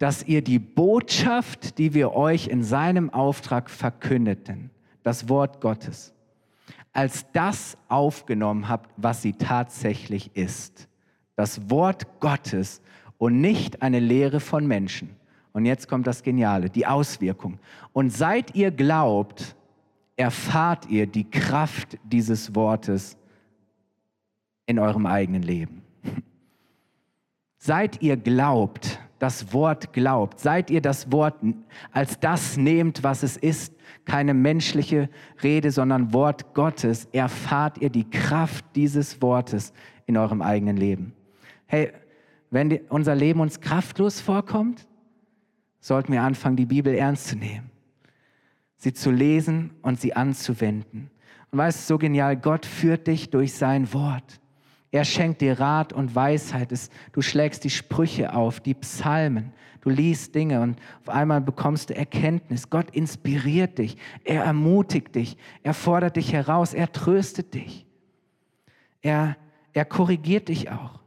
dass 0.00 0.24
ihr 0.24 0.42
die 0.42 0.58
Botschaft, 0.58 1.78
die 1.78 1.94
wir 1.94 2.12
euch 2.14 2.48
in 2.48 2.64
seinem 2.64 3.08
Auftrag 3.10 3.70
verkündeten, 3.70 4.70
das 5.02 5.28
Wort 5.28 5.60
Gottes, 5.60 6.12
als 6.92 7.26
das 7.32 7.76
aufgenommen 7.88 8.68
habt, 8.68 8.90
was 8.96 9.22
sie 9.22 9.32
tatsächlich 9.32 10.36
ist. 10.36 10.88
Das 11.36 11.70
Wort 11.70 12.20
Gottes 12.20 12.82
und 13.18 13.40
nicht 13.40 13.82
eine 13.82 14.00
Lehre 14.00 14.40
von 14.40 14.66
Menschen. 14.66 15.16
Und 15.52 15.64
jetzt 15.64 15.88
kommt 15.88 16.06
das 16.06 16.22
Geniale, 16.22 16.70
die 16.70 16.86
Auswirkung. 16.86 17.58
Und 17.92 18.10
seit 18.10 18.54
ihr 18.54 18.70
glaubt, 18.70 19.56
erfahrt 20.16 20.86
ihr 20.88 21.06
die 21.06 21.28
Kraft 21.28 21.98
dieses 22.04 22.54
Wortes 22.54 23.16
in 24.66 24.78
eurem 24.78 25.06
eigenen 25.06 25.42
Leben. 25.42 25.82
Seit 27.58 28.02
ihr 28.02 28.16
glaubt, 28.16 29.00
das 29.18 29.52
Wort 29.52 29.92
glaubt, 29.92 30.40
seit 30.40 30.70
ihr 30.70 30.80
das 30.80 31.12
Wort 31.12 31.34
als 31.92 32.18
das 32.20 32.56
nehmt, 32.56 33.02
was 33.02 33.22
es 33.22 33.36
ist, 33.36 33.74
keine 34.10 34.34
menschliche 34.34 35.08
Rede, 35.40 35.70
sondern 35.70 36.12
Wort 36.12 36.52
Gottes, 36.52 37.04
erfahrt 37.12 37.78
ihr 37.78 37.90
die 37.90 38.10
Kraft 38.10 38.64
dieses 38.74 39.22
Wortes 39.22 39.72
in 40.06 40.16
eurem 40.16 40.42
eigenen 40.42 40.76
Leben. 40.76 41.12
Hey, 41.66 41.92
wenn 42.50 42.70
die, 42.70 42.80
unser 42.88 43.14
Leben 43.14 43.38
uns 43.38 43.60
kraftlos 43.60 44.20
vorkommt, 44.20 44.88
sollten 45.78 46.12
wir 46.12 46.22
anfangen, 46.22 46.56
die 46.56 46.66
Bibel 46.66 46.92
ernst 46.92 47.28
zu 47.28 47.36
nehmen, 47.36 47.70
sie 48.78 48.92
zu 48.92 49.12
lesen 49.12 49.70
und 49.80 50.00
sie 50.00 50.16
anzuwenden. 50.16 51.12
Und 51.52 51.58
weißt 51.58 51.78
du, 51.78 51.94
so 51.94 51.98
genial, 51.98 52.36
Gott 52.36 52.66
führt 52.66 53.06
dich 53.06 53.30
durch 53.30 53.54
sein 53.54 53.92
Wort. 53.94 54.40
Er 54.92 55.04
schenkt 55.04 55.40
dir 55.40 55.58
Rat 55.58 55.92
und 55.92 56.14
Weisheit. 56.14 56.72
Du 57.12 57.22
schlägst 57.22 57.62
die 57.64 57.70
Sprüche 57.70 58.34
auf, 58.34 58.60
die 58.60 58.74
Psalmen. 58.74 59.52
Du 59.82 59.88
liest 59.88 60.34
Dinge 60.34 60.60
und 60.60 60.78
auf 61.02 61.08
einmal 61.08 61.40
bekommst 61.40 61.90
du 61.90 61.96
Erkenntnis. 61.96 62.68
Gott 62.68 62.90
inspiriert 62.90 63.78
dich. 63.78 63.96
Er 64.24 64.44
ermutigt 64.44 65.14
dich. 65.14 65.36
Er 65.62 65.74
fordert 65.74 66.16
dich 66.16 66.32
heraus. 66.32 66.74
Er 66.74 66.90
tröstet 66.92 67.54
dich. 67.54 67.86
Er, 69.00 69.36
er 69.72 69.84
korrigiert 69.84 70.48
dich 70.48 70.70
auch. 70.70 71.00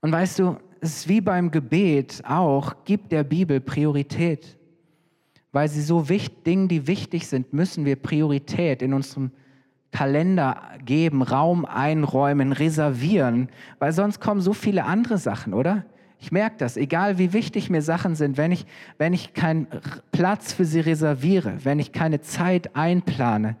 Und 0.00 0.12
weißt 0.12 0.38
du, 0.38 0.56
es 0.80 0.98
ist 0.98 1.08
wie 1.08 1.20
beim 1.20 1.50
Gebet 1.50 2.22
auch, 2.26 2.84
gibt 2.84 3.12
der 3.12 3.24
Bibel 3.24 3.60
Priorität. 3.60 4.56
Weil 5.52 5.68
sie 5.68 5.82
so 5.82 6.08
wichtig, 6.08 6.44
Dinge, 6.44 6.68
die 6.68 6.86
wichtig 6.86 7.26
sind, 7.26 7.52
müssen 7.52 7.84
wir 7.84 7.96
Priorität 7.96 8.82
in 8.82 8.94
unserem 8.94 9.32
Kalender 9.92 10.62
geben, 10.84 11.22
Raum 11.22 11.64
einräumen, 11.64 12.52
reservieren, 12.52 13.48
weil 13.78 13.92
sonst 13.92 14.20
kommen 14.20 14.40
so 14.40 14.52
viele 14.52 14.84
andere 14.84 15.18
Sachen, 15.18 15.52
oder? 15.52 15.84
Ich 16.20 16.32
merke 16.32 16.56
das, 16.58 16.76
egal 16.76 17.18
wie 17.18 17.32
wichtig 17.32 17.70
mir 17.70 17.82
Sachen 17.82 18.14
sind, 18.14 18.36
wenn 18.36 18.52
ich, 18.52 18.66
wenn 18.98 19.14
ich 19.14 19.32
keinen 19.32 19.66
Platz 20.12 20.52
für 20.52 20.66
sie 20.66 20.80
reserviere, 20.80 21.64
wenn 21.64 21.78
ich 21.78 21.92
keine 21.92 22.20
Zeit 22.20 22.76
einplane, 22.76 23.56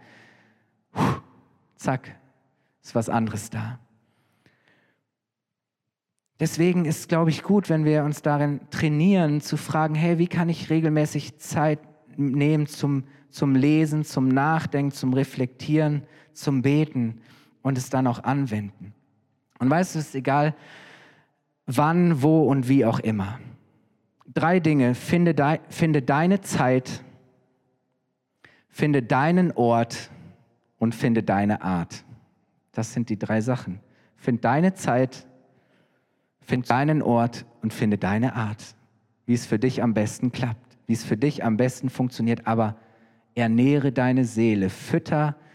zack, 1.76 2.14
ist 2.82 2.94
was 2.94 3.08
anderes 3.08 3.50
da. 3.50 3.78
Deswegen 6.38 6.86
ist 6.86 7.00
es, 7.00 7.08
glaube 7.08 7.30
ich, 7.30 7.42
gut, 7.42 7.68
wenn 7.68 7.84
wir 7.84 8.04
uns 8.04 8.22
darin 8.22 8.60
trainieren, 8.70 9.40
zu 9.40 9.56
fragen, 9.56 9.94
hey, 9.94 10.18
wie 10.18 10.26
kann 10.26 10.48
ich 10.48 10.70
regelmäßig 10.70 11.38
Zeit 11.38 11.80
nehmen 12.16 12.66
zum, 12.66 13.04
zum 13.30 13.54
Lesen, 13.54 14.04
zum 14.04 14.28
Nachdenken, 14.28 14.92
zum 14.92 15.12
Reflektieren, 15.12 16.02
zum 16.32 16.62
Beten 16.62 17.20
und 17.62 17.78
es 17.78 17.90
dann 17.90 18.06
auch 18.06 18.24
anwenden. 18.24 18.94
Und 19.58 19.68
weißt 19.70 19.94
du, 19.94 19.98
es 19.98 20.08
ist 20.08 20.14
egal, 20.14 20.54
wann, 21.66 22.22
wo 22.22 22.44
und 22.44 22.68
wie 22.68 22.84
auch 22.84 22.98
immer. 22.98 23.38
Drei 24.26 24.60
Dinge. 24.60 24.94
Finde, 24.94 25.34
de, 25.34 25.58
finde 25.68 26.02
deine 26.02 26.40
Zeit, 26.40 27.04
finde 28.68 29.02
deinen 29.02 29.52
Ort 29.52 30.10
und 30.78 30.94
finde 30.94 31.22
deine 31.22 31.62
Art. 31.62 32.04
Das 32.72 32.92
sind 32.92 33.08
die 33.08 33.18
drei 33.18 33.40
Sachen. 33.40 33.80
Find 34.16 34.44
deine 34.44 34.74
Zeit, 34.74 35.26
find 36.42 36.70
deinen 36.70 37.02
Ort 37.02 37.46
und 37.62 37.72
finde 37.72 37.98
deine 37.98 38.34
Art, 38.34 38.74
wie 39.26 39.34
es 39.34 39.46
für 39.46 39.58
dich 39.58 39.82
am 39.82 39.94
besten 39.94 40.30
klappt, 40.32 40.78
wie 40.86 40.92
es 40.92 41.04
für 41.04 41.16
dich 41.16 41.44
am 41.44 41.56
besten 41.56 41.90
funktioniert. 41.90 42.46
Aber 42.46 42.76
ernähre 43.34 43.92
deine 43.92 44.24
Seele, 44.24 44.70
fütter 44.70 45.08
deine 45.20 45.49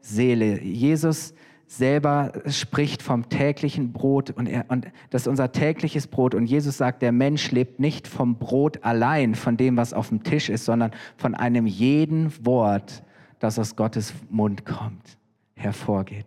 Seele. 0.00 0.62
Jesus 0.62 1.34
selber 1.66 2.32
spricht 2.46 3.02
vom 3.02 3.28
täglichen 3.28 3.92
Brot 3.92 4.30
und, 4.30 4.46
er, 4.46 4.64
und 4.68 4.86
das 5.10 5.22
ist 5.22 5.28
unser 5.28 5.52
tägliches 5.52 6.06
Brot. 6.06 6.34
Und 6.34 6.46
Jesus 6.46 6.78
sagt, 6.78 7.02
der 7.02 7.12
Mensch 7.12 7.50
lebt 7.50 7.78
nicht 7.78 8.08
vom 8.08 8.38
Brot 8.38 8.82
allein, 8.84 9.34
von 9.34 9.56
dem, 9.56 9.76
was 9.76 9.92
auf 9.92 10.08
dem 10.08 10.22
Tisch 10.22 10.48
ist, 10.48 10.64
sondern 10.64 10.92
von 11.16 11.34
einem 11.34 11.66
jeden 11.66 12.32
Wort, 12.44 13.02
das 13.38 13.58
aus 13.58 13.76
Gottes 13.76 14.14
Mund 14.30 14.64
kommt, 14.64 15.18
hervorgeht. 15.54 16.26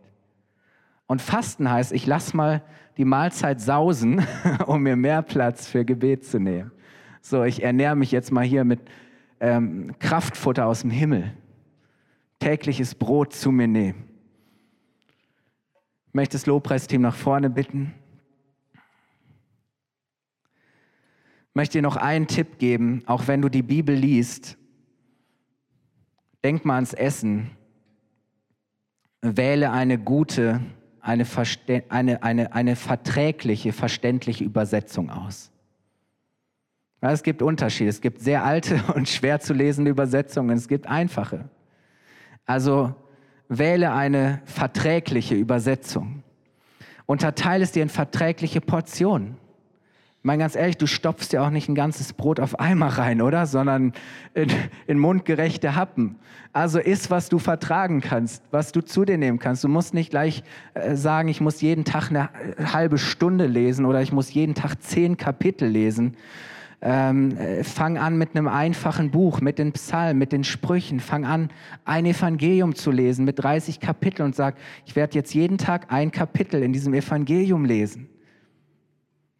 Und 1.07 1.21
Fasten 1.21 1.69
heißt, 1.69 1.91
ich 1.91 2.05
lasse 2.05 2.37
mal 2.37 2.61
die 2.97 3.05
Mahlzeit 3.05 3.59
sausen, 3.59 4.25
um 4.67 4.83
mir 4.83 4.95
mehr 4.95 5.23
Platz 5.23 5.67
für 5.67 5.83
Gebet 5.83 6.23
zu 6.23 6.39
nehmen. 6.39 6.71
So, 7.21 7.43
ich 7.43 7.63
ernähre 7.63 7.95
mich 7.95 8.11
jetzt 8.11 8.31
mal 8.31 8.45
hier 8.45 8.63
mit 8.63 8.79
ähm, 9.39 9.95
Kraftfutter 9.99 10.67
aus 10.67 10.81
dem 10.81 10.91
Himmel. 10.91 11.33
Tägliches 12.41 12.95
Brot 12.95 13.33
zu 13.33 13.51
mir 13.51 13.67
nehmen. 13.67 14.09
Ich 16.07 16.13
möchte 16.13 16.33
das 16.33 16.45
Lobpreisteam 16.45 17.01
nach 17.01 17.15
vorne 17.15 17.49
bitten. 17.49 17.93
Ich 18.73 21.55
möchte 21.55 21.77
dir 21.77 21.83
noch 21.83 21.95
einen 21.95 22.27
Tipp 22.27 22.57
geben, 22.57 23.03
auch 23.05 23.27
wenn 23.27 23.41
du 23.41 23.47
die 23.47 23.61
Bibel 23.61 23.95
liest. 23.95 24.57
Denk 26.43 26.65
mal 26.65 26.75
ans 26.75 26.93
Essen. 26.93 27.51
Wähle 29.21 29.71
eine 29.71 29.99
gute, 29.99 30.61
eine, 30.99 31.25
eine, 31.89 32.23
eine, 32.23 32.53
eine 32.53 32.75
verträgliche, 32.75 33.71
verständliche 33.71 34.43
Übersetzung 34.43 35.11
aus. 35.11 35.51
Ja, 37.01 37.11
es 37.11 37.21
gibt 37.21 37.41
Unterschiede. 37.41 37.89
Es 37.89 38.01
gibt 38.01 38.19
sehr 38.19 38.43
alte 38.43 38.81
und 38.95 39.07
schwer 39.07 39.39
zu 39.39 39.53
lesende 39.53 39.91
Übersetzungen. 39.91 40.57
Es 40.57 40.67
gibt 40.67 40.87
einfache. 40.87 41.49
Also 42.51 42.93
wähle 43.47 43.93
eine 43.93 44.41
verträgliche 44.43 45.35
Übersetzung. 45.35 46.21
Unterteile 47.05 47.63
es 47.63 47.71
dir 47.71 47.81
in 47.81 47.87
verträgliche 47.87 48.59
Portionen. 48.59 49.37
Ich 50.19 50.25
meine 50.25 50.43
ganz 50.43 50.57
ehrlich, 50.57 50.75
du 50.75 50.85
stopfst 50.85 51.31
ja 51.31 51.45
auch 51.45 51.49
nicht 51.49 51.69
ein 51.69 51.75
ganzes 51.75 52.11
Brot 52.11 52.41
auf 52.41 52.59
einmal 52.59 52.89
rein, 52.89 53.21
oder? 53.21 53.45
Sondern 53.45 53.93
in, 54.33 54.49
in 54.85 54.99
mundgerechte 54.99 55.75
Happen. 55.75 56.19
Also 56.51 56.79
iss, 56.79 57.09
was 57.09 57.29
du 57.29 57.39
vertragen 57.39 58.01
kannst, 58.01 58.43
was 58.51 58.73
du 58.73 58.81
zu 58.81 59.05
dir 59.05 59.17
nehmen 59.17 59.39
kannst. 59.39 59.63
Du 59.63 59.69
musst 59.69 59.93
nicht 59.93 60.09
gleich 60.09 60.43
äh, 60.73 60.97
sagen, 60.97 61.29
ich 61.29 61.39
muss 61.39 61.61
jeden 61.61 61.85
Tag 61.85 62.09
eine 62.09 62.31
halbe 62.73 62.97
Stunde 62.97 63.47
lesen 63.47 63.85
oder 63.85 64.01
ich 64.01 64.11
muss 64.11 64.33
jeden 64.33 64.55
Tag 64.55 64.81
zehn 64.81 65.15
Kapitel 65.15 65.69
lesen, 65.69 66.17
ähm, 66.81 67.37
äh, 67.37 67.63
fang 67.63 67.97
an 67.99 68.17
mit 68.17 68.35
einem 68.35 68.47
einfachen 68.47 69.11
Buch, 69.11 69.39
mit 69.39 69.59
den 69.59 69.71
Psalmen, 69.71 70.17
mit 70.17 70.31
den 70.31 70.43
Sprüchen. 70.43 70.99
Fang 70.99 71.25
an, 71.25 71.49
ein 71.85 72.05
Evangelium 72.07 72.73
zu 72.73 72.89
lesen 72.89 73.23
mit 73.23 73.41
30 73.41 73.79
Kapiteln 73.79 74.27
und 74.27 74.35
sag, 74.35 74.55
ich 74.85 74.95
werde 74.95 75.15
jetzt 75.15 75.33
jeden 75.33 75.59
Tag 75.59 75.91
ein 75.91 76.11
Kapitel 76.11 76.63
in 76.63 76.73
diesem 76.73 76.93
Evangelium 76.93 77.65
lesen. 77.65 78.09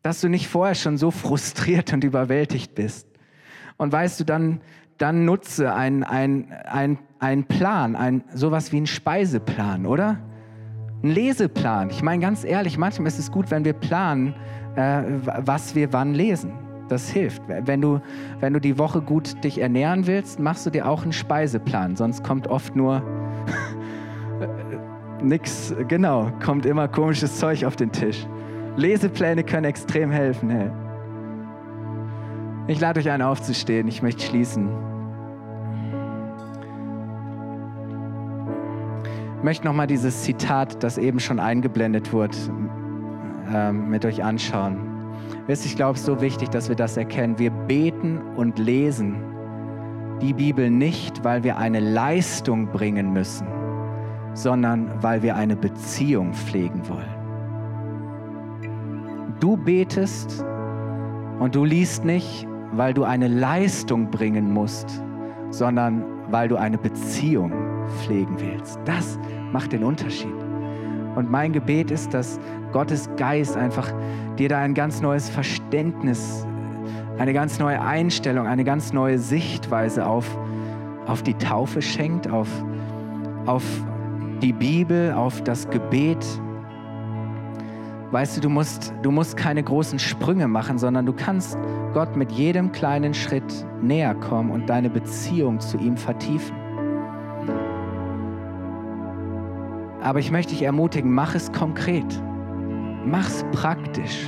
Dass 0.03 0.21
du 0.21 0.29
nicht 0.29 0.47
vorher 0.47 0.75
schon 0.75 0.97
so 0.97 1.09
frustriert 1.09 1.93
und 1.93 2.03
überwältigt 2.03 2.75
bist. 2.75 3.07
Und 3.77 3.91
weißt 3.91 4.19
du, 4.19 4.23
dann, 4.23 4.61
dann 4.99 5.25
nutze 5.25 5.73
einen 5.73 6.03
ein, 6.03 6.99
ein 7.19 7.43
Plan, 7.45 7.95
ein, 7.95 8.23
sowas 8.33 8.71
wie 8.71 8.77
einen 8.77 8.87
Speiseplan, 8.87 9.87
oder? 9.87 10.19
Ein 11.01 11.09
Leseplan. 11.09 11.89
Ich 11.89 12.03
meine 12.03 12.21
ganz 12.21 12.43
ehrlich, 12.43 12.77
manchmal 12.77 13.07
ist 13.07 13.17
es 13.17 13.31
gut, 13.31 13.49
wenn 13.49 13.65
wir 13.65 13.73
planen, 13.73 14.35
äh, 14.75 15.01
was 15.39 15.73
wir 15.73 15.91
wann 15.91 16.13
lesen. 16.13 16.53
Das 16.91 17.09
hilft. 17.09 17.43
Wenn 17.47 17.79
du, 17.79 18.01
wenn 18.41 18.51
du 18.51 18.59
die 18.59 18.77
Woche 18.77 19.01
gut 19.01 19.41
dich 19.45 19.61
ernähren 19.61 20.07
willst, 20.07 20.41
machst 20.41 20.65
du 20.65 20.69
dir 20.69 20.89
auch 20.89 21.03
einen 21.03 21.13
Speiseplan. 21.13 21.95
Sonst 21.95 22.21
kommt 22.21 22.49
oft 22.49 22.75
nur 22.75 23.01
nix, 25.23 25.73
genau, 25.87 26.33
kommt 26.43 26.65
immer 26.65 26.89
komisches 26.89 27.39
Zeug 27.39 27.63
auf 27.63 27.77
den 27.77 27.93
Tisch. 27.93 28.27
Lesepläne 28.75 29.45
können 29.45 29.63
extrem 29.63 30.11
helfen. 30.11 30.49
Hey. 30.49 30.69
Ich 32.67 32.81
lade 32.81 32.99
euch 32.99 33.09
ein, 33.09 33.21
aufzustehen. 33.21 33.87
Ich 33.87 34.01
möchte 34.01 34.25
schließen. 34.25 34.67
Ich 39.37 39.43
möchte 39.45 39.65
nochmal 39.65 39.87
dieses 39.87 40.23
Zitat, 40.23 40.83
das 40.83 40.97
eben 40.97 41.21
schon 41.21 41.39
eingeblendet 41.39 42.11
wurde, 42.11 42.35
ähm, 43.49 43.89
mit 43.89 44.03
euch 44.03 44.21
anschauen. 44.25 44.90
Wisst, 45.51 45.65
ich 45.65 45.75
glaube, 45.75 45.97
ist 45.99 46.05
so 46.05 46.21
wichtig, 46.21 46.47
dass 46.47 46.69
wir 46.69 46.77
das 46.77 46.95
erkennen. 46.95 47.37
Wir 47.37 47.51
beten 47.51 48.21
und 48.37 48.57
lesen 48.57 49.21
die 50.21 50.31
Bibel 50.31 50.69
nicht, 50.69 51.25
weil 51.25 51.43
wir 51.43 51.57
eine 51.57 51.81
Leistung 51.81 52.67
bringen 52.67 53.11
müssen, 53.11 53.47
sondern 54.33 54.89
weil 55.03 55.21
wir 55.23 55.35
eine 55.35 55.57
Beziehung 55.57 56.33
pflegen 56.33 56.87
wollen. 56.87 57.13
Du 59.41 59.57
betest 59.57 60.41
und 61.41 61.53
du 61.53 61.65
liest 61.65 62.05
nicht, 62.05 62.47
weil 62.71 62.93
du 62.93 63.03
eine 63.03 63.27
Leistung 63.27 64.09
bringen 64.09 64.53
musst, 64.53 65.03
sondern 65.49 66.05
weil 66.29 66.47
du 66.47 66.55
eine 66.55 66.77
Beziehung 66.77 67.51
pflegen 68.05 68.39
willst. 68.39 68.79
Das 68.85 69.19
macht 69.51 69.73
den 69.73 69.83
Unterschied. 69.83 70.40
Und 71.16 71.30
mein 71.30 71.51
Gebet 71.51 71.91
ist, 71.91 72.14
dass 72.14 72.39
Gottes 72.72 73.09
Geist 73.18 73.57
einfach 73.57 73.91
dir 74.38 74.49
da 74.49 74.59
ein 74.59 74.74
ganz 74.74 75.01
neues 75.01 75.30
Verständnis, 75.30 76.45
eine 77.18 77.34
ganz 77.34 77.59
neue 77.59 77.82
Einstellung, 77.82 78.47
eine 78.47 78.64
ganz 78.64 78.93
neue 78.93 79.20
Sichtweise 79.20 80.05
auf, 80.05 80.26
auf 81.05 81.22
die 81.24 81.34
Taufe 81.36 81.82
schenkt, 81.82 82.30
auf, 82.30 82.47
auf 83.45 83.64
die 84.41 84.53
Bibel, 84.53 85.14
auf 85.14 85.43
das 85.43 85.70
Gebet. 85.70 86.26
Weißt 88.12 88.38
du, 88.38 88.41
du 88.41 88.49
musst, 88.49 88.93
du 89.03 89.12
musst 89.12 89.38
keine 89.38 89.64
großen 89.64 89.99
Sprünge 89.99 90.47
machen, 90.47 90.78
sondern 90.78 91.05
du 91.05 91.14
kannst 91.14 91.57
Gott 91.93 92.16
mit 92.16 92.32
jedem 92.32 92.72
kleinen 92.72 93.14
Schritt 93.14 93.66
näher 93.82 94.16
kommen 94.16 94.51
und 94.51 94.70
deine 94.70 94.89
Beziehung 94.89 95.59
zu 95.59 95.78
ihm 95.78 95.97
vertiefen. 95.97 96.61
Aber 100.01 100.19
ich 100.19 100.31
möchte 100.31 100.53
dich 100.53 100.63
ermutigen, 100.63 101.11
mach 101.11 101.35
es 101.35 101.51
konkret. 101.51 102.21
Mach 103.05 103.27
es 103.27 103.45
praktisch 103.51 104.27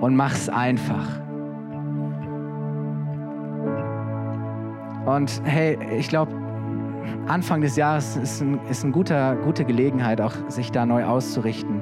und 0.00 0.14
mach 0.14 0.32
es 0.32 0.48
einfach. 0.48 1.20
Und 5.06 5.40
hey, 5.44 5.78
ich 5.96 6.08
glaube, 6.08 6.32
Anfang 7.26 7.62
des 7.62 7.76
Jahres 7.76 8.16
ist, 8.16 8.42
eine 8.42 8.58
ein 8.84 8.92
guter, 8.92 9.36
gute 9.36 9.64
Gelegenheit, 9.64 10.20
auch 10.20 10.34
sich 10.48 10.70
da 10.70 10.84
neu 10.84 11.04
auszurichten. 11.04 11.80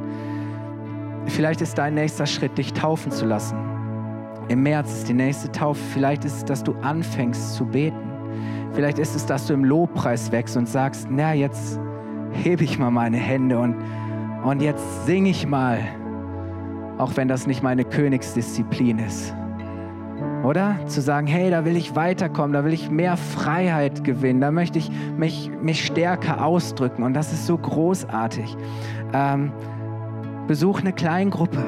Vielleicht 1.26 1.60
ist 1.60 1.76
dein 1.78 1.94
nächster 1.94 2.26
Schritt, 2.26 2.56
dich 2.56 2.72
taufen 2.72 3.10
zu 3.10 3.26
lassen. 3.26 3.58
Im 4.48 4.62
März 4.62 4.92
ist 4.92 5.08
die 5.08 5.14
nächste 5.14 5.50
Taufe. 5.50 5.80
Vielleicht 5.92 6.24
ist 6.24 6.36
es, 6.36 6.44
dass 6.44 6.62
du 6.62 6.72
anfängst 6.82 7.54
zu 7.54 7.66
beten. 7.66 8.12
Vielleicht 8.74 8.98
ist 9.00 9.16
es, 9.16 9.26
dass 9.26 9.46
du 9.46 9.54
im 9.54 9.64
Lobpreis 9.64 10.30
wächst 10.30 10.56
und 10.56 10.68
sagst, 10.68 11.08
na, 11.10 11.34
jetzt 11.34 11.80
hebe 12.36 12.64
ich 12.64 12.78
mal 12.78 12.90
meine 12.90 13.16
Hände 13.16 13.58
und, 13.58 13.76
und 14.44 14.62
jetzt 14.62 15.06
singe 15.06 15.30
ich 15.30 15.46
mal, 15.46 15.78
auch 16.98 17.16
wenn 17.16 17.28
das 17.28 17.46
nicht 17.46 17.62
meine 17.62 17.84
Königsdisziplin 17.84 18.98
ist. 18.98 19.34
Oder? 20.42 20.76
Zu 20.86 21.00
sagen, 21.00 21.26
hey, 21.26 21.50
da 21.50 21.64
will 21.64 21.76
ich 21.76 21.96
weiterkommen, 21.96 22.52
da 22.52 22.64
will 22.64 22.72
ich 22.72 22.90
mehr 22.90 23.16
Freiheit 23.16 24.04
gewinnen, 24.04 24.40
da 24.40 24.50
möchte 24.50 24.78
ich 24.78 24.90
mich, 25.16 25.50
mich 25.60 25.84
stärker 25.84 26.44
ausdrücken 26.44 27.02
und 27.02 27.14
das 27.14 27.32
ist 27.32 27.46
so 27.46 27.58
großartig. 27.58 28.56
Ähm, 29.12 29.52
besuch 30.46 30.80
eine 30.80 30.92
Kleingruppe. 30.92 31.64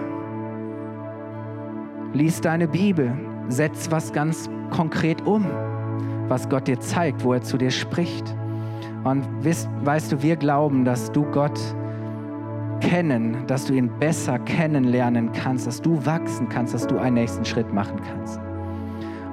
Lies 2.12 2.40
deine 2.40 2.68
Bibel, 2.68 3.12
setz 3.48 3.90
was 3.90 4.12
ganz 4.12 4.48
konkret 4.70 5.26
um, 5.26 5.44
was 6.28 6.48
Gott 6.48 6.68
dir 6.68 6.78
zeigt, 6.78 7.24
wo 7.24 7.32
er 7.32 7.42
zu 7.42 7.58
dir 7.58 7.70
spricht. 7.70 8.34
Und 9.05 9.24
weißt, 9.44 9.68
weißt 9.84 10.12
du, 10.12 10.22
wir 10.22 10.36
glauben, 10.36 10.84
dass 10.84 11.11
du 11.12 11.24
Gott 11.30 11.59
kennen, 12.80 13.36
dass 13.46 13.66
du 13.66 13.74
ihn 13.74 13.90
besser 13.99 14.38
kennenlernen 14.40 15.32
kannst, 15.32 15.66
dass 15.66 15.80
du 15.80 16.05
wachsen 16.05 16.49
kannst, 16.49 16.74
dass 16.74 16.86
du 16.86 16.99
einen 16.99 17.14
nächsten 17.14 17.44
Schritt 17.44 17.72
machen 17.72 18.01
kannst. 18.07 18.40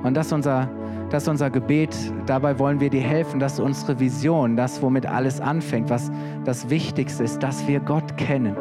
Und 0.04 0.16
das 0.16 0.28
ist 0.28 0.34
unser, 0.34 0.70
das 1.10 1.24
ist 1.24 1.30
unser 1.30 1.50
Gebet. 1.50 1.96
Dabei 2.26 2.58
wollen 2.60 2.80
wir 2.80 2.90
dir 2.90 3.02
helfen, 3.02 3.40
dass 3.40 3.60
unsere 3.60 4.00
Vision, 4.00 4.56
das, 4.56 4.82
womit 4.82 5.06
alles 5.06 5.42
anfängt, 5.42 5.90
was 5.90 6.12
das 6.44 6.70
Wichtigste 6.70 7.24
ist, 7.24 7.42
dass 7.42 7.68
wir 7.68 7.80
Gott 7.80 8.18
kennen. 8.18 8.56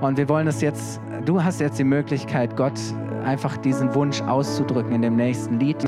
Und 0.00 0.16
wir 0.16 0.28
wollen 0.28 0.46
es 0.46 0.60
jetzt, 0.60 1.00
du 1.24 1.42
hast 1.42 1.60
jetzt 1.60 1.78
die 1.78 1.84
Möglichkeit, 1.84 2.56
Gott 2.56 2.78
einfach 3.24 3.56
diesen 3.56 3.94
Wunsch 3.94 4.22
auszudrücken 4.22 4.92
in 4.92 5.02
dem 5.02 5.16
nächsten 5.16 5.58
Lied. 5.58 5.84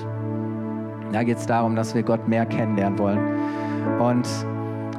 Da 1.12 1.22
geht 1.22 1.38
es 1.38 1.46
darum, 1.46 1.76
dass 1.76 1.94
wir 1.94 2.02
Gott 2.02 2.26
mehr 2.28 2.46
kennenlernen 2.46 2.98
wollen. 2.98 3.20
Und 3.98 4.28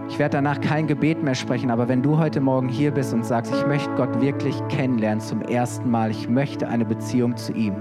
ich 0.09 0.19
werde 0.19 0.38
danach 0.38 0.59
kein 0.59 0.88
Gebet 0.88 1.23
mehr 1.23 1.36
sprechen, 1.36 1.71
aber 1.71 1.88
wenn 1.88 2.03
du 2.03 2.17
heute 2.17 2.41
Morgen 2.41 2.67
hier 2.67 2.91
bist 2.91 3.13
und 3.13 3.25
sagst, 3.25 3.53
ich 3.53 3.65
möchte 3.65 3.89
Gott 3.95 4.21
wirklich 4.21 4.55
kennenlernen 4.67 5.21
zum 5.21 5.41
ersten 5.41 5.89
Mal, 5.89 6.11
ich 6.11 6.27
möchte 6.27 6.67
eine 6.67 6.86
Beziehung 6.86 7.38
zu 7.38 7.53
ihm. 7.53 7.75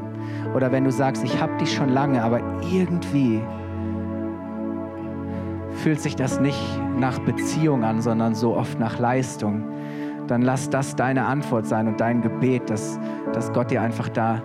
Oder 0.55 0.71
wenn 0.73 0.85
du 0.85 0.93
sagst, 0.93 1.25
ich 1.25 1.41
habe 1.41 1.57
dich 1.59 1.75
schon 1.75 1.89
lange, 1.89 2.23
aber 2.23 2.41
irgendwie 2.71 3.41
fühlt 5.73 6.01
sich 6.01 6.15
das 6.15 6.41
nicht 6.41 6.61
nach 6.99 7.19
Beziehung 7.21 7.85
an, 7.85 8.01
sondern 8.01 8.35
so 8.35 8.57
oft 8.57 8.79
nach 8.79 8.99
Leistung, 8.99 9.65
dann 10.27 10.43
lass 10.43 10.71
das 10.71 10.95
deine 10.95 11.25
Antwort 11.25 11.67
sein 11.67 11.89
und 11.89 12.01
dein 12.01 12.23
Gebet, 12.23 12.71
dass, 12.71 13.01
dass 13.33 13.53
Gott 13.53 13.71
dir 13.71 13.83
einfach 13.83 14.09
da 14.09 14.41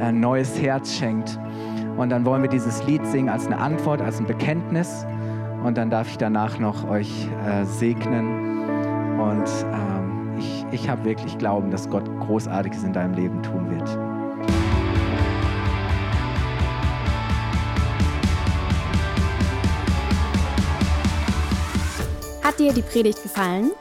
ein 0.00 0.18
neues 0.18 0.60
Herz 0.60 0.92
schenkt. 0.92 1.38
Und 1.96 2.10
dann 2.10 2.24
wollen 2.24 2.42
wir 2.42 2.48
dieses 2.48 2.84
Lied 2.86 3.06
singen 3.06 3.28
als 3.28 3.46
eine 3.46 3.58
Antwort, 3.58 4.00
als 4.00 4.18
ein 4.18 4.26
Bekenntnis. 4.26 5.06
Und 5.62 5.76
dann 5.76 5.90
darf 5.90 6.08
ich 6.08 6.18
danach 6.18 6.58
noch 6.58 6.88
euch 6.88 7.28
äh, 7.46 7.64
segnen. 7.64 9.18
Und 9.18 9.48
ähm, 9.72 10.38
ich, 10.38 10.64
ich 10.72 10.88
habe 10.88 11.04
wirklich 11.04 11.36
Glauben, 11.38 11.70
dass 11.70 11.88
Gott 11.90 12.04
Großartiges 12.20 12.82
in 12.82 12.92
deinem 12.92 13.14
Leben 13.14 13.42
tun 13.42 13.70
wird. 13.70 13.88
Hat 22.42 22.58
dir 22.58 22.72
die 22.72 22.82
Predigt 22.82 23.22
gefallen? 23.22 23.72